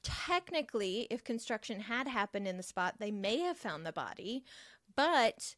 technically, 0.08 1.06
if 1.12 1.24
construction 1.24 1.82
had 1.82 2.08
happened 2.08 2.48
in 2.48 2.56
the 2.56 2.64
spot, 2.64 2.96
they 2.98 3.12
may 3.12 3.40
have 3.40 3.58
found 3.58 3.86
the 3.86 3.92
body, 3.92 4.46
but 4.96 5.56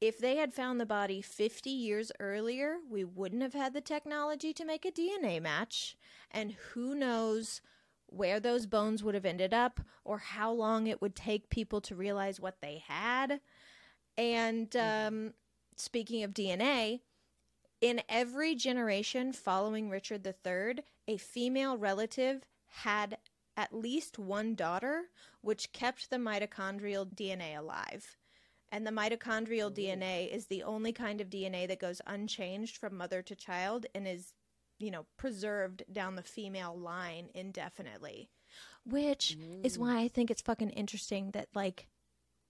if 0.00 0.18
they 0.18 0.36
had 0.36 0.52
found 0.52 0.80
the 0.80 0.86
body 0.86 1.22
50 1.22 1.70
years 1.70 2.10
earlier, 2.18 2.78
we 2.90 3.04
wouldn't 3.04 3.42
have 3.42 3.54
had 3.54 3.74
the 3.74 3.80
technology 3.80 4.52
to 4.52 4.64
make 4.64 4.84
a 4.84 4.90
DNA 4.90 5.40
match. 5.40 5.96
And 6.32 6.56
who 6.72 6.96
knows 6.96 7.62
where 8.06 8.40
those 8.40 8.66
bones 8.66 9.04
would 9.04 9.14
have 9.14 9.24
ended 9.24 9.54
up 9.54 9.80
or 10.04 10.18
how 10.18 10.50
long 10.50 10.88
it 10.88 11.00
would 11.00 11.14
take 11.14 11.48
people 11.48 11.80
to 11.82 11.94
realize 11.94 12.40
what 12.40 12.60
they 12.60 12.82
had. 12.88 13.40
And 14.18 14.74
um, 14.74 15.34
speaking 15.76 16.24
of 16.24 16.34
DNA, 16.34 17.02
in 17.80 18.02
every 18.08 18.56
generation 18.56 19.32
following 19.32 19.88
Richard 19.88 20.26
III, 20.26 20.82
a 21.06 21.16
female 21.16 21.78
relative 21.78 22.42
had 22.66 23.18
at 23.56 23.74
least 23.74 24.18
one 24.18 24.54
daughter, 24.54 25.04
which 25.40 25.72
kept 25.72 26.10
the 26.10 26.16
mitochondrial 26.16 27.06
DNA 27.06 27.56
alive. 27.58 28.16
And 28.70 28.86
the 28.86 28.90
mitochondrial 28.90 29.70
DNA 29.70 30.32
is 30.34 30.46
the 30.46 30.62
only 30.62 30.92
kind 30.92 31.20
of 31.20 31.28
DNA 31.28 31.68
that 31.68 31.78
goes 31.78 32.00
unchanged 32.06 32.78
from 32.78 32.96
mother 32.96 33.20
to 33.22 33.36
child 33.36 33.84
and 33.94 34.08
is, 34.08 34.32
you 34.78 34.90
know, 34.90 35.04
preserved 35.18 35.84
down 35.92 36.16
the 36.16 36.22
female 36.22 36.74
line 36.74 37.28
indefinitely. 37.34 38.30
Which 38.86 39.36
is 39.62 39.78
why 39.78 39.98
I 39.98 40.08
think 40.08 40.30
it's 40.30 40.40
fucking 40.40 40.70
interesting 40.70 41.32
that, 41.32 41.48
like, 41.54 41.88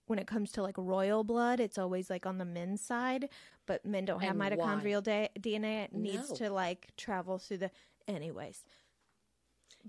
when 0.05 0.19
it 0.19 0.27
comes 0.27 0.51
to 0.53 0.61
like 0.61 0.77
royal 0.77 1.23
blood, 1.23 1.59
it's 1.59 1.77
always 1.77 2.09
like 2.09 2.25
on 2.25 2.37
the 2.37 2.45
men's 2.45 2.81
side, 2.81 3.29
but 3.65 3.85
men 3.85 4.05
don't 4.05 4.21
have 4.21 4.39
and 4.39 4.41
mitochondrial 4.41 5.03
da- 5.03 5.29
DNA. 5.39 5.85
It 5.85 5.93
needs 5.93 6.29
no. 6.31 6.35
to 6.37 6.49
like 6.51 6.87
travel 6.97 7.37
through 7.37 7.57
the. 7.57 7.71
Anyways. 8.07 8.63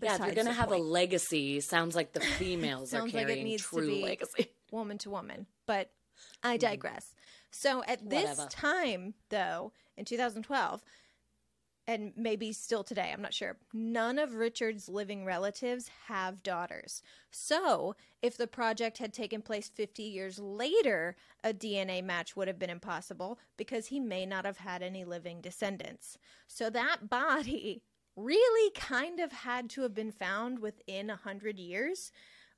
Yeah, 0.01 0.14
if 0.14 0.20
you're 0.20 0.34
gonna 0.34 0.53
have 0.53 0.68
point. 0.68 0.80
a 0.80 0.84
legacy, 0.84 1.61
sounds 1.61 1.95
like 1.95 2.12
the 2.12 2.20
females 2.38 2.92
are 2.95 3.07
carrying 3.07 3.49
like 3.49 3.61
true 3.61 4.03
legacy, 4.03 4.51
woman 4.70 4.99
to 4.99 5.11
woman. 5.11 5.47
But 5.66 5.90
I 6.42 6.57
mm-hmm. 6.57 6.66
digress. 6.66 7.07
Mm. 7.07 7.18
So 7.51 7.84
at 7.86 8.09
this 8.09 8.38
Whatever. 8.38 8.49
time, 8.51 9.14
though, 9.30 9.72
in 9.97 10.05
2012, 10.05 10.82
and 11.86 12.12
maybe 12.16 12.53
still 12.53 12.82
today, 12.82 13.11
I'm 13.12 13.20
not 13.20 13.34
sure. 13.34 13.59
None 13.72 14.18
of 14.18 14.34
Richard's 14.34 14.88
living 14.88 15.24
relatives 15.24 15.90
have 16.07 16.42
daughters. 16.42 17.03
So, 17.30 17.95
if 18.22 18.36
the 18.36 18.47
project 18.47 18.99
had 18.99 19.12
taken 19.12 19.42
place 19.42 19.68
50 19.68 20.03
years 20.03 20.38
later, 20.38 21.14
a 21.42 21.53
DNA 21.53 22.03
match 22.03 22.36
would 22.36 22.49
have 22.49 22.59
been 22.59 22.70
impossible 22.70 23.38
because 23.57 23.86
he 23.86 24.01
may 24.01 24.24
not 24.24 24.47
have 24.47 24.59
had 24.59 24.82
any 24.82 25.05
living 25.05 25.42
descendants. 25.42 26.16
So, 26.49 26.70
that 26.70 27.09
body 27.11 27.82
really 28.16 28.70
kind 28.74 29.20
of 29.20 29.32
had 29.32 29.68
to 29.70 29.82
have 29.82 29.94
been 29.94 30.12
found 30.12 30.58
within 30.60 31.08
100 31.08 31.58
years 31.58 32.12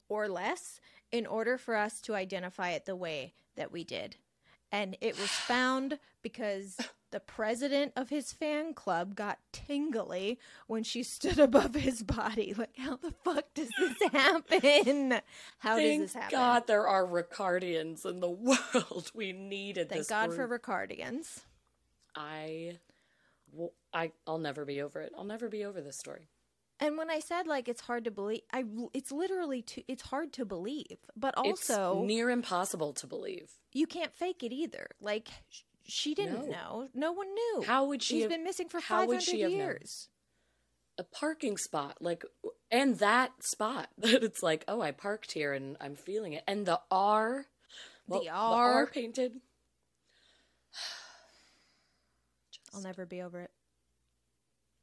or 0.09 0.29
less 0.29 0.81
in 1.11 1.27
order 1.27 1.59
for 1.59 1.77
us 1.77 2.01
to 2.03 2.15
identify 2.15 2.71
it 2.71 2.85
the 2.85 2.97
way 2.97 3.35
that 3.57 3.73
we 3.73 3.85
did. 3.85 4.17
And 4.73 4.97
it 5.01 5.19
was 5.19 5.31
found 5.31 5.99
because 6.23 6.77
the 7.13 7.21
president 7.21 7.93
of 7.97 8.11
his 8.11 8.33
fan 8.33 8.75
club 8.75 9.15
got 9.15 9.39
tingly 9.53 10.39
when 10.67 10.83
she 10.83 11.03
stood 11.03 11.39
above 11.39 11.75
his 11.75 12.03
body. 12.03 12.55
Like, 12.57 12.77
how 12.77 12.97
the 12.97 13.13
fuck 13.25 13.55
does 13.55 13.71
this 13.79 13.97
happen? 14.13 15.21
How 15.59 15.77
Thank 15.77 16.03
does 16.03 16.13
this 16.13 16.23
happen? 16.23 16.39
God 16.39 16.67
there 16.67 16.87
are 16.87 17.07
Ricardians 17.07 18.05
in 18.05 18.21
the 18.21 18.31
world. 18.75 19.11
We 19.15 19.33
needed 19.33 19.89
Thank 19.89 20.01
this. 20.01 20.09
God 20.09 20.31
group. 20.31 20.49
for 20.49 20.59
Ricardians. 20.59 21.41
I, 22.15 22.79
I, 23.97 24.13
I'll 24.27 24.39
never 24.39 24.67
be 24.67 24.83
over 24.83 25.01
it. 25.01 25.13
I'll 25.17 25.25
never 25.25 25.49
be 25.49 25.65
over 25.65 25.81
this 25.81 25.97
story. 25.97 26.29
And 26.79 26.99
when 26.99 27.09
I 27.09 27.21
said 27.21 27.47
like 27.47 27.67
it's 27.67 27.81
hard 27.81 28.05
to 28.05 28.11
believe, 28.11 28.43
I 28.53 28.65
it's 28.93 29.11
literally 29.11 29.63
too, 29.63 29.83
it's 29.89 30.03
hard 30.03 30.35
to 30.35 30.45
believe, 30.45 30.99
but 31.17 31.33
also 31.39 32.01
it's 32.01 32.07
near 32.07 32.29
impossible 32.29 32.93
to 32.93 33.07
believe. 33.07 33.53
You 33.73 33.87
can't 33.87 34.13
fake 34.13 34.43
it 34.43 34.53
either. 34.53 34.89
Like 35.01 35.29
she 35.85 36.15
didn't 36.15 36.51
no. 36.51 36.53
know. 36.53 36.89
No 36.95 37.13
one 37.13 37.29
knew. 37.33 37.65
How 37.67 37.87
would 37.87 38.03
she? 38.03 38.17
She's 38.17 38.23
have, 38.25 38.31
been 38.31 38.45
missing 38.45 38.69
for 38.69 38.83
five 38.83 39.09
hundred 39.09 39.51
years. 39.51 40.09
A 40.99 41.05
parking 41.05 41.57
spot, 41.57 41.99
like, 42.01 42.25
and 42.71 42.99
that 42.99 43.45
spot 43.45 43.89
that 43.99 44.23
it's 44.23 44.43
like, 44.43 44.65
oh, 44.69 44.81
I 44.83 44.93
parked 44.93 45.33
here 45.33 45.55
and 45.55 45.77
I'm 45.81 45.95
feeling 45.95 46.35
it, 46.35 46.45
and 46.47 46.67
the 46.67 46.81
R, 46.91 47.47
well, 48.07 48.21
the 48.21 48.29
R, 48.29 48.73
the 48.73 48.79
R 48.81 48.87
painted. 48.87 49.33
Just, 52.51 52.71
I'll 52.75 52.83
never 52.83 53.07
be 53.07 53.23
over 53.23 53.41
it. 53.41 53.51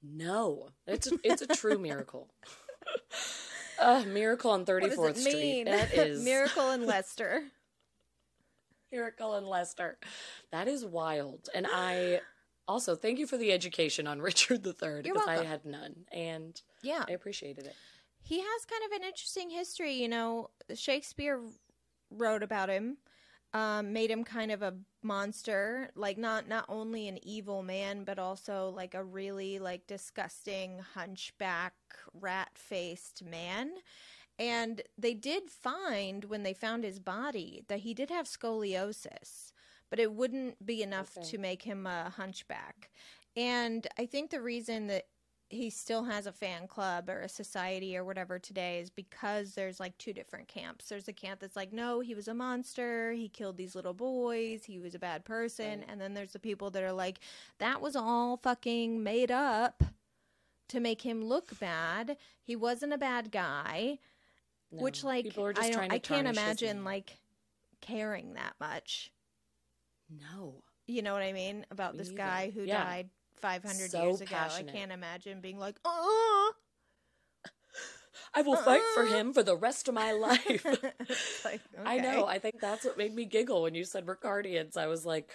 No, 0.04 0.70
it's 0.86 1.12
a, 1.12 1.18
it's 1.24 1.42
a 1.42 1.48
true 1.48 1.78
miracle. 1.78 2.30
uh, 3.80 4.04
miracle 4.06 4.52
on 4.52 4.66
34th 4.66 5.18
Street. 5.18 5.64
That 5.66 5.94
is 5.98 6.24
miracle 6.24 6.72
in 6.72 6.86
Leicester. 6.86 7.44
Miracle 8.92 9.38
in 9.38 9.48
Leicester. 9.48 9.98
That 10.52 10.68
is 10.68 10.86
wild. 10.86 11.50
And 11.56 11.66
I 11.68 12.20
also 12.68 12.96
thank 12.96 13.18
you 13.18 13.26
for 13.26 13.38
the 13.38 13.52
education 13.52 14.06
on 14.06 14.22
Richard 14.22 14.64
III 14.64 15.02
because 15.02 15.28
I 15.28 15.44
had 15.44 15.66
none, 15.66 16.06
and 16.12 16.62
yeah, 16.84 17.04
I 17.10 17.14
appreciated 17.14 17.66
it. 17.66 17.74
He 18.22 18.40
has 18.40 18.66
kind 18.66 18.84
of 18.86 18.92
an 19.02 19.04
interesting 19.04 19.50
history. 19.50 19.94
You 19.94 20.10
know, 20.10 20.52
Shakespeare 20.76 21.42
wrote 22.12 22.44
about 22.44 22.70
him 22.70 22.98
um, 23.54 23.94
made 23.94 24.10
him 24.10 24.24
kind 24.24 24.52
of 24.52 24.62
a 24.62 24.74
monster 25.04 25.90
like 25.96 26.18
not 26.18 26.48
not 26.48 26.66
only 26.70 27.08
an 27.08 27.20
evil 27.28 27.62
man 27.62 28.04
but 28.04 28.18
also 28.18 28.70
like 28.76 28.94
a 28.94 29.04
really 29.04 29.60
like 29.60 29.86
disgusting 29.86 30.80
hunchback 30.94 31.74
rat-faced 32.14 33.24
man 33.24 33.72
and 34.40 34.82
they 34.98 35.14
did 35.14 35.50
find 35.50 36.26
when 36.26 36.44
they 36.44 36.54
found 36.54 36.84
his 36.84 37.00
body 37.00 37.64
that 37.68 37.80
he 37.80 37.94
did 37.94 38.10
have 38.10 38.26
scoliosis 38.26 39.52
but 39.90 40.00
it 40.00 40.14
wouldn't 40.14 40.66
be 40.66 40.82
enough 40.82 41.18
okay. 41.18 41.28
to 41.28 41.38
make 41.38 41.64
him 41.64 41.86
a 41.86 42.10
hunchback 42.16 42.90
and 43.36 43.88
i 44.00 44.06
think 44.06 44.32
the 44.32 44.42
reason 44.42 44.88
that 44.88 45.04
he 45.54 45.70
still 45.70 46.04
has 46.04 46.26
a 46.26 46.32
fan 46.32 46.68
club 46.68 47.10
or 47.10 47.22
a 47.22 47.30
society 47.30 47.96
or 47.96 48.04
whatever 48.04 48.40
today 48.40 48.80
is 48.80 48.90
because 48.90 49.54
there's 49.54 49.80
like 49.80 49.98
two 49.98 50.14
different 50.14 50.48
camps. 50.48 50.90
There's 50.90 51.08
a 51.08 51.14
camp 51.14 51.40
that's 51.40 51.56
like, 51.56 51.72
no, 51.72 52.00
he 52.00 52.16
was 52.16 52.28
a 52.28 52.34
monster. 52.34 53.12
He 53.14 53.30
killed 53.30 53.58
these 53.58 53.76
little 53.76 53.94
boys. 53.94 54.66
He 54.66 54.80
was 54.80 54.96
a 54.96 55.00
bad 55.00 55.26
person. 55.26 55.80
Right. 55.80 55.88
And 55.90 56.02
then 56.02 56.14
there's 56.14 56.34
the 56.34 56.40
people 56.40 56.72
that 56.72 56.84
are 56.84 56.92
like, 56.92 57.20
that 57.60 57.82
was 57.82 57.96
all 57.96 58.38
fucking 58.38 59.04
made 59.04 59.32
up 59.32 59.84
to 60.70 60.80
make 60.80 61.02
him 61.02 61.24
look 61.24 61.58
bad. 61.60 62.18
He 62.42 62.56
wasn't 62.56 62.94
a 62.94 62.98
bad 62.98 63.32
guy. 63.32 64.00
No, 64.72 64.82
which 64.82 65.04
like 65.04 65.28
I, 65.38 65.70
don't, 65.70 65.92
I 65.92 66.00
can't 66.00 66.28
imagine 66.28 66.84
like 66.84 67.18
caring 67.80 68.34
that 68.34 68.56
much. 68.60 69.12
No. 70.10 70.64
You 70.88 71.02
know 71.02 71.14
what 71.14 71.22
I 71.22 71.32
mean 71.32 71.66
about 71.70 71.94
Me 71.94 72.00
this 72.00 72.10
either. 72.10 72.18
guy 72.18 72.52
who 72.54 72.64
yeah. 72.64 72.84
died 72.84 73.10
500 73.44 73.92
so 73.92 74.04
years 74.04 74.22
ago. 74.22 74.36
Passionate. 74.36 74.72
I 74.74 74.78
can't 74.78 74.92
imagine 74.92 75.42
being 75.42 75.60
like, 75.60 75.76
oh. 75.84 76.54
I 78.34 78.42
will 78.42 78.54
uh-uh. 78.54 78.64
fight 78.64 78.82
for 78.94 79.04
uh-uh. 79.04 79.14
him 79.14 79.34
for 79.34 79.44
the 79.44 79.56
rest 79.56 79.90
of 79.90 79.94
my 79.94 80.12
life. 80.14 80.66
like, 81.46 81.62
okay. 81.78 81.84
I 81.86 81.98
know. 81.98 82.26
I 82.26 82.40
think 82.40 82.62
that's 82.62 82.86
what 82.86 82.98
made 82.98 83.14
me 83.14 83.26
giggle 83.26 83.64
when 83.64 83.76
you 83.76 83.84
said 83.84 84.06
Ricardians. 84.06 84.78
I 84.78 84.88
was 84.88 85.06
like, 85.06 85.30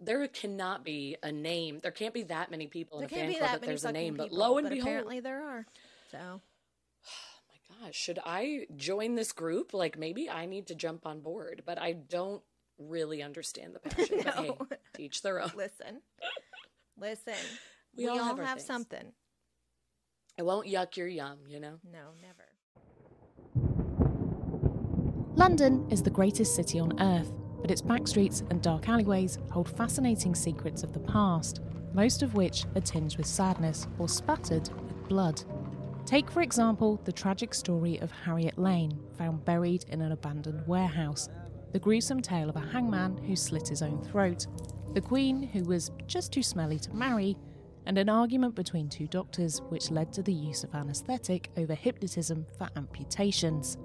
there 0.00 0.26
cannot 0.28 0.84
be 0.84 1.16
a 1.22 1.32
name. 1.32 1.80
There 1.82 1.90
can't 1.90 2.14
be 2.14 2.22
that 2.24 2.50
many 2.50 2.68
people 2.68 3.00
there 3.00 3.08
in 3.08 3.14
a 3.14 3.18
fan 3.18 3.32
club 3.32 3.40
that, 3.40 3.60
that 3.60 3.66
there's 3.66 3.84
a 3.84 3.92
name. 3.92 4.14
People, 4.14 4.28
but 4.28 4.34
lo 4.34 4.58
and 4.58 4.66
but 4.66 4.74
behold, 4.74 4.86
apparently 4.86 5.20
there 5.20 5.42
are. 5.42 5.66
So, 6.12 6.18
oh 6.18 6.40
my 7.80 7.86
gosh, 7.86 7.96
should 7.96 8.20
I 8.24 8.66
join 8.76 9.16
this 9.16 9.32
group? 9.32 9.74
Like 9.74 9.98
maybe 9.98 10.30
I 10.30 10.46
need 10.46 10.68
to 10.68 10.76
jump 10.76 11.06
on 11.06 11.20
board, 11.20 11.62
but 11.66 11.76
I 11.76 11.92
don't 11.92 12.42
really 12.78 13.22
understand 13.22 13.74
the 13.74 13.80
passion. 13.80 14.22
no. 14.24 14.56
But 14.68 14.80
hey, 14.94 15.02
teach 15.02 15.22
their 15.22 15.40
own. 15.40 15.50
Listen, 15.56 16.02
Listen, 17.00 17.34
we, 17.96 18.04
we 18.04 18.10
all, 18.10 18.18
all, 18.18 18.36
have, 18.36 18.38
have 18.38 18.60
something. 18.60 19.12
It 20.36 20.44
won't 20.44 20.66
yuck 20.66 20.96
your 20.96 21.08
yum, 21.08 21.38
you 21.48 21.60
know? 21.60 21.78
No, 21.90 22.12
never. 22.22 22.44
London 25.34 25.86
is 25.90 26.02
the 26.02 26.10
greatest 26.10 26.54
city 26.54 26.78
on 26.78 27.00
earth, 27.00 27.32
but 27.62 27.70
its 27.70 27.80
back 27.80 28.06
streets 28.06 28.42
and 28.50 28.62
dark 28.62 28.88
alleyways 28.88 29.38
hold 29.50 29.74
fascinating 29.74 30.34
secrets 30.34 30.82
of 30.82 30.92
the 30.92 31.00
past, 31.00 31.60
most 31.94 32.22
of 32.22 32.34
which 32.34 32.66
are 32.74 32.80
tinged 32.80 33.16
with 33.16 33.26
sadness 33.26 33.86
or 33.98 34.08
spattered 34.08 34.68
with 34.84 35.08
blood. 35.08 35.42
Take, 36.04 36.30
for 36.30 36.42
example, 36.42 37.00
the 37.04 37.12
tragic 37.12 37.54
story 37.54 37.98
of 37.98 38.10
Harriet 38.10 38.58
Lane, 38.58 38.98
found 39.16 39.44
buried 39.44 39.84
in 39.88 40.00
an 40.00 40.12
abandoned 40.12 40.66
warehouse, 40.66 41.28
the 41.72 41.78
gruesome 41.78 42.20
tale 42.20 42.48
of 42.48 42.56
a 42.56 42.60
hangman 42.60 43.16
who 43.18 43.36
slit 43.36 43.68
his 43.68 43.82
own 43.82 44.02
throat, 44.02 44.46
the 44.94 45.00
Queen, 45.00 45.42
who 45.42 45.64
was 45.64 45.90
just 46.06 46.32
too 46.32 46.42
smelly 46.42 46.78
to 46.80 46.94
marry, 46.94 47.36
and 47.86 47.96
an 47.98 48.08
argument 48.08 48.54
between 48.54 48.88
two 48.88 49.06
doctors 49.06 49.60
which 49.68 49.90
led 49.90 50.12
to 50.12 50.22
the 50.22 50.32
use 50.32 50.64
of 50.64 50.74
anaesthetic 50.74 51.50
over 51.56 51.74
hypnotism 51.74 52.46
for 52.58 52.68
amputations. 52.76 53.78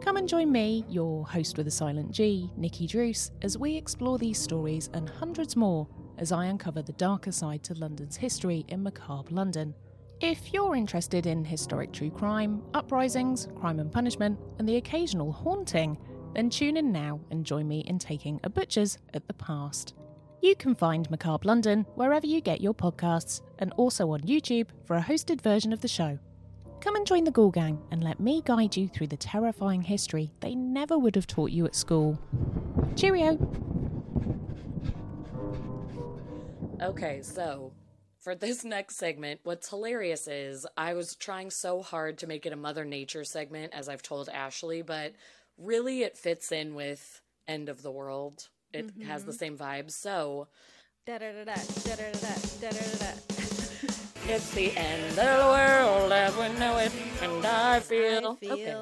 Come 0.00 0.16
and 0.16 0.28
join 0.28 0.50
me, 0.50 0.84
your 0.88 1.26
host 1.26 1.58
with 1.58 1.66
a 1.66 1.70
silent 1.70 2.10
G, 2.10 2.50
Nikki 2.56 2.86
Druce, 2.86 3.32
as 3.42 3.58
we 3.58 3.76
explore 3.76 4.18
these 4.18 4.38
stories 4.38 4.88
and 4.94 5.08
hundreds 5.08 5.56
more 5.56 5.86
as 6.18 6.32
I 6.32 6.46
uncover 6.46 6.82
the 6.82 6.92
darker 6.92 7.32
side 7.32 7.62
to 7.64 7.74
London's 7.74 8.16
history 8.16 8.64
in 8.68 8.82
macabre 8.82 9.34
London. 9.34 9.74
If 10.20 10.52
you're 10.52 10.76
interested 10.76 11.26
in 11.26 11.44
historic 11.44 11.92
true 11.92 12.10
crime, 12.10 12.62
uprisings, 12.74 13.48
crime 13.58 13.80
and 13.80 13.90
punishment, 13.90 14.38
and 14.58 14.68
the 14.68 14.76
occasional 14.76 15.32
haunting, 15.32 15.98
then 16.34 16.50
tune 16.50 16.76
in 16.76 16.92
now 16.92 17.20
and 17.30 17.44
join 17.44 17.66
me 17.66 17.80
in 17.80 17.98
taking 17.98 18.38
a 18.44 18.50
butcher's 18.50 18.98
at 19.14 19.26
the 19.26 19.34
past. 19.34 19.94
You 20.42 20.56
can 20.56 20.74
find 20.74 21.10
Macabre 21.10 21.46
London 21.46 21.84
wherever 21.96 22.26
you 22.26 22.40
get 22.40 22.62
your 22.62 22.72
podcasts 22.72 23.42
and 23.58 23.74
also 23.76 24.10
on 24.12 24.20
YouTube 24.22 24.68
for 24.86 24.96
a 24.96 25.02
hosted 25.02 25.42
version 25.42 25.70
of 25.70 25.82
the 25.82 25.88
show. 25.88 26.18
Come 26.80 26.96
and 26.96 27.06
join 27.06 27.24
the 27.24 27.30
Ghoul 27.30 27.50
Gang 27.50 27.78
and 27.90 28.02
let 28.02 28.20
me 28.20 28.40
guide 28.42 28.74
you 28.74 28.88
through 28.88 29.08
the 29.08 29.18
terrifying 29.18 29.82
history 29.82 30.32
they 30.40 30.54
never 30.54 30.98
would 30.98 31.14
have 31.14 31.26
taught 31.26 31.50
you 31.50 31.66
at 31.66 31.74
school. 31.74 32.18
Cheerio! 32.96 33.38
Okay, 36.80 37.20
so 37.20 37.74
for 38.18 38.34
this 38.34 38.64
next 38.64 38.96
segment, 38.96 39.40
what's 39.42 39.68
hilarious 39.68 40.26
is 40.26 40.66
I 40.74 40.94
was 40.94 41.16
trying 41.16 41.50
so 41.50 41.82
hard 41.82 42.16
to 42.18 42.26
make 42.26 42.46
it 42.46 42.54
a 42.54 42.56
Mother 42.56 42.86
Nature 42.86 43.24
segment, 43.24 43.74
as 43.74 43.90
I've 43.90 44.02
told 44.02 44.30
Ashley, 44.30 44.80
but 44.80 45.12
really 45.58 46.02
it 46.02 46.16
fits 46.16 46.50
in 46.50 46.74
with 46.74 47.20
End 47.46 47.68
of 47.68 47.82
the 47.82 47.90
World. 47.90 48.48
It 48.72 48.86
mm-hmm. 48.86 49.08
has 49.08 49.24
the 49.24 49.32
same 49.32 49.56
vibes. 49.56 49.92
So. 49.92 50.48
It's 54.30 54.52
the 54.52 54.70
end 54.76 55.02
of 55.02 55.16
the 55.16 55.22
world 55.22 56.12
as 56.12 56.36
we 56.36 56.48
know 56.60 56.78
it, 56.78 56.92
and 57.20 57.44
I 57.44 57.80
feel. 57.80 58.38
I 58.40 58.46
feel. 58.46 58.52
Okay. 58.52 58.74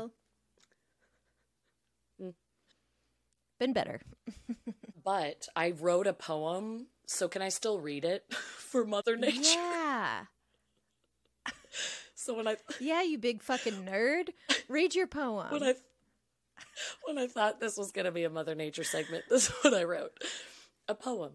Mm. 2.22 2.34
Been 3.58 3.72
better. 3.72 4.02
but 5.04 5.48
I 5.56 5.70
wrote 5.70 6.06
a 6.06 6.12
poem, 6.12 6.88
so 7.06 7.28
can 7.28 7.40
I 7.40 7.48
still 7.48 7.80
read 7.80 8.04
it 8.04 8.24
for 8.30 8.84
Mother 8.84 9.16
Nature? 9.16 9.54
Yeah. 9.54 10.24
so 12.14 12.34
when 12.34 12.46
I. 12.46 12.56
Yeah, 12.78 13.02
you 13.02 13.16
big 13.16 13.42
fucking 13.42 13.86
nerd. 13.86 14.28
Read 14.68 14.94
your 14.94 15.06
poem. 15.06 15.50
When 15.50 15.62
I. 15.62 15.76
When 17.04 17.18
I 17.18 17.26
thought 17.26 17.60
this 17.60 17.76
was 17.76 17.92
going 17.92 18.04
to 18.04 18.12
be 18.12 18.24
a 18.24 18.30
Mother 18.30 18.54
Nature 18.54 18.84
segment, 18.84 19.24
this 19.30 19.48
is 19.48 19.54
what 19.62 19.74
I 19.74 19.84
wrote. 19.84 20.12
A 20.86 20.94
poem. 20.94 21.32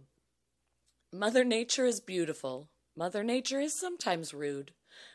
Mother 1.12 1.44
Nature 1.44 1.86
is 1.86 2.00
beautiful 2.00 2.70
Mother 2.96 3.24
Nature 3.24 3.60
is 3.60 3.74
sometimes 3.74 4.36
rude. 4.36 4.72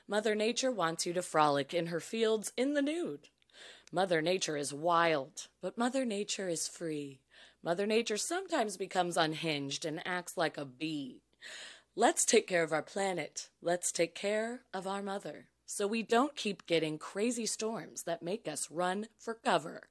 Mother 0.08 0.34
Nature 0.34 0.72
wants 0.72 1.06
you 1.06 1.12
to 1.12 1.22
frolic 1.22 1.72
in 1.72 1.86
her 1.86 2.00
fields 2.00 2.52
in 2.56 2.74
the 2.74 2.82
nude. 2.82 3.28
Mother 3.92 4.20
Nature 4.20 4.56
is 4.56 4.74
wild, 4.74 5.46
but 5.62 5.78
Mother 5.78 6.04
Nature 6.04 6.48
is 6.48 6.66
free. 6.66 7.20
Mother 7.62 7.86
Nature 7.86 8.16
sometimes 8.16 8.76
becomes 8.76 9.16
unhinged 9.16 9.84
and 9.84 10.02
acts 10.04 10.36
like 10.36 10.58
a 10.58 10.64
bee. 10.64 11.22
Let's 11.94 12.24
take 12.24 12.46
care 12.46 12.64
of 12.64 12.72
our 12.72 12.82
planet. 12.82 13.48
Let's 13.62 13.92
take 13.92 14.14
care 14.14 14.62
of 14.74 14.86
our 14.86 15.02
mother 15.02 15.48
so 15.66 15.86
we 15.86 16.02
don't 16.02 16.34
keep 16.34 16.66
getting 16.66 16.96
crazy 16.96 17.44
storms 17.44 18.04
that 18.04 18.22
make 18.22 18.48
us 18.48 18.70
run 18.70 19.08
for 19.18 19.34
cover. 19.34 19.88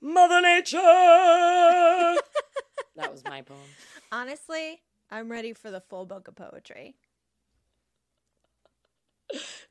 Mother 0.00 0.40
Nature! 0.40 0.78
that 2.96 3.10
was 3.10 3.24
my 3.24 3.42
poem. 3.42 3.58
Honestly, 4.12 4.82
I'm 5.10 5.30
ready 5.30 5.52
for 5.52 5.70
the 5.70 5.80
full 5.80 6.06
book 6.06 6.28
of 6.28 6.36
poetry. 6.36 6.96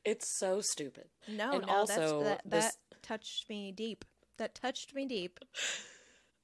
It's 0.04 0.28
so 0.28 0.60
stupid. 0.60 1.06
No, 1.28 1.52
and 1.52 1.66
no, 1.66 1.72
also 1.72 2.24
that, 2.24 2.42
this... 2.44 2.76
touched 3.02 3.48
me 3.48 3.72
deep. 3.72 4.04
That 4.38 4.54
touched 4.54 4.94
me 4.94 5.06
deep. 5.06 5.40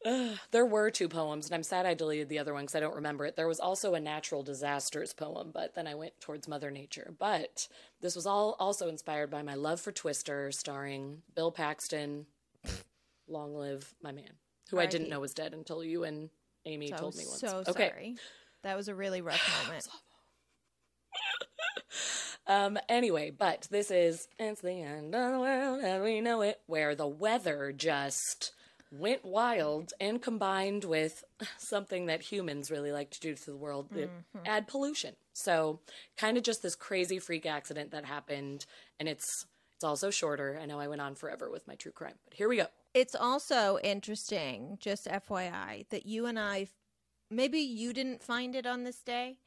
Uh, 0.05 0.37
there 0.51 0.65
were 0.65 0.91
two 0.91 1.09
poems, 1.09 1.47
and 1.47 1.55
I'm 1.55 1.63
sad 1.63 1.85
I 1.85 1.95
deleted 1.95 2.29
the 2.29 2.39
other 2.39 2.55
one 2.55 2.63
because 2.63 2.75
I 2.75 2.81
don't 2.81 2.95
remember 2.95 3.27
it. 3.27 3.37
There 3.37 3.49
was 3.49 3.61
also 3.61 3.95
a 3.95 4.01
natural 4.01 4.43
disasters 4.43 5.13
poem, 5.13 5.51
but 5.53 5.75
then 5.75 5.87
I 5.87 5.95
went 5.95 6.21
towards 6.21 6.49
Mother 6.49 6.71
Nature. 6.71 7.15
But 7.19 7.69
this 8.01 8.17
was 8.17 8.27
all 8.27 8.57
also 8.59 8.89
inspired 8.89 9.31
by 9.31 9.43
my 9.43 9.55
love 9.55 9.81
for 9.81 9.93
Twister, 9.93 10.51
starring 10.53 11.23
Bill 11.35 11.53
Paxton. 11.53 12.27
Long 13.31 13.55
live 13.55 13.95
my 14.03 14.13
man, 14.13 14.31
who 14.71 14.79
I 14.79 14.87
didn't 14.87 15.09
know 15.09 15.21
was 15.21 15.35
dead 15.35 15.55
until 15.55 15.85
you 15.85 16.05
and 16.05 16.31
Amy 16.67 16.89
so 16.89 16.97
told 16.97 17.17
me 17.17 17.25
once. 17.27 17.41
So 17.41 17.63
okay. 17.69 17.91
sorry. 17.91 18.17
That 18.63 18.77
was 18.77 18.89
a 18.89 18.95
really 18.95 19.23
rough 19.23 19.41
moment. 19.67 19.89
um, 22.47 22.79
anyway, 22.89 23.31
but 23.31 23.67
this 23.71 23.91
is 23.91 24.29
it's 24.39 24.61
the 24.61 24.83
end 24.83 25.15
of 25.15 25.33
the 25.33 25.39
world 25.39 25.83
as 25.83 26.03
we 26.03 26.21
know 26.21 26.43
it, 26.43 26.61
where 26.67 26.95
the 26.95 27.07
weather 27.07 27.73
just 27.73 28.53
went 28.93 29.25
wild 29.25 29.93
and 30.01 30.21
combined 30.21 30.85
with 30.85 31.25
something 31.59 32.07
that 32.07 32.23
humans 32.23 32.71
really 32.71 32.93
like 32.93 33.11
to 33.11 33.21
do 33.21 33.35
to 33.35 33.47
the 33.47 33.57
world, 33.57 33.89
mm-hmm. 33.91 34.39
add 34.45 34.67
pollution. 34.67 35.15
So, 35.33 35.81
kind 36.17 36.37
of 36.37 36.43
just 36.43 36.63
this 36.63 36.75
crazy 36.75 37.19
freak 37.19 37.47
accident 37.47 37.93
that 37.93 38.05
happened, 38.05 38.67
and 38.99 39.09
it's 39.09 39.47
it's 39.81 39.85
also 39.87 40.11
shorter. 40.11 40.59
I 40.61 40.67
know 40.67 40.79
I 40.79 40.89
went 40.89 41.01
on 41.01 41.15
forever 41.15 41.49
with 41.51 41.67
my 41.67 41.75
true 41.75 41.91
crime, 41.91 42.13
but 42.27 42.35
here 42.35 42.51
we 42.51 42.59
go. 42.59 42.67
It's 42.93 43.15
also 43.15 43.79
interesting, 43.83 44.77
just 44.79 45.07
FYI, 45.07 45.89
that 45.89 46.05
you 46.05 46.27
and 46.27 46.39
I 46.39 46.69
maybe 47.31 47.61
you 47.61 47.95
didn't 47.95 48.23
find 48.23 48.55
it 48.55 48.67
on 48.67 48.85
this 48.85 49.01
day, 49.01 49.39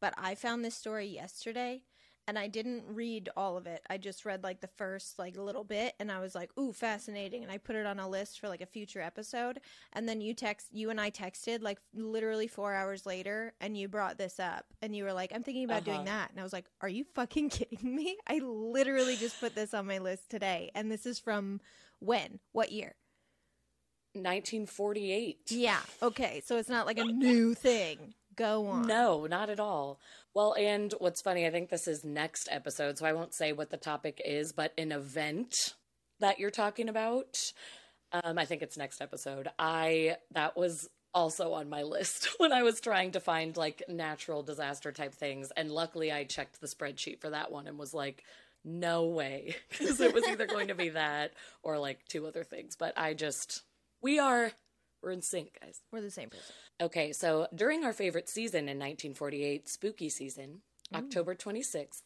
but 0.00 0.14
I 0.16 0.36
found 0.36 0.64
this 0.64 0.74
story 0.74 1.04
yesterday 1.04 1.82
and 2.26 2.38
I 2.38 2.48
didn't 2.48 2.84
read 2.88 3.28
all 3.36 3.56
of 3.56 3.66
it. 3.66 3.82
I 3.88 3.98
just 3.98 4.24
read 4.24 4.42
like 4.42 4.60
the 4.60 4.68
first 4.68 5.18
like 5.18 5.36
little 5.36 5.64
bit 5.64 5.94
and 6.00 6.10
I 6.10 6.20
was 6.20 6.34
like, 6.34 6.56
"Ooh, 6.58 6.72
fascinating." 6.72 7.42
And 7.42 7.52
I 7.52 7.58
put 7.58 7.76
it 7.76 7.86
on 7.86 7.98
a 7.98 8.08
list 8.08 8.40
for 8.40 8.48
like 8.48 8.60
a 8.60 8.66
future 8.66 9.00
episode. 9.00 9.60
And 9.92 10.08
then 10.08 10.20
you 10.20 10.34
text 10.34 10.68
you 10.72 10.90
and 10.90 11.00
I 11.00 11.10
texted 11.10 11.62
like 11.62 11.78
literally 11.94 12.48
4 12.48 12.74
hours 12.74 13.06
later 13.06 13.52
and 13.60 13.76
you 13.76 13.88
brought 13.88 14.18
this 14.18 14.40
up 14.40 14.66
and 14.82 14.94
you 14.96 15.04
were 15.04 15.12
like, 15.12 15.32
"I'm 15.34 15.42
thinking 15.42 15.64
about 15.64 15.82
uh-huh. 15.82 15.92
doing 15.92 16.04
that." 16.06 16.30
And 16.30 16.40
I 16.40 16.42
was 16.42 16.52
like, 16.52 16.66
"Are 16.80 16.88
you 16.88 17.04
fucking 17.14 17.48
kidding 17.50 17.94
me? 17.94 18.16
I 18.26 18.38
literally 18.38 19.16
just 19.16 19.40
put 19.40 19.54
this 19.54 19.74
on 19.74 19.86
my 19.86 19.98
list 19.98 20.30
today." 20.30 20.70
And 20.74 20.90
this 20.90 21.06
is 21.06 21.18
from 21.18 21.60
when? 22.00 22.40
What 22.52 22.72
year? 22.72 22.94
1948. 24.14 25.50
Yeah. 25.50 25.80
Okay. 26.00 26.40
So 26.44 26.56
it's 26.56 26.68
not 26.68 26.86
like 26.86 26.98
a 26.98 27.04
new 27.04 27.54
thing. 27.54 28.14
Go 28.36 28.66
on. 28.66 28.86
No, 28.86 29.26
not 29.26 29.50
at 29.50 29.60
all. 29.60 30.00
Well, 30.34 30.54
and 30.58 30.92
what's 30.98 31.22
funny, 31.22 31.46
I 31.46 31.50
think 31.50 31.70
this 31.70 31.86
is 31.86 32.04
next 32.04 32.48
episode, 32.50 32.98
so 32.98 33.06
I 33.06 33.12
won't 33.12 33.34
say 33.34 33.52
what 33.52 33.70
the 33.70 33.76
topic 33.76 34.20
is, 34.24 34.52
but 34.52 34.72
an 34.76 34.92
event 34.92 35.74
that 36.20 36.38
you're 36.38 36.50
talking 36.50 36.88
about. 36.88 37.52
Um, 38.12 38.38
I 38.38 38.44
think 38.44 38.62
it's 38.62 38.76
next 38.76 39.00
episode. 39.00 39.48
I 39.58 40.16
that 40.32 40.56
was 40.56 40.88
also 41.12 41.52
on 41.52 41.68
my 41.68 41.82
list 41.82 42.28
when 42.38 42.52
I 42.52 42.62
was 42.62 42.80
trying 42.80 43.12
to 43.12 43.20
find 43.20 43.56
like 43.56 43.82
natural 43.88 44.42
disaster 44.42 44.92
type 44.92 45.14
things, 45.14 45.50
and 45.56 45.70
luckily 45.70 46.12
I 46.12 46.24
checked 46.24 46.60
the 46.60 46.66
spreadsheet 46.66 47.20
for 47.20 47.30
that 47.30 47.52
one 47.52 47.66
and 47.66 47.78
was 47.78 47.94
like, 47.94 48.24
no 48.64 49.06
way, 49.06 49.56
because 49.70 50.00
it 50.00 50.14
was 50.14 50.26
either 50.26 50.46
going 50.46 50.68
to 50.68 50.74
be 50.74 50.90
that 50.90 51.32
or 51.62 51.78
like 51.78 52.04
two 52.08 52.26
other 52.26 52.44
things. 52.44 52.76
But 52.76 52.94
I 52.96 53.14
just 53.14 53.62
we 54.02 54.18
are 54.18 54.52
we're 55.04 55.12
in 55.12 55.22
sync, 55.22 55.58
guys. 55.60 55.82
We're 55.92 56.00
the 56.00 56.10
same 56.10 56.30
person. 56.30 56.54
Okay, 56.80 57.12
so 57.12 57.46
during 57.54 57.84
our 57.84 57.92
favorite 57.92 58.28
season 58.28 58.60
in 58.60 58.78
1948, 58.78 59.68
spooky 59.68 60.08
season, 60.08 60.62
mm. 60.92 60.98
October 60.98 61.34
26th, 61.34 62.02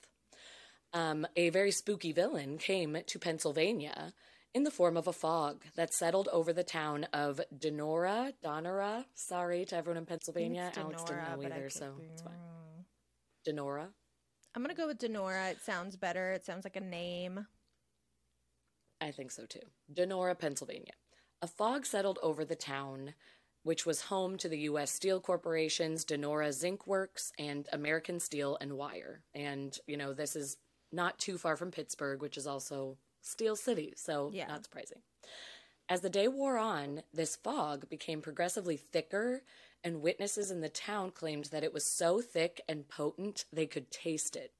um, 0.93 1.27
a 1.37 1.51
very 1.51 1.71
spooky 1.71 2.13
villain 2.13 2.59
came 2.59 2.99
to 3.07 3.19
Pennsylvania 3.19 4.13
in 4.55 4.65
the 4.65 4.71
form 4.71 4.97
of 4.97 5.07
a 5.07 5.13
fog 5.13 5.65
that 5.77 5.95
settled 5.95 6.29
over 6.33 6.53
the 6.53 6.65
town 6.65 7.05
of 7.13 7.41
Donora. 7.57 8.33
Donora. 8.45 9.05
Sorry 9.15 9.65
to 9.67 9.77
everyone 9.77 9.99
in 9.99 10.07
Pennsylvania. 10.07 10.73
Denora, 10.75 10.85
Alex 10.85 11.03
didn't 11.05 11.41
know 11.41 11.47
either, 11.47 11.71
so 11.71 11.95
it's 12.13 12.23
fine. 12.23 12.33
Donora. 13.47 13.89
I'm 14.55 14.63
gonna 14.63 14.75
go 14.75 14.87
with 14.87 14.99
Donora. 14.99 15.53
It 15.53 15.61
sounds 15.61 15.97
better. 15.97 16.33
It 16.33 16.45
sounds 16.45 16.65
like 16.65 16.77
a 16.77 16.81
name. 16.81 17.47
I 19.01 19.13
think 19.13 19.31
so 19.31 19.47
too. 19.47 19.61
Donora, 19.93 20.37
Pennsylvania. 20.37 20.95
A 21.41 21.47
fog 21.47 21.87
settled 21.87 22.19
over 22.23 22.45
the 22.45 22.57
town, 22.57 23.15
which 23.63 23.87
was 23.87 24.03
home 24.03 24.37
to 24.39 24.49
the 24.49 24.59
U.S. 24.61 24.91
Steel 24.91 25.21
Corporation's 25.21 26.05
Donora 26.05 26.53
Zinc 26.53 26.87
Works 26.87 27.33
and 27.39 27.69
American 27.73 28.19
Steel 28.19 28.59
and 28.61 28.73
Wire. 28.73 29.23
And, 29.35 29.77
you 29.87 29.97
know, 29.97 30.13
this 30.13 30.35
is 30.35 30.57
not 30.91 31.19
too 31.19 31.39
far 31.39 31.57
from 31.57 31.71
Pittsburgh, 31.71 32.21
which 32.21 32.37
is 32.37 32.47
also 32.47 32.97
Steel 33.21 33.57
City, 33.57 33.93
so 33.97 34.31
yeah. 34.33 34.47
not 34.47 34.65
surprising. 34.65 34.99
As 35.89 36.01
the 36.01 36.11
day 36.11 36.29
wore 36.29 36.59
on, 36.59 37.03
this 37.13 37.37
fog 37.37 37.89
became 37.89 38.21
progressively 38.21 38.77
thicker, 38.77 39.43
and 39.83 40.03
witnesses 40.03 40.51
in 40.51 40.61
the 40.61 40.69
town 40.69 41.11
claimed 41.13 41.47
that 41.47 41.65
it 41.65 41.73
was 41.73 41.85
so 41.85 42.21
thick 42.21 42.61
and 42.69 42.89
potent 42.89 43.45
they 43.53 43.67
could 43.67 43.91
taste 43.91 44.37
it. 44.37 44.53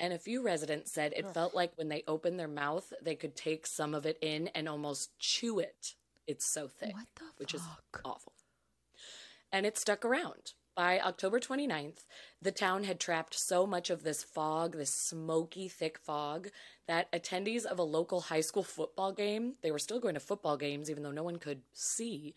And 0.00 0.12
a 0.12 0.18
few 0.18 0.42
residents 0.42 0.92
said 0.92 1.12
it 1.16 1.24
Ugh. 1.26 1.34
felt 1.34 1.54
like 1.54 1.72
when 1.76 1.88
they 1.88 2.04
opened 2.06 2.38
their 2.38 2.48
mouth, 2.48 2.92
they 3.02 3.14
could 3.14 3.34
take 3.34 3.66
some 3.66 3.94
of 3.94 4.06
it 4.06 4.18
in 4.20 4.48
and 4.48 4.68
almost 4.68 5.18
chew 5.18 5.58
it. 5.58 5.94
It's 6.26 6.52
so 6.52 6.68
thick, 6.68 6.94
which 7.38 7.54
is 7.54 7.62
awful. 8.04 8.34
And 9.50 9.64
it 9.64 9.78
stuck 9.78 10.04
around. 10.04 10.52
By 10.76 11.00
October 11.00 11.40
29th, 11.40 12.04
the 12.40 12.52
town 12.52 12.84
had 12.84 13.00
trapped 13.00 13.34
so 13.34 13.66
much 13.66 13.90
of 13.90 14.04
this 14.04 14.22
fog, 14.22 14.76
this 14.76 14.94
smoky, 14.94 15.66
thick 15.66 15.98
fog, 15.98 16.50
that 16.86 17.10
attendees 17.10 17.64
of 17.64 17.80
a 17.80 17.82
local 17.82 18.20
high 18.20 18.42
school 18.42 18.62
football 18.62 19.10
game, 19.10 19.54
they 19.62 19.72
were 19.72 19.80
still 19.80 19.98
going 19.98 20.14
to 20.14 20.20
football 20.20 20.56
games 20.56 20.88
even 20.88 21.02
though 21.02 21.10
no 21.10 21.24
one 21.24 21.38
could 21.38 21.62
see, 21.72 22.36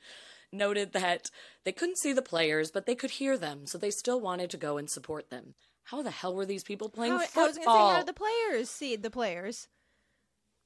noted 0.51 0.93
that 0.93 1.29
they 1.65 1.71
couldn't 1.71 1.99
see 1.99 2.13
the 2.13 2.23
players, 2.23 2.71
but 2.71 2.87
they 2.87 2.95
could 2.95 3.11
hear 3.11 3.37
them, 3.37 3.67
so 3.67 3.77
they 3.77 3.91
still 3.91 4.19
wanted 4.19 4.49
to 4.49 4.57
go 4.57 4.77
and 4.77 4.89
support 4.89 5.29
them. 5.29 5.53
How 5.83 6.01
the 6.01 6.11
hell 6.11 6.35
were 6.35 6.45
these 6.45 6.63
people 6.63 6.89
playing 6.89 7.13
how, 7.13 7.19
football? 7.19 7.43
I 7.43 7.47
was 7.47 7.57
going 7.57 7.67
to 7.67 7.71
say, 7.71 7.77
how 7.77 7.97
did 7.97 8.07
the 8.07 8.13
players 8.13 8.69
see 8.69 8.95
the 8.95 9.09
players? 9.09 9.67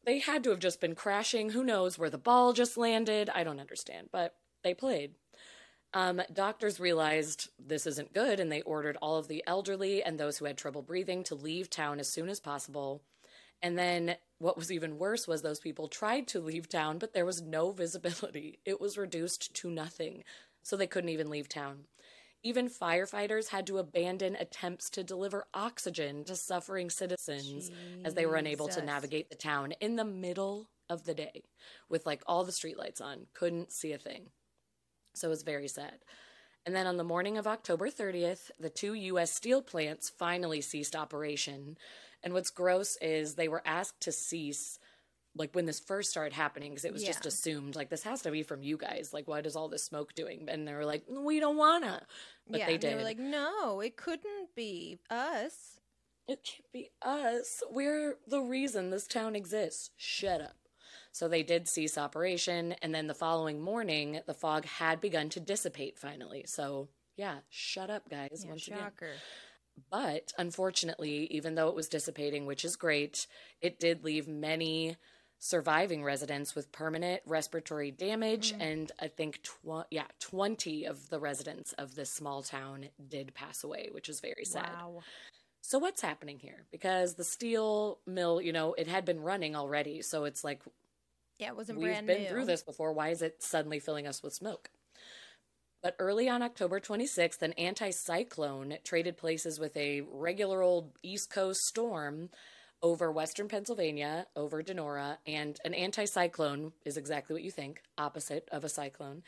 they 0.05 0.19
had 0.19 0.43
to 0.43 0.51
have 0.51 0.59
just 0.59 0.79
been 0.79 0.95
crashing. 0.95 1.49
Who 1.49 1.63
knows 1.63 1.97
where 1.97 2.09
the 2.09 2.17
ball 2.17 2.53
just 2.53 2.77
landed? 2.77 3.29
I 3.33 3.43
don't 3.43 3.59
understand, 3.59 4.09
but 4.11 4.35
they 4.63 4.73
played. 4.73 5.15
Um, 5.93 6.21
doctors 6.31 6.79
realized 6.79 7.49
this 7.57 7.87
isn't 7.87 8.13
good 8.13 8.39
and 8.39 8.51
they 8.51 8.61
ordered 8.61 8.97
all 9.01 9.17
of 9.17 9.27
the 9.27 9.43
elderly 9.47 10.03
and 10.03 10.19
those 10.19 10.37
who 10.37 10.45
had 10.45 10.57
trouble 10.57 10.81
breathing 10.81 11.23
to 11.23 11.35
leave 11.35 11.69
town 11.69 11.99
as 11.99 12.09
soon 12.09 12.29
as 12.29 12.39
possible. 12.39 13.01
And 13.61 13.77
then 13.77 14.17
what 14.37 14.57
was 14.57 14.71
even 14.71 14.97
worse 14.97 15.27
was 15.27 15.41
those 15.41 15.59
people 15.59 15.87
tried 15.87 16.27
to 16.27 16.39
leave 16.39 16.67
town, 16.67 16.97
but 16.97 17.13
there 17.13 17.25
was 17.25 17.41
no 17.41 17.71
visibility. 17.71 18.59
It 18.65 18.81
was 18.81 18.97
reduced 18.97 19.53
to 19.55 19.71
nothing, 19.71 20.23
so 20.61 20.75
they 20.75 20.87
couldn't 20.87 21.09
even 21.09 21.29
leave 21.29 21.49
town. 21.49 21.85
Even 22.45 22.69
firefighters 22.69 23.49
had 23.49 23.65
to 23.65 23.79
abandon 23.79 24.35
attempts 24.35 24.91
to 24.91 25.03
deliver 25.03 25.47
oxygen 25.55 26.23
to 26.25 26.35
suffering 26.35 26.91
citizens 26.91 27.71
as 28.03 28.13
they 28.13 28.27
were 28.27 28.35
unable 28.35 28.67
to 28.67 28.85
navigate 28.85 29.31
the 29.31 29.35
town 29.35 29.71
in 29.81 29.95
the 29.95 30.05
middle 30.05 30.69
of 30.87 31.05
the 31.05 31.15
day 31.15 31.41
with 31.89 32.05
like 32.05 32.21
all 32.27 32.43
the 32.43 32.51
streetlights 32.51 33.01
on. 33.01 33.25
Couldn't 33.33 33.71
see 33.71 33.93
a 33.93 33.97
thing. 33.97 34.27
So 35.15 35.27
it 35.27 35.31
was 35.31 35.41
very 35.41 35.67
sad. 35.67 35.97
And 36.67 36.75
then 36.75 36.85
on 36.85 36.97
the 36.97 37.03
morning 37.03 37.39
of 37.39 37.47
October 37.47 37.89
30th, 37.89 38.51
the 38.59 38.69
two 38.69 38.93
U.S. 38.93 39.33
steel 39.33 39.63
plants 39.63 40.11
finally 40.15 40.61
ceased 40.61 40.95
operation. 40.95 41.79
And 42.21 42.31
what's 42.31 42.51
gross 42.51 42.95
is 43.01 43.33
they 43.33 43.47
were 43.47 43.63
asked 43.65 44.01
to 44.01 44.11
cease 44.11 44.77
like 45.35 45.53
when 45.53 45.65
this 45.65 45.79
first 45.79 46.09
started 46.09 46.33
happening 46.33 46.71
because 46.71 46.85
it 46.85 46.93
was 46.93 47.03
just 47.03 47.25
assumed 47.25 47.75
like 47.75 47.89
this 47.89 48.03
has 48.03 48.21
to 48.21 48.31
be 48.31 48.41
from 48.43 48.63
you 48.63 48.77
guys 48.77 49.11
like 49.13 49.27
what 49.27 49.45
is 49.45 49.55
all 49.55 49.67
this 49.67 49.83
smoke 49.83 50.13
doing 50.15 50.45
and 50.47 50.67
they 50.67 50.73
were 50.73 50.85
like 50.85 51.03
we 51.09 51.39
don't 51.39 51.57
wanna 51.57 52.01
but 52.49 52.59
yeah, 52.59 52.65
they 52.67 52.73
and 52.73 52.81
did 52.81 52.95
were 52.97 53.03
like, 53.03 53.19
no, 53.19 53.79
it 53.81 53.97
couldn't 53.97 54.55
be 54.55 54.99
us. 55.09 55.79
it 56.27 56.43
can't 56.43 56.71
be 56.71 56.89
us. 57.01 57.61
We're 57.71 58.15
the 58.27 58.41
reason 58.41 58.89
this 58.89 59.07
town 59.07 59.35
exists. 59.35 59.91
Shut 59.97 60.41
up. 60.41 60.55
So 61.11 61.27
they 61.27 61.43
did 61.43 61.67
cease 61.67 61.97
operation 61.97 62.75
and 62.81 62.93
then 62.93 63.07
the 63.07 63.13
following 63.13 63.61
morning 63.61 64.19
the 64.27 64.33
fog 64.33 64.65
had 64.65 64.99
begun 64.99 65.29
to 65.29 65.39
dissipate 65.39 65.97
finally. 65.97 66.43
So 66.47 66.89
yeah 67.15 67.37
shut 67.49 67.89
up 67.89 68.09
guys 68.09 68.41
Yeah, 68.43 68.49
once 68.49 68.67
again. 68.67 68.79
shocker. 68.79 69.11
But 69.91 70.31
unfortunately, 70.37 71.27
even 71.31 71.55
though 71.55 71.67
it 71.69 71.75
was 71.75 71.89
dissipating, 71.89 72.45
which 72.45 72.63
is 72.65 72.75
great, 72.75 73.27
it 73.61 73.79
did 73.79 74.03
leave 74.05 74.27
many 74.27 74.95
surviving 75.45 76.03
residents 76.03 76.55
with 76.55 76.71
permanent 76.71 77.21
respiratory 77.27 77.91
damage. 77.91 78.53
Mm. 78.53 78.61
And 78.61 78.91
I 78.99 79.07
think, 79.09 79.43
tw- 79.43 79.85
yeah, 79.91 80.05
20 80.19 80.85
of 80.85 81.09
the 81.09 81.19
residents 81.19 81.73
of 81.73 81.93
this 81.93 82.11
small 82.11 82.41
town 82.41 82.87
did 83.07 83.35
pass 83.35 83.63
away, 83.63 83.89
which 83.91 84.09
is 84.09 84.19
very 84.21 84.43
sad. 84.43 84.69
Wow. 84.75 85.01
So, 85.61 85.77
what's 85.77 86.01
happening 86.01 86.39
here? 86.39 86.65
Because 86.71 87.13
the 87.13 87.23
steel 87.23 87.99
mill, 88.07 88.41
you 88.41 88.53
know, 88.53 88.73
it 88.73 88.87
had 88.87 89.05
been 89.05 89.19
running 89.19 89.55
already. 89.55 90.01
So, 90.01 90.25
it's 90.25 90.43
like 90.43 90.61
Yeah, 91.37 91.49
it 91.49 91.55
wasn't 91.55 91.79
We've 91.79 92.05
been 92.05 92.23
new. 92.23 92.29
through 92.29 92.45
this 92.45 92.63
before. 92.63 92.93
Why 92.93 93.09
is 93.09 93.21
it 93.21 93.43
suddenly 93.43 93.79
filling 93.79 94.07
us 94.07 94.23
with 94.23 94.33
smoke? 94.33 94.69
But 95.83 95.95
early 95.99 96.27
on 96.27 96.41
October 96.41 96.79
26th, 96.79 97.43
an 97.43 97.53
anticyclone 97.59 98.83
traded 98.83 99.17
places 99.17 99.59
with 99.59 99.77
a 99.77 100.01
regular 100.11 100.63
old 100.63 100.93
East 101.03 101.29
Coast 101.29 101.61
storm 101.61 102.29
over 102.85 103.11
western 103.11 103.47
Pennsylvania, 103.47 104.27
over 104.35 104.61
Donora, 104.61 105.17
and 105.25 105.59
an 105.65 105.73
anticyclone 105.73 106.71
is 106.85 106.97
exactly 106.97 107.33
what 107.33 107.41
you 107.41 107.49
think, 107.49 107.81
opposite 107.97 108.47
of 108.51 108.63
a 108.63 108.69
cyclone. 108.69 109.23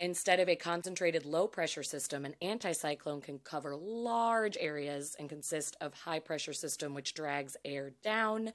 Instead 0.00 0.40
of 0.40 0.48
a 0.48 0.56
concentrated 0.56 1.26
low 1.26 1.46
pressure 1.46 1.82
system, 1.82 2.24
an 2.24 2.34
anticyclone 2.40 3.22
can 3.22 3.38
cover 3.38 3.76
large 3.76 4.56
areas 4.58 5.14
and 5.18 5.28
consist 5.28 5.76
of 5.82 5.92
high 5.92 6.20
pressure 6.20 6.54
system 6.54 6.94
which 6.94 7.12
drags 7.12 7.54
air 7.66 7.92
down 8.02 8.50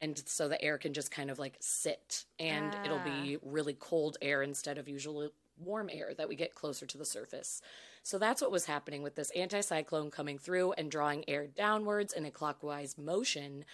and 0.00 0.22
so 0.26 0.46
the 0.46 0.62
air 0.62 0.78
can 0.78 0.92
just 0.94 1.10
kind 1.10 1.28
of 1.28 1.40
like 1.40 1.56
sit 1.58 2.24
and 2.38 2.76
it'll 2.84 3.00
be 3.00 3.36
ah. 3.36 3.40
really 3.42 3.74
cold 3.74 4.16
air 4.22 4.44
instead 4.44 4.78
of 4.78 4.88
usually 4.88 5.28
warm 5.58 5.90
air 5.92 6.12
that 6.16 6.28
we 6.28 6.36
get 6.36 6.54
closer 6.54 6.86
to 6.86 6.98
the 6.98 7.04
surface. 7.04 7.60
So 8.02 8.18
that's 8.18 8.40
what 8.40 8.50
was 8.50 8.66
happening 8.66 9.02
with 9.02 9.14
this 9.16 9.30
anticyclone 9.36 10.10
coming 10.12 10.38
through 10.38 10.72
and 10.72 10.90
drawing 10.90 11.28
air 11.28 11.46
downwards 11.46 12.12
in 12.12 12.24
a 12.24 12.30
clockwise 12.30 12.96
motion. 12.98 13.64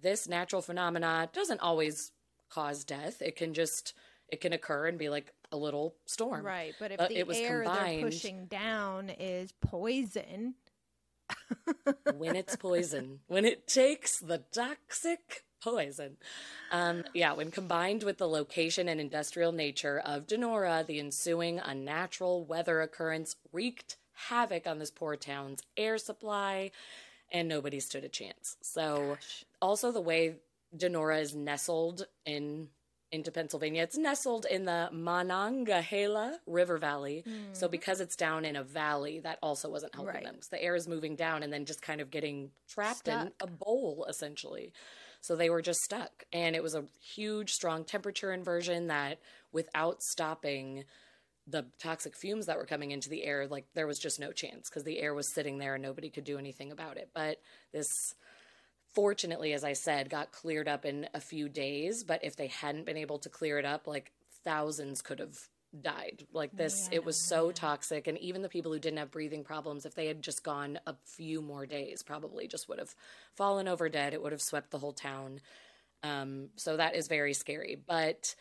This 0.00 0.28
natural 0.28 0.62
phenomena 0.62 1.28
doesn't 1.32 1.60
always 1.60 2.12
cause 2.48 2.84
death. 2.84 3.22
It 3.22 3.36
can 3.36 3.54
just 3.54 3.94
it 4.28 4.40
can 4.40 4.52
occur 4.52 4.86
and 4.88 4.98
be 4.98 5.08
like 5.08 5.32
a 5.52 5.56
little 5.56 5.94
storm. 6.04 6.44
Right, 6.44 6.74
but 6.80 6.90
if 6.90 6.98
But 6.98 7.10
the 7.10 7.18
it 7.18 7.26
was 7.28 7.36
air 7.38 7.62
combined- 7.62 8.02
they're 8.02 8.10
pushing 8.10 8.46
down 8.46 9.08
is 9.08 9.52
poison, 9.60 10.54
when 12.16 12.34
it's 12.36 12.56
poison, 12.56 13.20
when 13.28 13.44
it 13.44 13.66
takes 13.66 14.18
the 14.18 14.38
toxic 14.52 15.44
poison. 15.60 16.16
Um, 16.70 17.04
yeah, 17.14 17.32
when 17.32 17.50
combined 17.50 18.02
with 18.02 18.18
the 18.18 18.28
location 18.28 18.88
and 18.88 19.00
industrial 19.00 19.52
nature 19.52 19.98
of 20.04 20.26
Donora, 20.26 20.86
the 20.86 20.98
ensuing 20.98 21.58
unnatural 21.58 22.44
weather 22.44 22.80
occurrence 22.80 23.36
wreaked 23.52 23.96
havoc 24.28 24.66
on 24.66 24.78
this 24.78 24.90
poor 24.90 25.16
town's 25.16 25.62
air 25.76 25.98
supply, 25.98 26.70
and 27.30 27.48
nobody 27.48 27.80
stood 27.80 28.04
a 28.04 28.08
chance. 28.08 28.56
So, 28.62 29.18
also 29.60 29.92
the 29.92 30.00
way 30.00 30.36
Donora 30.76 31.20
is 31.20 31.34
nestled 31.34 32.06
in 32.24 32.70
into 33.12 33.30
Pennsylvania. 33.30 33.84
It's 33.84 33.96
nestled 33.96 34.46
in 34.50 34.64
the 34.64 34.88
Monongahela 34.92 36.40
River 36.44 36.76
Valley. 36.76 37.24
So 37.52 37.68
because 37.68 38.00
it's 38.00 38.16
down 38.16 38.44
in 38.44 38.56
a 38.56 38.64
valley, 38.64 39.20
that 39.20 39.38
also 39.42 39.70
wasn't 39.70 39.94
helping 39.94 40.14
Right. 40.14 40.24
them. 40.24 40.34
'cause 40.36 40.48
the 40.48 40.60
air 40.62 40.74
is 40.74 40.88
moving 40.88 41.14
down 41.14 41.44
and 41.44 41.52
then 41.52 41.64
just 41.66 41.82
kind 41.82 42.00
of 42.00 42.10
getting 42.10 42.50
trapped 42.66 43.06
in 43.06 43.32
a 43.40 43.46
bowl 43.46 44.06
essentially. 44.08 44.72
So 45.26 45.34
they 45.34 45.50
were 45.50 45.62
just 45.62 45.80
stuck. 45.80 46.24
And 46.32 46.54
it 46.54 46.62
was 46.62 46.74
a 46.74 46.84
huge, 47.14 47.50
strong 47.50 47.84
temperature 47.84 48.32
inversion 48.32 48.86
that 48.86 49.18
without 49.52 50.02
stopping 50.02 50.84
the 51.48 51.66
toxic 51.80 52.16
fumes 52.16 52.46
that 52.46 52.56
were 52.56 52.66
coming 52.66 52.92
into 52.92 53.08
the 53.08 53.24
air, 53.24 53.46
like 53.48 53.66
there 53.74 53.86
was 53.86 53.98
just 53.98 54.20
no 54.20 54.32
chance 54.32 54.68
because 54.68 54.84
the 54.84 54.98
air 54.98 55.14
was 55.14 55.32
sitting 55.34 55.58
there 55.58 55.74
and 55.74 55.82
nobody 55.82 56.10
could 56.10 56.24
do 56.24 56.38
anything 56.38 56.70
about 56.70 56.96
it. 56.96 57.10
But 57.14 57.38
this 57.72 57.88
fortunately, 58.94 59.52
as 59.52 59.64
I 59.64 59.72
said, 59.72 60.10
got 60.10 60.32
cleared 60.32 60.68
up 60.68 60.84
in 60.84 61.08
a 61.12 61.20
few 61.20 61.48
days. 61.48 62.04
But 62.04 62.24
if 62.24 62.36
they 62.36 62.46
hadn't 62.46 62.86
been 62.86 62.96
able 62.96 63.18
to 63.18 63.28
clear 63.28 63.58
it 63.58 63.64
up, 63.64 63.86
like 63.86 64.12
thousands 64.44 65.02
could 65.02 65.18
have 65.18 65.36
died. 65.82 66.26
Like 66.32 66.56
this, 66.56 66.88
it 66.92 67.04
was 67.04 67.16
so 67.16 67.50
toxic. 67.50 68.06
And 68.06 68.18
even 68.18 68.42
the 68.42 68.48
people 68.48 68.72
who 68.72 68.78
didn't 68.78 68.98
have 68.98 69.10
breathing 69.10 69.44
problems, 69.44 69.86
if 69.86 69.94
they 69.94 70.06
had 70.06 70.22
just 70.22 70.42
gone 70.42 70.78
a 70.86 70.94
few 71.04 71.40
more 71.42 71.66
days, 71.66 72.02
probably 72.02 72.46
just 72.48 72.68
would 72.68 72.78
have 72.78 72.94
fallen 73.34 73.68
over 73.68 73.88
dead. 73.88 74.14
It 74.14 74.22
would 74.22 74.32
have 74.32 74.42
swept 74.42 74.70
the 74.70 74.78
whole 74.78 74.92
town. 74.92 75.40
Um, 76.02 76.48
so 76.56 76.76
that 76.76 76.94
is 76.94 77.08
very 77.08 77.32
scary. 77.34 77.76
But 77.86 78.34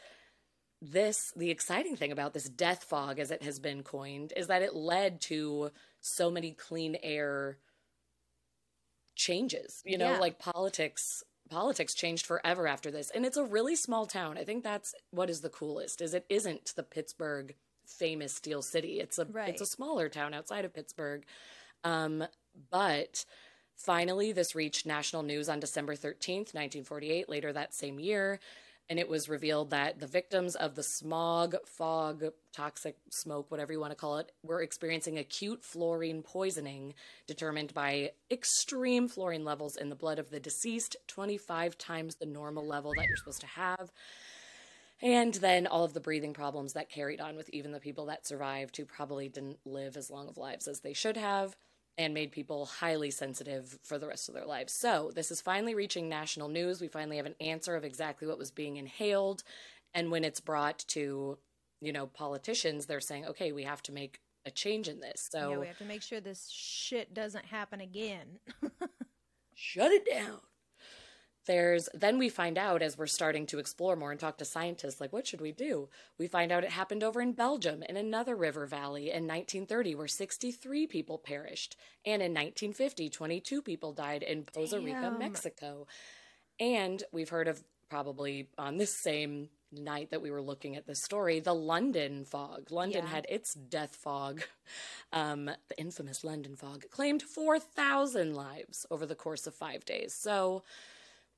this, 0.82 1.32
the 1.36 1.50
exciting 1.52 1.96
thing 1.96 2.12
about 2.12 2.34
this 2.34 2.50
death 2.50 2.84
fog, 2.84 3.20
as 3.20 3.32
it 3.32 3.44
has 3.44 3.60
been 3.60 3.82
coined, 3.84 4.34
is 4.36 4.48
that 4.48 4.62
it 4.62 4.76
led 4.76 5.22
to 5.22 5.72
so 6.02 6.30
many 6.30 6.52
clean 6.52 6.98
air 7.02 7.58
changes. 9.16 9.82
You 9.86 9.98
know, 9.98 10.12
Yeah. 10.14 10.20
like 10.20 10.40
politics 10.40 11.24
politics 11.50 11.94
changed 11.94 12.26
forever 12.26 12.68
after 12.68 12.92
this. 12.92 13.10
And 13.12 13.26
it's 13.26 13.38
a 13.38 13.44
really 13.44 13.76
small 13.76 14.06
town. 14.06 14.38
I 14.38 14.44
think 14.44 14.64
that's 14.64 14.94
what 15.12 15.30
is 15.30 15.42
the 15.42 15.50
coolest 15.50 16.02
is 16.02 16.14
it 16.14 16.26
isn't 16.30 16.74
the 16.76 16.84
Pittsburgh 16.84 17.56
famous 17.86 18.34
steel 18.34 18.62
city. 18.62 19.00
It's 19.00 19.20
a 19.20 19.26
Right. 19.26 19.50
it's 19.50 19.62
a 19.62 19.66
smaller 19.66 20.10
town 20.10 20.34
outside 20.34 20.66
of 20.66 20.74
Pittsburgh. 20.74 21.24
Um, 21.84 22.24
but 22.72 23.26
finally 23.76 24.32
this 24.32 24.56
reached 24.56 24.86
national 24.86 25.24
news 25.24 25.50
on 25.50 25.60
December 25.60 25.96
13th, 25.96 26.54
1948, 26.54 27.30
later 27.30 27.54
that 27.54 27.74
same 27.74 28.00
year. 28.00 28.40
And 28.90 29.00
it 29.00 29.10
was 29.10 29.28
revealed 29.28 29.72
that 29.72 30.00
the 30.00 30.06
victims 30.08 30.56
of 30.56 30.76
the 30.76 30.84
smog, 30.84 31.56
fog, 31.66 32.26
toxic 32.54 32.98
smoke, 33.10 33.50
whatever 33.50 33.74
you 33.74 33.80
want 33.80 33.92
to 33.92 33.96
call 33.96 34.20
it, 34.20 34.32
were 34.44 34.62
experiencing 34.62 35.18
acute 35.18 35.64
fluorine 35.64 36.22
poisoning 36.22 36.94
determined 37.26 37.74
by 37.74 38.12
extreme 38.30 39.08
fluorine 39.08 39.44
levels 39.44 39.76
in 39.76 39.90
the 39.90 39.96
blood 39.96 40.20
of 40.20 40.30
the 40.30 40.40
deceased, 40.40 40.96
25 41.08 41.78
times 41.78 42.16
the 42.16 42.28
normal 42.28 42.66
level 42.66 42.92
that 42.96 43.08
you're 43.08 43.18
supposed 43.18 43.42
to 43.42 43.48
have. 43.48 43.92
And 45.02 45.34
then 45.34 45.66
all 45.68 45.84
of 45.84 45.94
the 45.94 46.00
breathing 46.00 46.34
problems 46.34 46.74
that 46.74 46.90
carried 46.90 47.20
on 47.20 47.36
with 47.36 47.50
even 47.50 47.72
the 47.72 47.80
people 47.80 48.06
that 48.06 48.28
survived 48.28 48.78
who 48.78 48.86
probably 48.86 49.30
didn't 49.30 49.60
live 49.66 49.98
as 49.98 50.12
long 50.12 50.30
of 50.30 50.38
lives 50.38 50.68
as 50.68 50.82
they 50.82 50.94
should 50.94 51.18
have 51.18 51.56
and 51.98 52.14
made 52.14 52.32
people 52.32 52.66
highly 52.66 53.10
sensitive 53.10 53.80
for 53.84 53.98
the 53.98 54.08
rest 54.08 54.28
of 54.28 54.36
their 54.36 54.46
lives. 54.46 54.74
So, 54.74 55.12
this 55.16 55.32
is 55.32 55.42
finally 55.42 55.76
reaching 55.76 56.10
national 56.10 56.50
news. 56.50 56.82
We 56.82 56.88
finally 56.88 57.18
have 57.18 57.26
an 57.26 57.36
answer 57.40 57.76
of 57.76 57.84
exactly 57.84 58.28
what 58.28 58.38
was 58.38 58.52
being 58.52 58.78
inhaled. 58.78 59.44
And 59.94 60.12
when 60.12 60.26
it's 60.26 60.42
brought 60.42 60.80
to, 60.90 61.38
you 61.82 61.94
know, 61.94 62.08
politicians, 62.08 62.86
they're 62.86 63.00
saying, 63.00 63.26
okay, 63.28 63.52
we 63.52 63.64
have 63.64 63.82
to 63.84 63.94
make 63.94 64.20
a 64.46 64.52
change 64.52 64.88
in 64.88 65.00
this. 65.00 65.30
So, 65.32 65.52
yeah, 65.52 65.58
we 65.58 65.68
have 65.68 65.78
to 65.78 65.86
make 65.86 66.02
sure 66.02 66.20
this 66.20 66.50
shit 66.50 67.14
doesn't 67.14 67.46
happen 67.46 67.82
again. 67.82 68.40
shut 69.56 69.92
it 69.92 70.06
down. 70.10 70.40
There's 71.46 71.90
then 71.94 72.18
we 72.18 72.30
find 72.30 72.58
out 72.58 72.82
as 72.82 72.98
we're 72.98 73.08
starting 73.08 73.46
to 73.48 73.60
explore 73.60 73.96
more 73.96 74.12
and 74.12 74.20
talk 74.20 74.38
to 74.40 74.46
scientists 74.46 75.00
like 75.00 75.14
what 75.14 75.28
should 75.28 75.42
we 75.42 75.52
do? 75.52 75.90
We 76.18 76.28
find 76.28 76.52
out 76.52 76.64
it 76.64 76.72
happened 76.72 77.04
over 77.04 77.22
in 77.22 77.34
Belgium 77.34 77.84
in 77.84 77.98
another 77.98 78.36
river 78.36 78.66
valley 78.66 79.06
in 79.12 79.28
1930 79.28 79.96
where 79.96 80.08
63 80.08 80.88
people 80.88 81.18
perished 81.18 81.76
and 82.06 82.22
in 82.22 82.34
1950 82.34 83.10
22 83.10 83.62
people 83.62 83.94
died 83.94 84.24
in 84.24 84.44
Poza 84.44 84.80
Rica, 84.80 85.12
Mexico. 85.20 85.88
And 86.60 87.04
we've 87.12 87.30
heard 87.30 87.48
of 87.48 87.64
probably 87.90 88.50
on 88.58 88.78
this 88.78 88.94
same 88.96 89.50
night 89.72 90.10
that 90.12 90.22
we 90.22 90.32
were 90.32 90.42
looking 90.42 90.76
at 90.76 90.88
this 90.88 91.04
story, 91.04 91.40
the 91.40 91.54
London 91.54 92.26
fog. 92.26 92.72
London 92.72 93.04
Yeah. 93.04 93.10
had 93.10 93.26
its 93.30 93.54
death 93.54 93.96
fog, 93.96 94.44
um, 95.14 95.46
the 95.46 95.78
infamous 95.78 96.24
London 96.24 96.56
fog, 96.56 96.86
claimed 96.90 97.22
4,000 97.22 98.34
lives 98.34 98.86
over 98.90 99.06
the 99.06 99.16
course 99.16 99.46
of 99.48 99.54
five 99.54 99.86
days. 99.86 100.14
So 100.14 100.64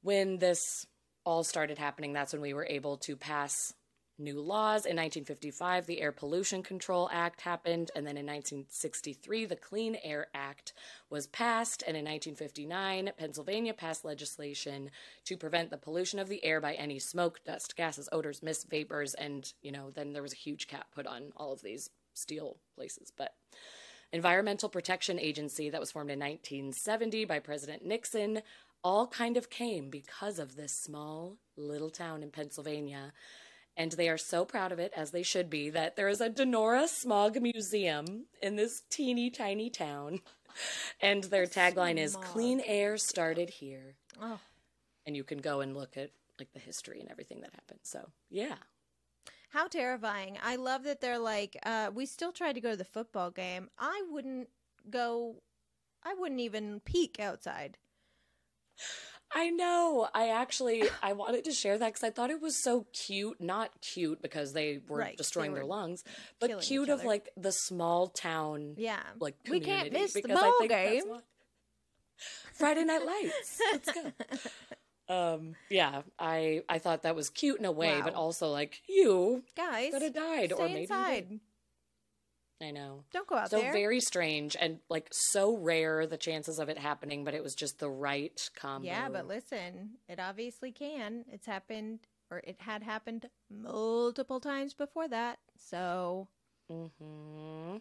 when 0.01 0.37
this 0.37 0.85
all 1.25 1.43
started 1.43 1.77
happening, 1.77 2.13
that's 2.13 2.33
when 2.33 2.41
we 2.41 2.53
were 2.53 2.65
able 2.65 2.97
to 2.97 3.15
pass 3.15 3.73
new 4.19 4.41
laws. 4.41 4.85
In 4.85 4.95
1955, 4.95 5.85
the 5.85 6.01
Air 6.01 6.11
Pollution 6.11 6.63
Control 6.63 7.09
Act 7.11 7.41
happened, 7.41 7.91
and 7.95 8.05
then 8.05 8.17
in 8.17 8.25
1963, 8.25 9.45
the 9.45 9.55
Clean 9.55 9.97
Air 10.03 10.27
Act 10.33 10.73
was 11.09 11.27
passed, 11.27 11.83
and 11.85 11.95
in 11.95 12.05
1959, 12.05 13.11
Pennsylvania 13.17 13.73
passed 13.73 14.05
legislation 14.05 14.89
to 15.25 15.37
prevent 15.37 15.69
the 15.69 15.77
pollution 15.77 16.19
of 16.19 16.29
the 16.29 16.43
air 16.43 16.59
by 16.59 16.73
any 16.73 16.99
smoke, 16.99 17.41
dust, 17.45 17.75
gases, 17.75 18.09
odors, 18.11 18.41
mist, 18.41 18.69
vapors, 18.69 19.13
and 19.13 19.53
you 19.61 19.71
know, 19.71 19.91
then 19.91 20.13
there 20.13 20.23
was 20.23 20.33
a 20.33 20.37
huge 20.37 20.67
cap 20.67 20.87
put 20.93 21.05
on 21.05 21.31
all 21.35 21.53
of 21.53 21.61
these 21.61 21.89
steel 22.13 22.57
places, 22.75 23.11
but 23.15 23.35
Environmental 24.11 24.69
Protection 24.69 25.19
Agency 25.19 25.69
that 25.69 25.81
was 25.81 25.91
formed 25.91 26.09
in 26.09 26.19
1970 26.19 27.25
by 27.25 27.39
President 27.39 27.85
Nixon 27.85 28.41
all 28.83 29.07
kind 29.07 29.37
of 29.37 29.49
came 29.49 29.89
because 29.89 30.39
of 30.39 30.55
this 30.55 30.73
small 30.83 31.37
little 31.55 31.89
town 31.89 32.23
in 32.23 32.31
Pennsylvania. 32.31 33.13
And 33.75 33.91
they 33.91 34.09
are 34.09 34.17
so 34.17 34.43
proud 34.43 34.71
of 34.71 34.79
it, 34.79 34.91
as 34.95 35.11
they 35.11 35.21
should 35.21 35.49
be, 35.49 35.69
that 35.69 35.95
there 35.95 36.07
is 36.07 36.19
a 36.19 36.29
Donora 36.29 36.87
Smog 36.87 37.39
Museum 37.39 38.25
in 38.41 38.55
this 38.55 38.81
teeny 38.89 39.29
tiny 39.29 39.69
town. 39.69 40.21
And 40.99 41.23
their 41.25 41.45
tagline 41.45 41.97
is 41.97 42.15
Clean 42.15 42.61
air 42.65 42.97
started 42.97 43.51
here. 43.51 43.93
Oh. 44.19 44.39
And 45.05 45.15
you 45.15 45.23
can 45.23 45.37
go 45.37 45.61
and 45.61 45.75
look 45.75 45.97
at 45.97 46.09
like 46.39 46.51
the 46.53 46.59
history 46.59 46.99
and 46.99 47.11
everything 47.11 47.41
that 47.41 47.53
happened. 47.53 47.81
So, 47.83 48.09
yeah. 48.29 48.55
How 49.49 49.67
terrifying. 49.67 50.37
I 50.43 50.55
love 50.55 50.83
that 50.83 50.99
they're 50.99 51.19
like, 51.19 51.57
uh, 51.63 51.91
we 51.93 52.05
still 52.05 52.31
tried 52.31 52.53
to 52.53 52.61
go 52.61 52.71
to 52.71 52.75
the 52.75 52.83
football 52.83 53.31
game. 53.31 53.69
I 53.77 54.03
wouldn't 54.09 54.49
go, 54.89 55.35
I 56.03 56.13
wouldn't 56.15 56.41
even 56.41 56.81
peek 56.81 57.19
outside. 57.19 57.77
I 59.33 59.49
know. 59.49 60.07
I 60.13 60.29
actually 60.29 60.83
I 61.03 61.13
wanted 61.13 61.43
to 61.45 61.51
share 61.51 61.77
that 61.77 61.87
because 61.87 62.03
I 62.03 62.11
thought 62.11 62.29
it 62.29 62.41
was 62.41 62.55
so 62.61 62.85
cute. 62.93 63.41
Not 63.41 63.71
cute 63.81 64.21
because 64.21 64.53
they 64.53 64.79
were 64.87 64.99
Right, 64.99 65.17
destroying 65.17 65.51
they 65.51 65.59
their 65.59 65.65
lungs, 65.65 66.03
but 66.39 66.61
cute 66.61 66.87
of 66.89 67.03
like 67.03 67.29
the 67.35 67.51
small 67.51 68.07
town, 68.07 68.75
Yeah. 68.77 69.01
like 69.19 69.35
we 69.49 69.59
can't 69.59 69.91
miss 69.91 70.13
the 70.13 70.21
ball 70.29 70.65
game. 70.67 71.03
what- 71.09 71.25
Friday 72.53 72.83
Night 72.85 73.05
Lights. 73.05 73.59
Let's 73.71 73.91
go. 73.91 74.11
Um, 75.09 75.55
yeah, 75.69 76.01
I 76.19 76.63
I 76.67 76.79
thought 76.79 77.03
that 77.03 77.15
was 77.15 77.29
cute 77.29 77.59
in 77.59 77.63
a 77.63 77.71
way, 77.71 78.01
but 78.03 78.13
also 78.13 78.49
like 78.49 78.81
you 78.89 79.41
Guys, 79.55 79.93
could 79.93 80.01
have 80.01 80.13
died, 80.13 80.51
or 80.51 80.67
maybe 80.67 80.81
inside. 80.81 81.39
I 82.61 82.71
know. 82.71 83.03
Don't 83.11 83.27
go 83.27 83.35
out 83.35 83.51
so 83.51 83.59
there. 83.59 83.71
very 83.71 83.99
strange 83.99 84.55
and 84.59 84.79
like 84.89 85.09
so 85.11 85.55
rare 85.57 86.07
the 86.07 86.17
chances 86.17 86.57
of 86.59 86.69
it 86.69 86.77
happening, 86.77 87.23
but 87.23 87.33
it 87.33 87.43
was 87.43 87.53
just 87.53 87.79
the 87.79 87.89
right 87.89 88.49
combo. 88.55 88.87
Yeah, 88.87 89.09
but 89.09 89.27
listen, 89.27 89.91
it 90.09 90.19
obviously 90.19 90.71
can. 90.71 91.25
It's 91.31 91.45
happened, 91.45 91.99
or 92.31 92.39
it 92.39 92.57
had 92.59 92.81
happened 92.81 93.29
multiple 93.51 94.39
times 94.39 94.73
before 94.73 95.07
that. 95.07 95.37
So, 95.57 96.27
Mm-hmm. 96.71 97.77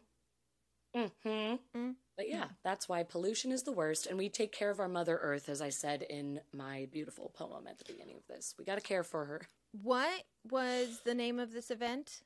Mm-hmm. 0.96 1.54
Mm. 1.76 1.94
But 2.16 2.28
yeah, 2.28 2.46
that's 2.64 2.88
why 2.88 3.02
pollution 3.02 3.52
is 3.52 3.62
the 3.64 3.72
worst, 3.72 4.06
and 4.06 4.16
we 4.16 4.28
take 4.28 4.52
care 4.52 4.70
of 4.70 4.80
our 4.80 4.88
Mother 4.88 5.18
Earth, 5.20 5.48
as 5.48 5.60
I 5.60 5.68
said 5.68 6.02
in 6.02 6.40
my 6.54 6.88
beautiful 6.90 7.30
poem 7.34 7.66
at 7.66 7.78
the 7.78 7.84
beginning 7.84 8.16
of 8.16 8.26
this. 8.26 8.54
We 8.58 8.64
got 8.64 8.76
to 8.76 8.80
care 8.80 9.02
for 9.02 9.26
her. 9.26 9.42
what 9.82 10.22
was 10.50 11.00
the 11.04 11.14
name 11.14 11.38
of 11.38 11.52
this 11.52 11.70
event? 11.70 12.22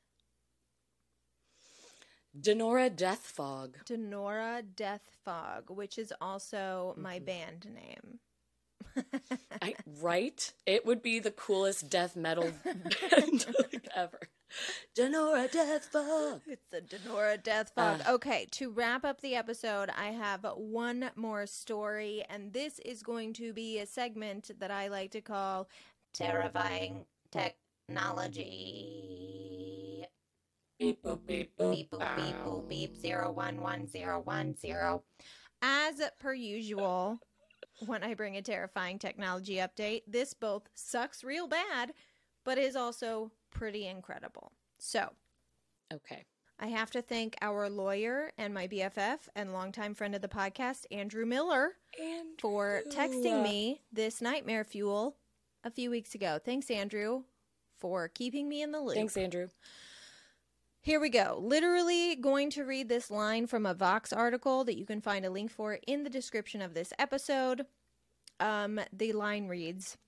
Donora 2.39 2.95
Death 2.95 3.27
Fog. 3.27 3.77
Donora 3.85 4.63
Death 4.75 5.01
Fog, 5.25 5.69
which 5.69 5.97
is 5.97 6.13
also 6.21 6.93
my 6.97 7.15
Mm-hmm. 7.17 7.25
band 7.25 7.67
name. 7.73 8.19
I, 9.61 9.75
right? 10.01 10.53
It 10.65 10.85
would 10.85 11.01
be 11.01 11.19
the 11.19 11.31
coolest 11.31 11.89
death 11.89 12.15
metal 12.15 12.51
band 12.63 13.45
ever. 13.95 14.19
Donora 14.97 15.49
Death 15.51 15.85
Fog. 15.85 16.41
It's 16.45 16.65
the 16.71 16.81
Donora 16.81 17.41
Death 17.41 17.71
Fog. 17.75 18.01
Ah. 18.05 18.13
okay, 18.13 18.47
to 18.51 18.69
wrap 18.71 19.05
up 19.05 19.21
the 19.21 19.35
episode, 19.35 19.89
I 19.97 20.07
have 20.07 20.45
one 20.55 21.11
more 21.15 21.45
story, 21.45 22.25
and 22.29 22.51
this 22.51 22.79
is 22.79 23.01
going 23.03 23.31
to 23.33 23.53
be 23.53 23.79
a 23.79 23.85
segment 23.85 24.51
that 24.59 24.71
I 24.71 24.87
like 24.89 25.11
to 25.11 25.21
call 25.21 25.69
Terrifying 26.13 27.05
technology. 27.31 29.40
Beep 30.81 31.03
boop 31.03 31.19
beep 31.27 31.55
boop. 31.59 31.75
Beep 31.75 31.91
boop 31.91 32.15
beep 32.15 32.35
boop 32.43 32.67
beep 32.67 32.95
zero 32.97 33.31
one 33.31 33.61
one 33.61 33.87
zero 33.87 34.19
one 34.23 34.57
zero. 34.57 35.03
As 35.61 36.01
per 36.19 36.33
usual, 36.33 37.19
when 37.85 38.01
I 38.03 38.15
bring 38.15 38.35
a 38.35 38.41
terrifying 38.41 38.97
technology 38.97 39.57
update, 39.57 40.01
this 40.07 40.33
both 40.33 40.63
sucks 40.73 41.23
real 41.23 41.47
bad, 41.47 41.93
but 42.43 42.57
is 42.57 42.75
also 42.75 43.31
pretty 43.51 43.85
incredible. 43.85 44.53
So, 44.79 45.11
Okay. 45.93 46.25
I 46.59 46.67
have 46.67 46.89
to 46.91 47.03
thank 47.03 47.35
our 47.43 47.69
lawyer 47.69 48.31
and 48.39 48.51
my 48.51 48.67
BFF 48.67 49.19
and 49.35 49.53
longtime 49.53 49.93
friend 49.93 50.15
of 50.15 50.23
the 50.23 50.27
podcast, 50.27 50.85
Andrew 50.89 51.27
Miller, 51.27 51.73
And 52.01 52.39
for 52.39 52.81
texting 52.89 53.43
me 53.43 53.81
this 53.91 54.19
nightmare 54.19 54.63
fuel 54.63 55.17
a 55.63 55.69
few 55.69 55.91
weeks 55.91 56.15
ago. 56.15 56.39
Thanks, 56.43 56.71
Andrew, 56.71 57.23
for 57.77 58.07
keeping 58.07 58.49
me 58.49 58.63
in 58.63 58.71
the 58.71 58.79
loop. 58.79 58.95
Thanks, 58.95 59.15
Andrew. 59.17 59.49
Here 60.83 60.99
we 60.99 61.09
go. 61.09 61.37
Literally 61.39 62.15
going 62.15 62.49
to 62.51 62.63
read 62.63 62.89
this 62.89 63.11
line 63.11 63.45
from 63.45 63.67
a 63.67 63.73
Vox 63.75 64.11
article 64.11 64.63
that 64.63 64.79
you 64.79 64.85
can 64.85 64.99
find 64.99 65.23
a 65.23 65.29
link 65.29 65.51
for 65.51 65.77
in 65.85 66.03
the 66.03 66.09
description 66.09 66.59
of 66.59 66.73
this 66.73 66.91
episode. 66.97 67.67
Um, 68.39 68.79
the 68.91 69.13
line 69.13 69.47
reads 69.47 69.99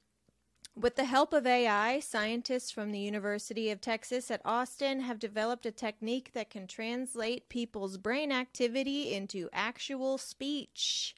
With 0.75 0.95
the 0.95 1.05
help 1.05 1.31
of 1.31 1.45
AI, 1.45 1.99
scientists 1.99 2.71
from 2.71 2.91
the 2.91 2.97
University 2.97 3.69
of 3.69 3.81
Texas 3.81 4.31
at 4.31 4.41
Austin 4.43 5.01
have 5.01 5.19
developed 5.19 5.67
a 5.67 5.71
technique 5.71 6.31
that 6.33 6.49
can 6.49 6.65
translate 6.65 7.49
people's 7.49 7.99
brain 7.99 8.31
activity 8.31 9.13
into 9.13 9.49
actual 9.53 10.17
speech. 10.17 11.15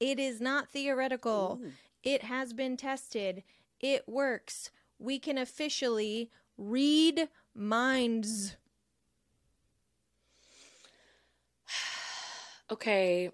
It 0.00 0.18
is 0.18 0.40
not 0.40 0.70
theoretical, 0.70 1.60
it 2.02 2.22
has 2.22 2.54
been 2.54 2.78
tested, 2.78 3.42
it 3.78 4.08
works. 4.08 4.70
We 4.98 5.18
can 5.18 5.36
officially 5.36 6.30
read 6.56 7.28
minds. 7.54 8.56
Okay, 12.70 13.30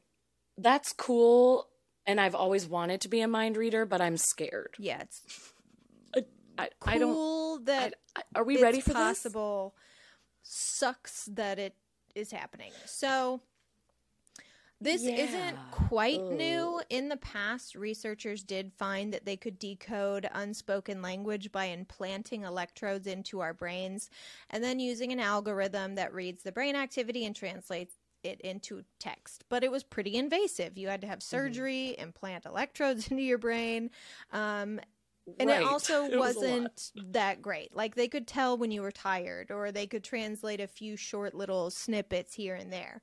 that's 0.58 0.92
cool, 0.92 1.68
and 2.06 2.20
I've 2.20 2.34
always 2.34 2.66
wanted 2.66 3.00
to 3.02 3.08
be 3.08 3.20
a 3.20 3.28
mind 3.28 3.56
reader, 3.56 3.86
but 3.86 4.00
I'm 4.00 4.16
scared. 4.16 4.74
Yeah, 4.78 5.00
it's 5.02 5.52
I, 6.14 6.24
I, 6.58 6.68
I 6.86 6.98
don't. 6.98 7.14
cool 7.14 7.58
that 7.64 7.94
I- 8.16 8.22
are 8.34 8.44
we 8.44 8.62
ready 8.62 8.80
for 8.80 8.90
this? 8.90 8.96
possible. 8.96 9.74
Sucks 10.42 11.24
that 11.32 11.58
it 11.58 11.76
is 12.14 12.30
happening. 12.32 12.72
So 12.84 13.40
this 14.80 15.02
isn't 15.02 15.54
Yeah. 15.54 15.58
quite 15.70 16.20
new. 16.20 16.82
In 16.90 17.08
the 17.08 17.16
past, 17.16 17.76
researchers 17.76 18.42
did 18.42 18.72
find 18.76 19.14
that 19.14 19.24
they 19.24 19.36
could 19.36 19.58
decode 19.60 20.28
unspoken 20.32 21.00
language 21.00 21.52
by 21.52 21.66
implanting 21.66 22.42
electrodes 22.42 23.06
into 23.06 23.38
our 23.40 23.54
brains 23.54 24.10
and 24.50 24.62
then 24.64 24.80
using 24.80 25.12
an 25.12 25.20
algorithm 25.20 25.94
that 25.94 26.12
reads 26.12 26.42
the 26.42 26.50
brain 26.52 26.74
activity 26.74 27.24
and 27.24 27.36
translates 27.36 27.94
it 28.24 28.40
into 28.42 28.82
text. 28.98 29.44
But 29.48 29.64
it 29.64 29.70
was 29.70 29.82
pretty 29.84 30.16
invasive. 30.16 30.78
You 30.78 30.88
had 30.88 31.00
to 31.02 31.06
have 31.06 31.22
Mm-hmm. 31.34 31.60
surgery, 31.60 31.96
implant 31.98 32.46
electrodes 32.46 33.06
into 33.10 33.22
your 33.22 33.38
brain. 33.38 33.90
Um, 34.32 34.80
and 35.38 35.48
Right. 35.48 35.50
it 35.50 35.62
also 35.62 36.06
It 36.08 36.22
was 36.24 36.36
wasn't 36.40 36.92
that 36.94 37.42
great. 37.42 37.74
Like 37.74 37.94
they 37.94 38.08
could 38.08 38.26
tell 38.26 38.56
when 38.58 38.70
you 38.70 38.82
were 38.82 38.92
tired, 38.92 39.50
or 39.50 39.72
they 39.72 39.86
could 39.86 40.04
translate 40.04 40.60
a 40.60 40.66
few 40.66 40.96
short 40.96 41.34
little 41.34 41.70
snippets 41.70 42.34
here 42.34 42.54
and 42.54 42.72
there. 42.72 43.02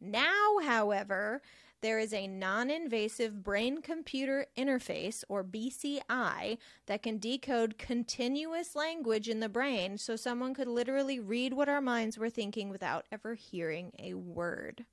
Now, 0.00 0.58
however, 0.62 1.42
there 1.82 1.98
is 1.98 2.12
a 2.14 2.26
non 2.26 2.70
invasive 2.70 3.42
brain 3.44 3.82
computer 3.82 4.46
interface, 4.56 5.22
or 5.28 5.44
BCI, 5.44 6.56
that 6.86 7.02
can 7.02 7.18
decode 7.18 7.76
continuous 7.78 8.74
language 8.74 9.28
in 9.28 9.40
the 9.40 9.48
brain 9.48 9.98
so 9.98 10.16
someone 10.16 10.54
could 10.54 10.68
literally 10.68 11.20
read 11.20 11.52
what 11.52 11.68
our 11.68 11.80
minds 11.80 12.16
were 12.16 12.30
thinking 12.30 12.68
without 12.70 13.04
ever 13.12 13.34
hearing 13.34 13.92
a 13.98 14.14
word. 14.14 14.86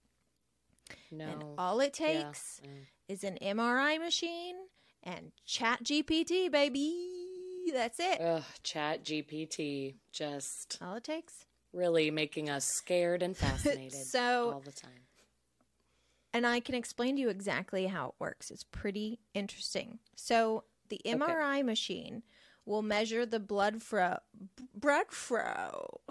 No. 1.11 1.25
And 1.29 1.43
all 1.57 1.79
it 1.79 1.97
Yeah. 1.99 2.07
takes 2.23 2.59
Mm. 2.63 2.85
is 3.07 3.23
an 3.23 3.37
MRI 3.41 3.97
machine 3.99 4.55
and 5.03 5.31
Chat 5.45 5.83
GPT, 5.83 6.49
baby. 6.49 7.71
That's 7.71 7.99
it. 7.99 8.19
Ugh, 8.19 8.43
Chat 8.63 9.03
GPT 9.03 9.95
just 10.11 10.79
all 10.81 10.95
it 10.95 11.03
takes. 11.03 11.45
really 11.71 12.09
making 12.09 12.49
us 12.49 12.65
scared 12.65 13.21
and 13.21 13.37
fascinated 13.37 13.93
So- 14.07 14.53
all 14.53 14.59
the 14.59 14.71
time. 14.71 15.05
And 16.33 16.45
I 16.45 16.59
can 16.59 16.75
explain 16.75 17.15
to 17.15 17.21
you 17.21 17.29
exactly 17.29 17.87
how 17.87 18.09
it 18.09 18.13
works. 18.19 18.51
It's 18.51 18.63
pretty 18.63 19.19
interesting. 19.33 19.99
So, 20.15 20.63
the 20.89 21.01
MRI 21.05 21.63
machine 21.63 22.23
will 22.69 22.81
measure 22.83 23.25
the 23.25 23.39
blood 23.39 23.81
flow. 23.81 24.17
Blood 24.75 25.07
flow. 25.09 26.01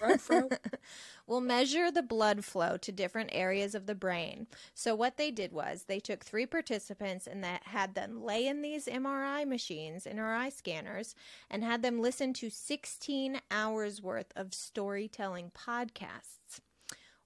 Blood 0.00 0.20
flow? 0.20 0.48
will 1.26 1.40
measure 1.40 1.90
the 1.90 2.02
blood 2.02 2.44
flow 2.44 2.76
to 2.76 2.90
different 2.90 3.30
areas 3.32 3.74
of 3.74 3.86
the 3.86 3.94
brain. 3.94 4.48
So 4.74 4.94
what 4.94 5.16
they 5.16 5.30
did 5.30 5.52
was 5.52 5.84
they 5.84 6.00
took 6.00 6.24
three 6.24 6.44
participants 6.44 7.26
and 7.28 7.42
that 7.44 7.62
had 7.64 7.94
them 7.94 8.22
lay 8.22 8.46
in 8.48 8.62
these 8.62 8.86
MRI 8.86 9.46
machines, 9.46 10.04
MRI 10.04 10.52
scanners, 10.52 11.14
and 11.48 11.62
had 11.62 11.82
them 11.82 12.00
listen 12.00 12.32
to 12.34 12.50
16 12.50 13.40
hours 13.50 14.02
worth 14.02 14.32
of 14.34 14.52
storytelling 14.52 15.52
podcasts. 15.56 16.60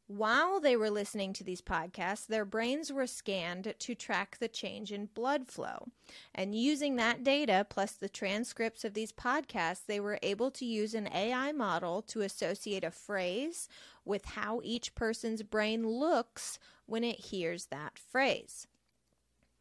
While 0.09 0.61
they 0.61 0.76
were 0.76 0.90
listening 0.90 1.32
to 1.32 1.44
these 1.44 1.61
podcasts, 1.61 2.28
their 2.28 2.44
brains 2.44 2.92
were 2.92 3.09
scanned 3.09 3.74
to 3.76 3.94
track 3.96 4.36
the 4.38 4.46
change 4.46 4.92
in 4.92 5.07
blood 5.07 5.48
flow. 5.48 5.88
And 6.32 6.54
using 6.54 6.94
that 6.96 7.24
data 7.24 7.66
plus 7.68 7.92
the 7.92 8.09
transcripts 8.09 8.84
of 8.84 8.94
these 8.94 9.11
podcasts, 9.11 9.84
they 9.84 9.98
were 9.98 10.20
able 10.22 10.52
to 10.52 10.64
use 10.64 10.94
an 10.94 11.09
AI 11.12 11.50
model 11.50 12.02
to 12.02 12.20
associate 12.20 12.84
a 12.84 12.92
phrase 12.92 13.68
with 14.04 14.24
how 14.26 14.61
each 14.62 14.94
person's 14.94 15.42
brain 15.42 15.88
looks 15.88 16.61
when 16.86 17.02
it 17.02 17.18
hears 17.18 17.66
that 17.66 17.98
phrase. 17.98 18.68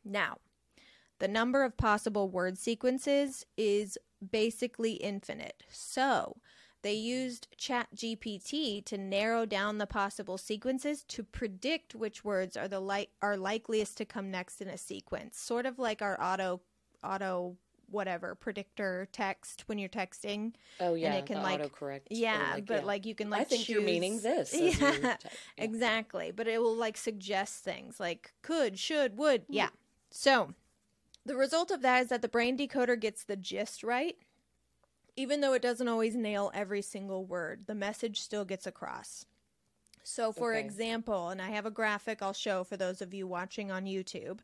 Now, 0.04 0.38
the 1.18 1.28
number 1.28 1.64
of 1.64 1.76
possible 1.76 2.30
word 2.30 2.60
sequences 2.60 3.48
is 3.58 3.98
basically 4.32 4.94
infinite. 4.94 5.64
So, 5.70 6.38
they 6.86 6.94
used 6.94 7.48
ChatGPT 7.58 8.86
to 8.86 8.96
narrow 8.96 9.48
down 9.48 9.80
the 9.80 9.88
possible 9.88 10.38
sequences 10.38 11.02
to 11.06 11.24
predict 11.24 11.96
which 11.96 12.24
words 12.24 12.56
are 12.56 12.68
the 12.68 12.80
li- 12.80 13.10
are 13.24 13.36
likeliest 13.38 13.98
to 13.98 14.06
come 14.06 14.30
next 14.30 14.62
in 14.62 14.68
a 14.68 14.78
sequence, 14.78 15.40
sort 15.40 15.66
of 15.66 15.80
like 15.80 16.04
our 16.04 16.16
auto 16.22 16.62
auto 17.04 17.58
whatever 17.90 18.36
predictor 18.36 19.08
text 19.12 19.64
when 19.66 19.80
you're 19.80 19.90
texting. 19.90 20.54
Oh 20.80 20.94
yeah, 20.94 21.08
and 21.08 21.16
it 21.18 21.26
can 21.26 21.42
like 21.42 21.60
autocorrect. 21.60 22.02
or, 22.02 22.02
yeah, 22.12 22.52
like, 22.54 22.68
but 22.68 22.86
like 22.86 23.08
you 23.08 23.16
can 23.16 23.32
like 23.32 23.42
I 23.42 23.44
think 23.46 23.68
you're 23.68 23.82
meaning 23.82 24.20
this. 24.20 24.54
Yeah. 24.56 24.94
Yeah. 25.02 25.18
exactly. 25.58 26.32
But 26.32 26.48
it 26.48 26.62
will 26.62 26.76
like 26.76 26.98
suggest 26.98 27.64
things 27.64 28.00
like 28.00 28.32
could, 28.44 28.78
should, 28.78 29.18
would. 29.18 29.46
Yeah. 29.50 29.70
Hmm. 29.70 29.76
So 30.12 30.54
the 31.26 31.36
result 31.36 31.72
of 31.72 31.82
that 31.82 32.04
is 32.04 32.10
that 32.10 32.22
the 32.22 32.30
brain 32.30 32.56
decoder 32.56 33.00
gets 33.00 33.24
the 33.24 33.36
gist 33.36 33.84
right. 33.84 34.18
Even 35.16 35.42
though 35.42 35.54
it 35.54 35.62
doesn't 35.62 35.88
always 35.88 36.16
nail 36.16 36.52
every 36.54 36.82
single 36.82 37.26
word, 37.26 37.66
the 37.68 37.76
message 37.76 38.20
still 38.20 38.46
gets 38.46 38.68
across. 38.68 39.26
So, 40.04 40.32
for 40.32 40.52
Okay. 40.52 40.60
example, 40.60 41.30
and 41.30 41.42
I 41.42 41.50
have 41.50 41.66
a 41.66 41.72
graphic 41.72 42.22
I'll 42.22 42.34
show 42.34 42.64
for 42.64 42.78
those 42.78 43.02
of 43.02 43.14
you 43.14 43.26
watching 43.28 43.72
on 43.72 43.86
YouTube. 43.86 44.40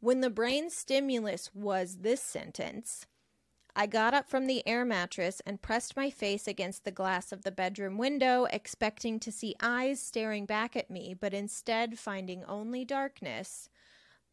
When 0.00 0.20
the 0.20 0.30
brain 0.30 0.70
stimulus 0.70 1.50
was 1.54 1.98
this 1.98 2.22
sentence, 2.22 3.06
I 3.74 3.86
got 3.86 4.14
up 4.14 4.30
from 4.30 4.46
the 4.46 4.66
air 4.66 4.86
mattress 4.86 5.42
and 5.44 5.60
pressed 5.60 5.96
my 5.96 6.08
face 6.08 6.48
against 6.48 6.84
the 6.84 6.90
glass 6.90 7.32
of 7.32 7.42
the 7.42 7.50
bedroom 7.50 7.98
window, 7.98 8.44
expecting 8.44 9.20
to 9.20 9.30
see 9.30 9.54
eyes 9.60 10.00
staring 10.00 10.46
back 10.46 10.76
at 10.76 10.90
me, 10.90 11.12
but 11.12 11.34
instead 11.34 11.98
finding 11.98 12.42
only 12.44 12.84
darkness. 12.86 13.68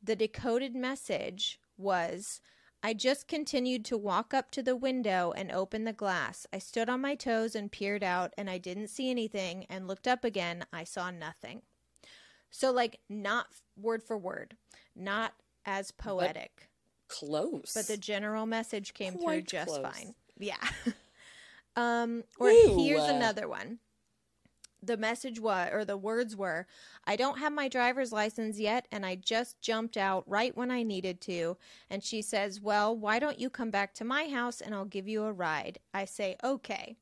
The 0.02 0.16
decoded 0.16 0.76
message 0.76 1.60
was 1.78 2.40
I 2.86 2.94
just 2.94 3.30
continued 3.30 3.86
to 3.86 3.98
walk 3.98 4.34
up 4.34 4.52
to 4.52 4.62
the 4.62 4.76
window 4.76 5.34
and 5.38 5.50
open 5.50 5.86
the 5.86 5.94
glass. 5.94 6.46
I 6.52 6.60
stood 6.60 6.90
on 6.90 7.00
my 7.00 7.16
toes 7.16 7.56
and 7.56 7.72
peered 7.72 8.04
out, 8.04 8.34
and 8.38 8.50
I 8.50 8.58
didn't 8.58 8.90
see 8.90 9.10
anything, 9.10 9.66
and 9.70 9.88
looked 9.88 10.06
up 10.06 10.26
again. 10.26 10.66
I 10.74 10.84
saw 10.84 11.10
nothing. 11.10 11.62
So, 12.52 12.72
like, 12.72 13.00
not 13.10 13.48
word 13.78 14.04
for 14.04 14.18
word, 14.18 14.58
not 14.94 15.34
as 15.66 15.92
poetic, 15.92 16.70
Close. 17.08 17.72
but 17.74 17.88
the 17.88 17.96
general 17.96 18.46
message 18.46 18.94
came 18.94 19.18
through 19.18 19.44
just 19.44 19.70
close. 19.70 19.82
fine. 19.82 20.14
Yeah. 20.38 20.58
um, 21.78 22.26
or 22.38 22.50
Woo. 22.50 22.84
here's 22.84 23.08
another 23.08 23.48
one. 23.48 23.80
The 24.86 24.98
message 24.98 25.40
was, 25.40 25.70
or 25.72 25.86
the 25.86 25.96
words 25.96 26.36
were, 26.36 26.68
I 27.06 27.16
don't 27.16 27.40
have 27.40 27.54
my 27.54 27.70
driver's 27.70 28.12
license 28.12 28.60
yet, 28.60 28.86
and 28.92 29.06
I 29.06 29.16
just 29.16 29.62
jumped 29.62 29.96
out 29.96 30.24
right 30.28 30.56
when 30.58 30.72
I 30.72 30.84
needed 30.84 31.22
to. 31.22 31.56
And 31.90 32.04
she 32.04 32.22
says, 32.22 32.60
Well, 32.60 32.96
why 32.96 33.20
don't 33.20 33.40
you 33.40 33.50
come 33.50 33.72
back 33.72 33.94
to 33.96 34.04
my 34.04 34.28
house 34.28 34.60
and 34.60 34.76
I'll 34.76 34.86
give 34.86 35.08
you 35.08 35.24
a 35.24 35.32
ride? 35.32 35.80
I 35.94 36.06
say, 36.06 36.36
Okay. 36.44 36.98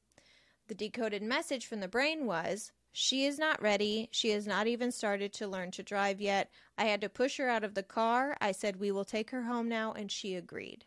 The 0.67 0.75
decoded 0.75 1.23
message 1.23 1.65
from 1.65 1.79
the 1.79 1.87
brain 1.87 2.25
was, 2.25 2.71
She 2.91 3.25
is 3.25 3.39
not 3.39 3.61
ready. 3.61 4.09
She 4.11 4.29
has 4.29 4.45
not 4.45 4.67
even 4.67 4.91
started 4.91 5.33
to 5.33 5.47
learn 5.47 5.71
to 5.71 5.83
drive 5.83 6.21
yet. 6.21 6.51
I 6.77 6.85
had 6.85 7.01
to 7.01 7.09
push 7.09 7.37
her 7.37 7.49
out 7.49 7.63
of 7.63 7.73
the 7.73 7.83
car. 7.83 8.37
I 8.39 8.51
said, 8.51 8.75
We 8.75 8.91
will 8.91 9.05
take 9.05 9.31
her 9.31 9.43
home 9.43 9.67
now, 9.67 9.93
and 9.93 10.11
she 10.11 10.35
agreed. 10.35 10.85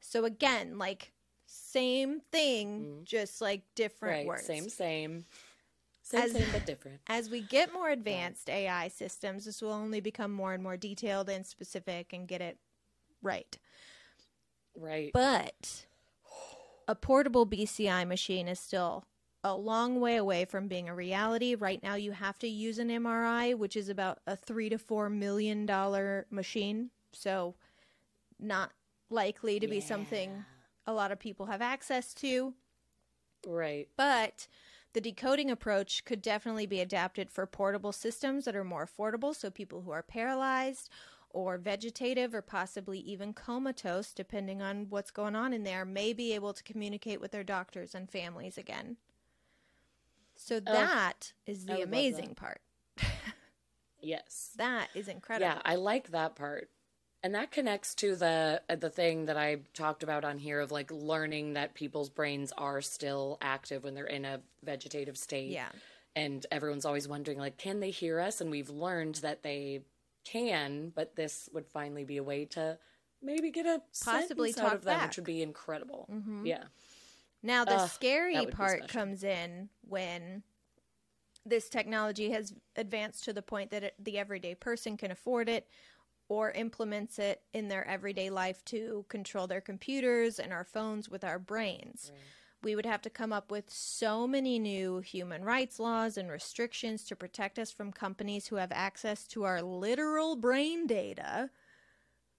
So 0.00 0.24
again, 0.24 0.78
like, 0.78 1.12
same 1.52 2.20
thing, 2.32 2.80
mm-hmm. 2.80 3.04
just 3.04 3.40
like 3.40 3.62
different 3.74 4.18
right. 4.18 4.26
words. 4.26 4.46
Same, 4.46 4.68
same. 4.68 5.24
Same, 6.10 6.22
As- 6.22 6.32
same, 6.32 6.48
but 6.52 6.66
different. 6.66 7.00
As 7.06 7.30
we 7.30 7.40
get 7.40 7.72
more 7.72 7.88
advanced 7.88 8.50
AI 8.50 8.88
systems, 8.88 9.44
this 9.44 9.62
will 9.62 9.70
only 9.72 10.00
become 10.00 10.32
more 10.32 10.52
and 10.52 10.62
more 10.62 10.76
detailed 10.76 11.28
and 11.28 11.46
specific 11.46 12.12
and 12.12 12.26
get 12.26 12.40
it 12.40 12.58
right. 13.22 13.56
Right. 14.76 15.12
But 15.12 15.86
a 16.88 16.96
portable 16.96 17.46
BCI 17.46 18.06
machine 18.08 18.48
is 18.48 18.58
still 18.58 19.04
a 19.44 19.54
long 19.54 20.00
way 20.00 20.16
away 20.16 20.44
from 20.46 20.66
being 20.66 20.88
a 20.88 20.94
reality. 20.94 21.54
Right 21.54 21.80
now, 21.80 21.94
you 21.94 22.10
have 22.10 22.40
to 22.40 22.48
use 22.48 22.80
an 22.80 22.88
MRI, 22.88 23.54
which 23.56 23.76
is 23.76 23.88
about 23.88 24.18
a 24.26 24.34
three 24.34 24.68
to 24.68 24.78
four 24.78 25.08
million 25.08 25.64
dollar 25.64 26.26
machine. 26.28 26.90
So, 27.12 27.54
not 28.40 28.72
likely 29.10 29.60
to 29.60 29.68
be 29.68 29.80
something 29.80 30.44
a 30.86 30.92
lot 30.92 31.12
of 31.12 31.20
people 31.20 31.46
have 31.46 31.62
access 31.62 32.12
to. 32.14 32.54
right. 33.46 33.88
But 33.96 34.48
the 34.92 35.00
decoding 35.00 35.50
approach 35.50 36.04
could 36.04 36.22
definitely 36.22 36.66
be 36.66 36.80
adapted 36.80 37.30
for 37.30 37.46
portable 37.46 37.92
systems 37.92 38.44
that 38.44 38.56
are 38.56 38.64
more 38.64 38.86
affordable. 38.86 39.34
So, 39.34 39.50
people 39.50 39.82
who 39.82 39.90
are 39.90 40.02
paralyzed 40.02 40.90
or 41.30 41.58
vegetative 41.58 42.34
or 42.34 42.42
possibly 42.42 42.98
even 42.98 43.32
comatose, 43.32 44.12
depending 44.12 44.60
on 44.60 44.86
what's 44.88 45.10
going 45.10 45.36
on 45.36 45.52
in 45.52 45.62
there, 45.62 45.84
may 45.84 46.12
be 46.12 46.32
able 46.34 46.52
to 46.52 46.62
communicate 46.62 47.20
with 47.20 47.30
their 47.30 47.44
doctors 47.44 47.94
and 47.94 48.10
families 48.10 48.58
again. 48.58 48.96
So, 50.36 50.58
that 50.60 51.32
is 51.46 51.66
the 51.66 51.82
amazing 51.82 52.34
part. 52.34 52.60
Yes. 54.02 54.50
That 54.56 54.88
is 54.94 55.08
incredible. 55.08 55.46
Yeah, 55.46 55.62
I 55.64 55.76
like 55.76 56.10
that 56.10 56.36
part. 56.36 56.70
And 57.22 57.34
that 57.34 57.50
connects 57.50 57.94
to 57.96 58.16
the 58.16 58.62
uh, 58.68 58.76
the 58.76 58.88
thing 58.88 59.26
that 59.26 59.36
I 59.36 59.58
talked 59.74 60.02
about 60.02 60.24
on 60.24 60.38
here 60.38 60.60
of 60.60 60.72
like 60.72 60.90
learning 60.90 61.52
that 61.54 61.74
people's 61.74 62.08
brains 62.08 62.52
are 62.56 62.80
still 62.80 63.36
active 63.42 63.84
when 63.84 63.94
they're 63.94 64.06
in 64.06 64.24
a 64.24 64.40
vegetative 64.64 65.18
state. 65.18 65.50
Yeah. 65.50 65.68
And 66.16 66.44
everyone's 66.50 66.86
always 66.86 67.06
wondering 67.06 67.38
like 67.38 67.58
can 67.58 67.80
they 67.80 67.90
hear 67.90 68.20
us? 68.20 68.40
And 68.40 68.50
we've 68.50 68.70
learned 68.70 69.16
that 69.16 69.42
they 69.42 69.82
can, 70.24 70.92
but 70.94 71.14
this 71.16 71.48
would 71.52 71.66
finally 71.66 72.04
be 72.04 72.16
a 72.16 72.22
way 72.22 72.46
to 72.46 72.78
maybe 73.22 73.50
get 73.50 73.66
a 73.66 73.82
Possibly 74.02 74.52
sentence 74.52 74.58
out 74.58 74.62
talk 74.70 74.74
of 74.78 74.84
them, 74.84 74.98
back. 74.98 75.08
which 75.08 75.16
would 75.16 75.26
be 75.26 75.42
incredible. 75.42 76.08
Mhm. 76.10 76.46
Yeah. 76.46 76.64
Now, 77.42 77.64
the 77.64 77.76
Ugh, 77.76 77.90
scary 77.90 78.34
that 78.34 78.44
would 78.44 78.50
be 78.50 78.56
part 78.56 78.88
comes 78.88 79.24
in 79.24 79.68
when 79.82 80.42
this 81.46 81.68
technology 81.70 82.30
has 82.30 82.54
advanced 82.76 83.24
to 83.24 83.32
the 83.32 83.42
point 83.42 83.70
that 83.70 83.82
it, 83.82 83.94
the 83.98 84.18
everyday 84.18 84.54
person 84.54 84.96
can 84.96 85.10
afford 85.10 85.48
it 85.48 85.66
or 86.30 86.52
implements 86.52 87.18
it 87.18 87.42
in 87.52 87.66
their 87.66 87.84
everyday 87.88 88.30
life 88.30 88.64
to 88.64 89.04
control 89.08 89.48
their 89.48 89.60
computers 89.60 90.38
and 90.38 90.52
our 90.52 90.62
phones 90.62 91.08
with 91.08 91.24
our 91.24 91.40
brains. 91.40 92.12
We 92.62 92.76
would 92.76 92.86
have 92.86 93.02
to 93.02 93.10
come 93.10 93.32
up 93.32 93.50
with 93.50 93.68
so 93.68 94.28
many 94.28 94.60
new 94.60 95.00
human 95.00 95.44
rights 95.44 95.80
laws 95.80 96.16
and 96.16 96.30
restrictions 96.30 97.02
to 97.06 97.16
protect 97.16 97.58
us 97.58 97.72
from 97.72 97.90
companies 97.90 98.46
who 98.46 98.56
have 98.56 98.70
access 98.70 99.26
to 99.28 99.42
our 99.42 99.60
literal 99.60 100.36
brain 100.36 100.86
data. 100.86 101.50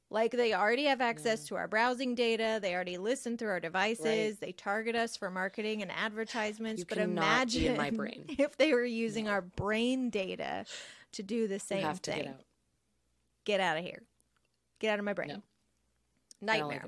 Like 0.10 0.32
they 0.32 0.54
already 0.54 0.86
have 0.86 1.02
access 1.02 1.46
to 1.48 1.56
our 1.56 1.68
browsing 1.68 2.16
data, 2.16 2.60
they 2.62 2.74
already 2.74 2.98
listen 2.98 3.38
through 3.38 3.50
our 3.50 3.60
devices, 3.60 4.06
Right. 4.06 4.40
they 4.40 4.52
target 4.54 4.96
us 4.96 5.18
for 5.18 5.30
marketing 5.30 5.82
and 5.82 5.92
advertisements. 5.92 6.80
You 6.80 6.86
but 6.88 6.98
imagine 6.98 7.76
my 7.76 7.90
brain. 7.90 8.26
if 8.38 8.56
they 8.56 8.74
were 8.74 8.86
using 8.86 9.28
our 9.28 9.42
brain 9.42 10.10
data 10.10 10.66
to 11.12 11.24
do 11.24 11.50
the 11.50 11.60
same 11.60 11.94
thing. 11.96 12.36
Get 13.46 13.60
out. 13.60 13.78
Of 13.78 13.84
here. 13.84 14.04
Get 14.80 14.92
out 14.92 15.00
of 15.00 15.06
my 15.06 15.14
brain. 15.14 15.30
No. 15.30 15.42
Like 16.42 16.62
Nightmare. 16.62 16.86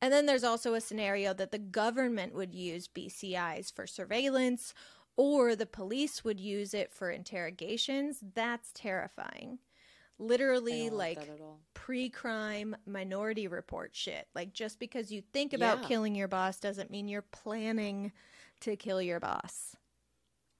and 0.00 0.12
then 0.12 0.26
there's 0.26 0.44
also 0.44 0.74
a 0.74 0.80
scenario 0.80 1.34
that 1.34 1.50
the 1.50 1.58
government 1.58 2.34
would 2.34 2.54
use 2.54 2.86
BCIs 2.88 3.72
for 3.74 3.86
surveillance 3.86 4.72
or 5.16 5.56
the 5.56 5.66
police 5.66 6.22
would 6.24 6.38
use 6.38 6.72
it 6.74 6.92
for 6.92 7.10
interrogations. 7.10 8.18
That's 8.34 8.70
terrifying. 8.74 9.58
Literally, 10.18 10.88
like 10.88 11.18
all. 11.40 11.60
pre 11.74 12.08
crime 12.08 12.74
minority 12.86 13.48
report 13.48 13.94
shit. 13.94 14.28
Like, 14.34 14.52
just 14.54 14.78
because 14.78 15.10
you 15.12 15.20
think 15.32 15.52
about 15.52 15.82
Yeah. 15.82 15.88
killing 15.88 16.14
your 16.14 16.28
boss 16.28 16.58
doesn't 16.58 16.90
mean 16.90 17.06
you're 17.08 17.20
planning 17.22 18.12
to 18.60 18.76
kill 18.76 19.02
your 19.02 19.20
boss. 19.20 19.76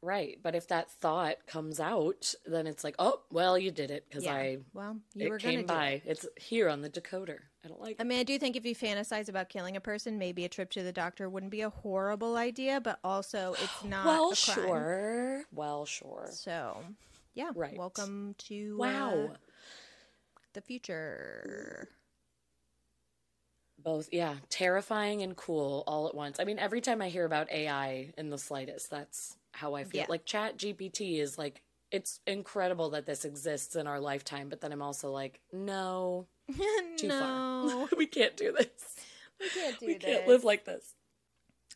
Right. 0.06 0.38
But 0.40 0.54
if 0.54 0.68
that 0.68 0.88
thought 0.88 1.38
comes 1.48 1.80
out, 1.80 2.32
then 2.46 2.68
it's 2.68 2.84
like, 2.84 2.94
oh, 3.00 3.22
well, 3.32 3.58
you 3.58 3.72
did 3.72 3.90
it 3.90 4.04
because 4.08 4.24
Yeah. 4.24 4.34
I 4.34 4.58
Well, 4.72 4.98
you 5.14 5.26
it 5.26 5.38
came 5.38 5.62
do 5.62 5.74
by. 5.74 5.88
it. 5.88 6.02
It's 6.06 6.26
here 6.36 6.68
on 6.68 6.80
the 6.80 6.88
decoder. 6.88 7.40
I 7.64 7.68
don't 7.68 7.80
like 7.80 7.96
I 7.98 8.04
mean, 8.04 8.20
I 8.20 8.22
do 8.22 8.38
think 8.38 8.54
if 8.54 8.64
you 8.64 8.76
fantasize 8.76 9.28
about 9.28 9.48
killing 9.48 9.76
a 9.76 9.80
person, 9.80 10.16
maybe 10.16 10.44
a 10.44 10.48
trip 10.48 10.70
to 10.70 10.84
the 10.84 10.92
doctor 10.92 11.28
wouldn't 11.28 11.50
be 11.50 11.62
a 11.62 11.70
horrible 11.70 12.36
idea, 12.36 12.80
but 12.80 13.00
also 13.02 13.56
it's 13.58 13.82
not 13.84 14.04
Well, 14.06 14.32
a 14.32 14.36
sure. 14.36 15.44
Well, 15.52 15.86
sure. 15.86 16.30
So, 16.30 16.84
yeah. 17.34 17.50
Right. 17.56 17.76
Welcome 17.76 18.36
to 18.46 18.76
Wow. 18.78 19.30
uh, 19.32 19.36
the 20.52 20.60
future. 20.60 21.88
Both, 23.78 24.08
yeah, 24.10 24.36
terrifying 24.48 25.22
and 25.22 25.36
cool 25.36 25.84
all 25.86 26.08
at 26.08 26.14
once. 26.14 26.40
I 26.40 26.44
mean, 26.44 26.58
every 26.58 26.80
time 26.80 27.00
I 27.00 27.08
hear 27.08 27.24
about 27.24 27.50
AI 27.52 28.12
in 28.18 28.30
the 28.30 28.38
slightest, 28.38 28.90
that's 28.90 29.36
how 29.56 29.74
I 29.74 29.84
feel. 29.84 30.00
Yeah. 30.02 30.06
Like 30.08 30.24
Chat 30.24 30.58
GPT 30.58 31.18
is 31.20 31.38
like 31.38 31.62
it's 31.90 32.20
incredible 32.26 32.90
that 32.90 33.06
this 33.06 33.24
exists 33.24 33.76
in 33.76 33.86
our 33.86 34.00
lifetime, 34.00 34.48
but 34.48 34.60
then 34.60 34.72
I'm 34.72 34.82
also 34.82 35.10
like, 35.12 35.40
no, 35.52 36.26
too 36.96 37.08
no, 37.08 37.18
far. 37.78 37.88
we 37.96 38.06
can't 38.06 38.36
do 38.36 38.52
this. 38.52 38.96
we 39.40 39.48
can't 39.50 39.78
do 39.80 39.86
we 39.86 39.94
this. 39.94 40.04
can't 40.04 40.26
live 40.26 40.44
like 40.44 40.64
this. 40.64 40.94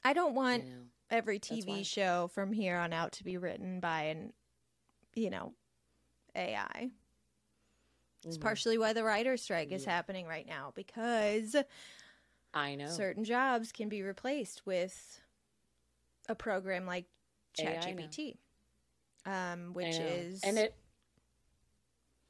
I 0.05 0.12
don't 0.12 0.35
want 0.35 0.64
Yeah. 0.64 0.72
every 1.11 1.39
TV 1.39 1.85
show 1.87 2.28
from 2.35 2.53
here 2.53 2.76
on 2.76 2.93
out 2.93 3.12
to 3.12 3.24
be 3.24 3.37
written 3.37 3.81
by 3.81 4.03
an, 4.05 4.33
you 5.14 5.31
know, 5.31 5.53
AI. 6.35 6.91
It's 8.24 8.37
Mhm. 8.37 8.43
partially 8.43 8.78
why 8.78 8.93
the 8.93 9.05
writer's 9.05 9.43
strike 9.43 9.72
is 9.72 9.85
Yeah. 9.85 9.93
happening 9.93 10.26
right 10.26 10.47
now 10.47 10.72
because 10.74 11.57
I 12.53 12.74
know. 12.74 12.89
certain 12.89 13.24
jobs 13.24 13.72
can 13.72 13.89
be 13.89 14.03
replaced 14.03 14.66
with 14.66 15.20
a 16.28 16.35
program 16.35 16.85
like 16.87 17.07
ChatGPT, 17.59 18.37
um, 19.27 19.73
which 19.73 19.97
is 19.97 20.43
and 20.43 20.59
it 20.59 20.75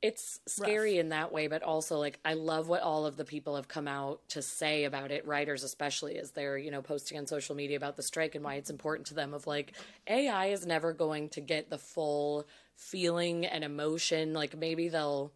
it's 0.03 0.41
scary 0.49 0.97
in 0.97 1.11
that 1.11 1.31
way 1.31 1.47
but 1.47 1.63
also 1.63 1.99
like 1.99 2.19
i 2.25 2.33
love 2.33 2.69
what 2.69 2.81
all 2.81 3.05
of 3.05 3.19
the 3.19 3.25
people 3.25 3.57
have 3.57 3.69
come 3.69 3.87
out 3.87 4.27
to 4.31 4.41
say 4.41 4.85
about 4.85 5.11
it 5.11 5.27
writers 5.27 5.63
especially 5.63 6.17
as 6.17 6.31
they're 6.31 6.57
you 6.57 6.71
know 6.71 6.81
posting 6.81 7.19
on 7.19 7.27
social 7.27 7.55
media 7.55 7.77
about 7.77 7.97
the 7.97 8.03
strike 8.03 8.35
and 8.35 8.43
why 8.43 8.55
it's 8.55 8.71
important 8.71 9.07
to 9.07 9.13
them 9.13 9.35
of 9.35 9.47
like 9.47 9.75
ai 10.07 10.47
is 10.47 10.65
never 10.65 10.95
going 10.95 11.29
to 11.29 11.43
get 11.43 11.69
the 11.69 11.77
full 11.77 12.47
feeling 12.81 13.45
and 13.45 13.63
emotion. 13.63 14.33
Like 14.33 14.57
maybe 14.57 14.89
they'll 14.89 15.33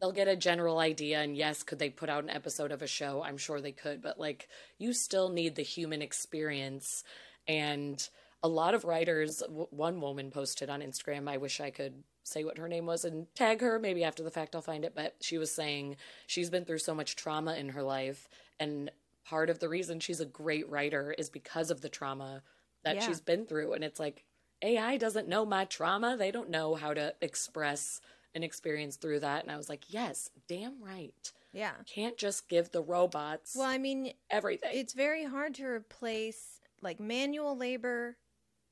they'll 0.00 0.12
get 0.12 0.28
a 0.28 0.36
general 0.36 0.78
idea 0.78 1.20
and 1.20 1.36
yes 1.36 1.62
could 1.62 1.78
they 1.78 1.90
put 1.90 2.08
out 2.08 2.22
an 2.22 2.30
episode 2.30 2.70
of 2.70 2.80
a 2.80 2.86
show? 2.86 3.22
I'm 3.22 3.36
sure 3.36 3.60
they 3.60 3.72
could 3.72 4.00
but 4.00 4.18
like 4.20 4.48
you 4.78 4.92
still 4.92 5.28
need 5.28 5.56
the 5.56 5.62
human 5.62 6.00
experience 6.00 7.02
and 7.48 8.08
a 8.42 8.48
lot 8.48 8.74
of 8.74 8.84
writers 8.84 9.38
w- 9.38 9.66
one 9.70 10.00
woman 10.00 10.30
posted 10.30 10.68
on 10.70 10.80
instagram 10.80 11.28
i 11.28 11.36
wish 11.36 11.60
i 11.60 11.70
could 11.70 12.02
say 12.22 12.44
what 12.44 12.58
her 12.58 12.68
name 12.68 12.86
was 12.86 13.04
and 13.04 13.26
tag 13.34 13.60
her 13.60 13.78
maybe 13.78 14.04
after 14.04 14.22
the 14.22 14.30
fact 14.30 14.54
i'll 14.54 14.60
find 14.62 14.84
it 14.84 14.92
but 14.94 15.14
she 15.20 15.38
was 15.38 15.50
saying 15.50 15.96
she's 16.26 16.50
been 16.50 16.64
through 16.64 16.78
so 16.78 16.94
much 16.94 17.16
trauma 17.16 17.54
in 17.54 17.70
her 17.70 17.82
life 17.82 18.28
and 18.60 18.90
part 19.24 19.48
of 19.50 19.58
the 19.58 19.68
reason 19.68 19.98
she's 20.00 20.20
a 20.20 20.26
great 20.26 20.68
writer 20.70 21.14
is 21.18 21.28
because 21.30 21.70
of 21.70 21.80
the 21.80 21.88
trauma 21.88 22.42
that 22.84 22.96
Yeah. 22.96 23.06
she's 23.06 23.20
been 23.20 23.46
through 23.46 23.72
and 23.72 23.82
it's 23.82 23.98
like 24.00 24.24
ai 24.62 24.96
doesn't 24.96 25.28
know 25.28 25.44
my 25.44 25.64
trauma 25.64 26.16
they 26.16 26.30
don't 26.30 26.50
know 26.50 26.74
how 26.74 26.94
to 26.94 27.14
express 27.20 28.00
an 28.34 28.42
experience 28.42 28.96
through 28.96 29.20
that 29.20 29.42
and 29.42 29.50
i 29.50 29.56
was 29.56 29.68
like 29.68 29.84
yes 29.88 30.30
damn 30.46 30.82
right 30.82 31.32
yeah. 31.52 31.72
can't 31.86 32.18
just 32.18 32.48
give 32.50 32.70
the 32.70 32.82
robots 32.82 33.54
Well, 33.56 33.66
I 33.66 33.78
mean, 33.78 34.12
everything 34.28 34.70
it's 34.74 34.92
very 34.92 35.24
hard 35.24 35.54
to 35.54 35.64
replace 35.66 36.60
like 36.82 37.00
manual 37.00 37.56
labor 37.56 38.16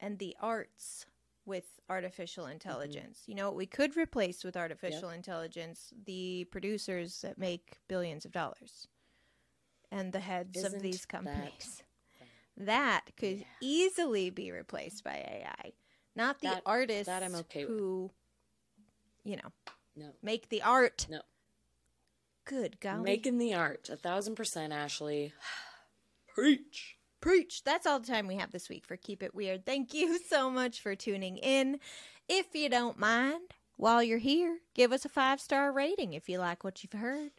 and 0.01 0.18
the 0.18 0.36
arts 0.40 1.07
with 1.47 1.80
artificial 1.88 2.45
mm-hmm. 2.45 2.53
intelligence. 2.55 3.22
You 3.26 3.34
know 3.34 3.47
what 3.47 3.57
we 3.57 3.66
could 3.66 3.97
replace 3.97 4.45
with 4.45 4.57
artificial 4.57 5.11
intelligence? 5.11 5.92
The 6.07 6.45
producers 6.51 7.20
that 7.22 7.38
make 7.38 7.78
billions 7.88 8.24
of 8.24 8.32
dollars 8.32 8.88
and 9.90 10.12
the 10.12 10.20
heads 10.20 10.59
of 10.59 10.66
Isn't 10.66 10.82
these 10.82 11.07
companies. 11.07 11.82
That, 12.57 13.11
could 13.16 13.40
Yeah. 13.40 13.47
easily 13.61 14.30
be 14.30 14.51
replaced 14.53 15.03
by 15.05 15.16
AI. 15.16 15.72
Not 16.14 16.40
the 16.40 16.49
That- 16.49 16.62
artists 16.64 17.07
that 17.07 17.22
I'm 17.22 17.34
okay 17.34 17.64
with. 17.64 17.78
who 17.78 18.11
you 19.24 19.36
know, 19.36 19.53
no 19.97 20.12
make 20.22 20.49
the 20.51 20.62
art. 20.62 21.07
no 21.09 21.22
Good 22.45 22.78
golly. 22.78 23.03
making 23.05 23.38
the 23.38 23.55
art 23.55 23.88
a 23.88 23.97
thousand 23.97 24.34
percent 24.34 24.72
ashley 24.72 25.32
preach 26.34 26.99
Preach. 27.25 27.64
That's 27.64 27.87
all 27.87 28.01
the 28.01 28.07
time 28.07 28.27
we 28.27 28.37
have 28.37 28.51
this 28.51 28.68
week 28.68 28.85
for 28.85 28.99
Keep 28.99 29.22
It 29.22 29.35
Weird. 29.35 29.64
Thank 29.64 29.95
you 29.95 30.18
so 30.29 30.51
much 30.51 30.83
for 30.83 30.95
tuning 30.95 31.39
in. 31.39 31.81
If 32.29 32.55
you 32.55 32.68
don't 32.68 32.99
mind, 32.99 33.55
while 33.79 34.03
you're 34.03 34.18
here, 34.18 34.59
give 34.75 34.93
us 34.93 35.07
a 35.07 35.09
five 35.09 35.41
star 35.41 35.72
rating 35.72 36.12
if 36.12 36.29
you 36.29 36.39
like 36.39 36.64
what 36.64 36.83
you've 36.83 37.01
heard. 37.01 37.31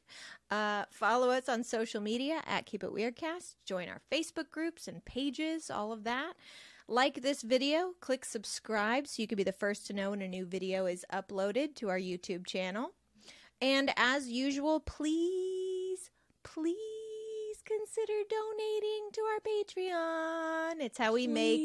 Uh, 0.50 0.86
follow 0.90 1.30
us 1.30 1.48
on 1.48 1.64
social 1.64 2.02
media 2.02 2.42
at 2.48 2.66
Keep 2.66 2.84
It 2.84 2.90
Weirdcast. 2.90 3.58
Join 3.64 3.88
our 3.88 4.02
Facebook 4.12 4.50
groups 4.50 4.88
and 4.88 5.06
pages, 5.06 5.70
all 5.70 5.92
of 5.92 6.04
that. 6.04 6.34
Like 6.88 7.22
this 7.22 7.44
video, 7.44 7.92
click 8.02 8.26
subscribe 8.26 9.06
so 9.08 9.22
you 9.22 9.28
can 9.28 9.38
be 9.38 9.44
the 9.44 9.52
first 9.52 9.86
to 9.86 9.94
know 9.94 10.10
when 10.10 10.24
a 10.24 10.28
new 10.28 10.48
video 10.48 10.88
is 10.88 11.06
uploaded 11.14 11.76
to 11.76 11.90
our 11.90 12.00
YouTube 12.00 12.48
channel. 12.48 12.94
And 13.62 13.94
as 13.98 14.30
usual, 14.30 14.80
please, 14.80 16.10
please 16.42 16.95
consider 17.66 18.14
donating 18.30 19.10
to 19.14 19.22
our 19.22 19.40
Patreon. 19.40 20.84
It's 20.84 20.98
how 20.98 21.14
we 21.14 21.26
make 21.26 21.62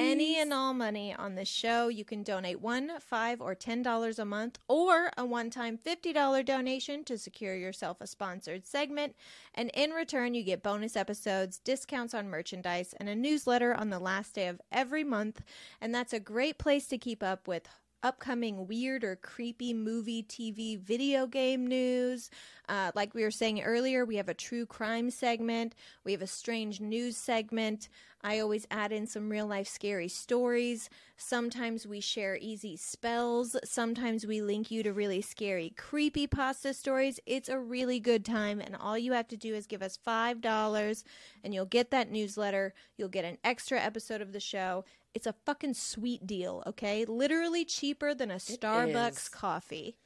any 0.00 0.38
and 0.38 0.52
all 0.52 0.72
money 0.72 1.12
on 1.12 1.34
the 1.34 1.44
show. 1.44 1.88
You 1.88 2.04
can 2.04 2.22
donate 2.22 2.60
one, 2.60 2.92
five, 3.00 3.40
or 3.40 3.54
ten 3.54 3.82
dollars 3.82 4.18
a 4.18 4.24
month, 4.24 4.58
or 4.68 5.10
a 5.18 5.24
one-time 5.24 5.76
fifty 5.76 6.12
dollar 6.12 6.42
donation 6.42 7.04
to 7.04 7.18
secure 7.18 7.56
yourself 7.56 7.96
a 8.00 8.06
sponsored 8.06 8.66
segment. 8.66 9.16
And 9.54 9.70
in 9.74 9.90
return, 9.90 10.34
you 10.34 10.44
get 10.44 10.62
bonus 10.62 10.96
episodes, 10.96 11.58
discounts 11.58 12.14
on 12.14 12.30
merchandise, 12.30 12.94
and 12.98 13.08
a 13.08 13.16
newsletter 13.16 13.74
on 13.74 13.90
the 13.90 13.98
last 13.98 14.34
day 14.34 14.46
of 14.46 14.60
every 14.70 15.04
month. 15.04 15.42
And 15.80 15.94
that's 15.94 16.12
a 16.12 16.20
great 16.20 16.58
place 16.58 16.86
to 16.88 16.98
keep 16.98 17.22
up 17.22 17.48
with 17.48 17.68
upcoming 18.04 18.68
weird 18.68 19.02
or 19.02 19.16
creepy 19.16 19.72
movie, 19.72 20.22
TV, 20.22 20.78
video 20.78 21.26
game 21.26 21.66
news. 21.66 22.30
Uh, 22.68 22.92
like 22.94 23.14
we 23.14 23.22
were 23.22 23.30
saying 23.30 23.62
earlier, 23.62 24.04
we 24.04 24.16
have 24.16 24.28
a 24.28 24.34
true 24.34 24.66
crime 24.66 25.10
segment, 25.10 25.74
we 26.04 26.12
have 26.12 26.22
a 26.22 26.26
strange 26.26 26.80
news 26.80 27.16
segment. 27.16 27.88
I 28.22 28.38
always 28.38 28.66
add 28.70 28.90
in 28.90 29.06
some 29.06 29.28
real 29.28 29.46
life 29.46 29.68
scary 29.68 30.08
stories. 30.08 30.88
Sometimes 31.18 31.86
we 31.86 32.00
share 32.00 32.38
easy 32.40 32.74
spells. 32.74 33.54
Sometimes 33.64 34.26
we 34.26 34.40
link 34.40 34.70
you 34.70 34.82
to 34.82 34.94
really 34.94 35.20
scary 35.20 35.74
creepy 35.76 36.26
pasta 36.26 36.72
stories. 36.72 37.20
It's 37.26 37.50
a 37.50 37.58
really 37.58 38.00
good 38.00 38.24
time, 38.24 38.60
and 38.60 38.76
all 38.76 38.96
you 38.96 39.12
have 39.12 39.28
to 39.28 39.36
do 39.36 39.54
is 39.54 39.66
give 39.66 39.82
us 39.82 39.98
$5 40.06 41.04
and 41.42 41.54
you'll 41.54 41.66
get 41.66 41.90
that 41.90 42.10
newsletter. 42.10 42.72
You'll 42.96 43.08
get 43.08 43.26
an 43.26 43.38
extra 43.44 43.78
episode 43.78 44.22
of 44.22 44.32
the 44.32 44.40
show. 44.40 44.84
It's 45.14 45.26
a 45.26 45.34
fucking 45.46 45.74
sweet 45.74 46.26
deal, 46.26 46.62
okay? 46.66 47.04
Literally 47.04 47.64
cheaper 47.64 48.14
than 48.14 48.30
a 48.30 48.36
Starbucks 48.36 49.30
coffee. 49.30 49.96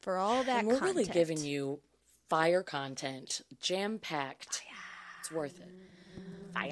For 0.00 0.16
all 0.16 0.42
that 0.44 0.60
and 0.60 0.68
we're 0.68 0.78
content. 0.78 0.96
really 0.96 1.12
giving 1.12 1.38
you 1.38 1.80
fire 2.28 2.62
content 2.62 3.42
jam 3.60 3.98
packed 3.98 4.62
it's 5.18 5.30
worth 5.30 5.60
it 5.60 5.68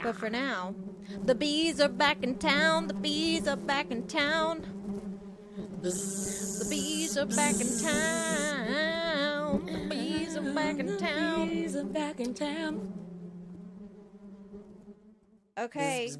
But 0.03 0.17
for 0.17 0.31
now, 0.31 0.75
the 1.25 1.35
bees 1.35 1.81
are 1.81 1.89
back 1.89 2.23
in 2.23 2.39
town. 2.39 2.89
The 2.89 2.95
bees 2.95 3.47
are 3.47 3.57
back 3.57 3.91
in 3.91 4.07
town. 4.07 4.65
The 5.83 6.67
bees 6.69 7.17
are 7.17 7.27
back 7.27 7.61
in 7.61 7.79
town. 7.81 9.67
The 9.67 9.87
bees 9.89 10.37
are 10.37 10.55
back 10.55 10.79
in 10.79 10.99
town. 10.99 11.49
The 11.49 11.55
Bees 11.55 11.77
are 11.77 11.85
back 11.85 12.21
in 12.21 12.35
town 12.35 12.93
Okay, 15.59 16.11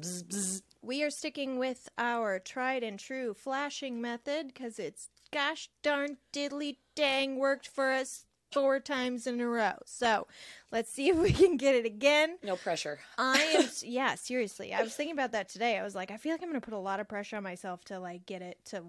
we 0.81 1.03
are 1.03 1.09
sticking 1.09 1.57
with 1.59 1.89
our 1.97 2.39
tried 2.39 2.83
and 2.83 2.99
true 2.99 3.33
flashing 3.33 4.01
method 4.01 4.47
because 4.47 4.79
it's 4.79 5.09
gosh 5.31 5.69
darn 5.83 6.17
diddly 6.33 6.77
dang 6.95 7.37
worked 7.37 7.67
for 7.67 7.91
us 7.91 8.25
four 8.51 8.79
times 8.79 9.27
in 9.27 9.39
a 9.39 9.47
row. 9.47 9.73
So 9.85 10.25
let's 10.71 10.91
see 10.91 11.09
if 11.09 11.17
we 11.17 11.31
can 11.31 11.57
get 11.57 11.75
it 11.75 11.85
again. 11.85 12.37
no 12.43 12.55
pressure 12.55 12.99
I 13.17 13.39
am 13.57 13.65
yeah, 13.83 14.15
seriously. 14.15 14.73
I 14.73 14.81
was 14.81 14.95
thinking 14.95 15.13
about 15.13 15.33
that 15.33 15.49
today. 15.49 15.77
I 15.77 15.83
was 15.83 15.93
like, 15.95 16.11
I 16.11 16.17
feel 16.17 16.31
like 16.31 16.41
I'm 16.41 16.49
gonna 16.49 16.61
put 16.61 16.73
a 16.73 16.77
lot 16.79 16.99
of 16.99 17.07
pressure 17.07 17.37
on 17.37 17.43
myself 17.43 17.83
to 17.85 17.99
like 17.99 18.25
get 18.25 18.41
it 18.41 18.57
to, 18.65 18.83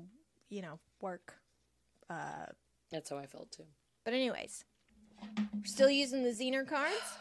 you 0.48 0.62
know, 0.62 0.78
work. 1.00 1.34
Uh, 2.08 2.46
that's 2.90 3.08
how 3.10 3.18
i 3.18 3.24
felt 3.26 3.52
too 3.52 3.62
but 4.04 4.14
anyways, 4.14 4.64
we're 5.54 5.64
still 5.64 5.90
using 5.90 6.24
the 6.24 6.30
Zener 6.30 6.66
cards. 6.66 7.18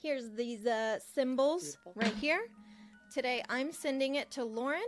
Here's 0.00 0.30
these 0.32 0.66
uh, 0.66 0.98
symbols 1.14 1.62
Beautiful. 1.62 1.92
right 1.96 2.14
here. 2.14 2.40
Today 3.12 3.42
I'm 3.50 3.72
sending 3.72 4.14
it 4.14 4.30
to 4.32 4.44
Lauren. 4.44 4.80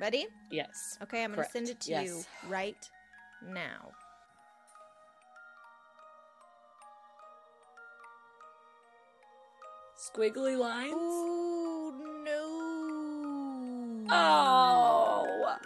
Ready? 0.00 0.26
yes 0.50 0.96
Okay, 1.02 1.22
I'm 1.22 1.34
gonna 1.34 1.46
send 1.50 1.68
it 1.68 1.80
to 1.80 2.02
you 2.02 2.22
right 2.48 2.88
now. 3.46 3.92
squiggly 9.98 10.56
lines 10.56 10.94
Ooh 10.94 11.92
no! 12.24 14.06
oh 14.10 15.56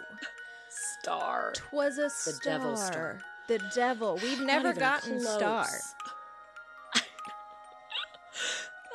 Star. 1.01 1.53
Twas 1.53 1.97
a 1.99 2.09
star. 2.09 2.33
The 2.33 2.39
devil 2.43 2.75
star. 2.75 3.21
The 3.47 3.59
devil. 3.75 4.19
We've 4.21 4.41
never 4.41 4.73
gotten 4.73 5.19
close. 5.21 5.35
star. 5.35 5.67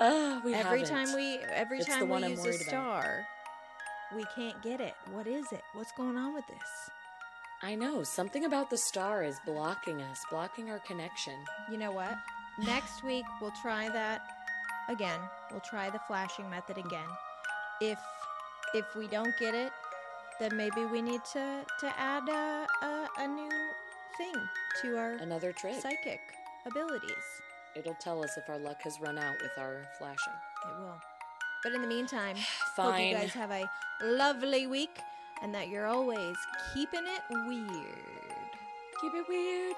Ah, 0.01 0.41
we 0.45 0.55
every 0.55 0.81
haven't. 0.81 0.95
time 1.09 1.15
we 1.17 1.39
every 1.53 1.79
It's 1.79 1.87
time 1.89 2.09
we 2.09 2.17
I'm 2.25 2.31
use 2.31 2.39
a 2.41 2.43
worried 2.43 2.55
about. 2.61 2.69
star, 2.69 3.27
we 4.15 4.25
can't 4.35 4.61
get 4.63 4.81
it. 4.81 4.95
What 5.11 5.27
is 5.27 5.51
it? 5.53 5.63
What's 5.75 5.93
going 5.93 6.17
on 6.17 6.35
with 6.35 6.47
this? 6.47 6.91
I 7.63 7.75
know 7.75 8.05
something 8.05 8.45
about 8.45 8.71
the 8.71 8.77
star 8.79 9.25
is 9.25 9.41
blocking 9.45 10.01
us, 10.03 10.25
blocking 10.31 10.71
our 10.71 10.79
connection. 10.81 11.35
You 11.71 11.79
know 11.79 11.91
what? 11.91 12.15
Next 12.65 13.03
week 13.03 13.25
we'll 13.41 13.53
try 13.63 13.89
that 13.89 14.23
again. 14.89 15.19
We'll 15.51 15.61
try 15.61 15.91
the 15.91 15.99
flashing 16.07 16.49
method 16.49 16.79
again. 16.79 17.09
If 17.81 17.99
if 18.75 18.85
we 18.95 19.09
don't 19.09 19.37
get 19.39 19.55
it, 19.55 19.73
then 20.39 20.57
maybe 20.57 20.85
we 20.85 21.03
need 21.03 21.23
to 21.33 21.65
to 21.81 21.99
add 21.99 22.29
a 22.29 22.67
a, 22.83 23.09
a 23.19 23.27
new 23.27 23.51
thing 24.17 24.35
to 24.83 24.97
our 24.97 25.13
Another 25.15 25.53
trick. 25.53 25.81
psychic 25.81 26.21
abilities. 26.67 27.27
It'll 27.77 27.95
tell 27.95 28.23
us 28.25 28.37
if 28.37 28.49
our 28.49 28.59
luck 28.59 28.83
has 28.83 29.01
run 29.01 29.19
out 29.19 29.37
with 29.43 29.53
our 29.59 29.83
flashing. 29.99 30.33
It 30.67 30.81
will. 30.81 31.01
But 31.63 31.73
in 31.73 31.83
the 31.83 31.89
meantime, 31.89 32.37
hope 32.77 32.99
you 32.99 33.15
guys 33.15 33.33
have 33.33 33.51
a 33.51 33.69
lovely 34.03 34.67
week 34.67 34.99
and 35.43 35.55
that 35.55 35.69
you're 35.69 35.87
always 35.87 36.37
keeping 36.75 37.05
it 37.05 37.23
weird. 37.31 37.69
Keep 39.01 39.15
it 39.15 39.29
weird. 39.29 39.77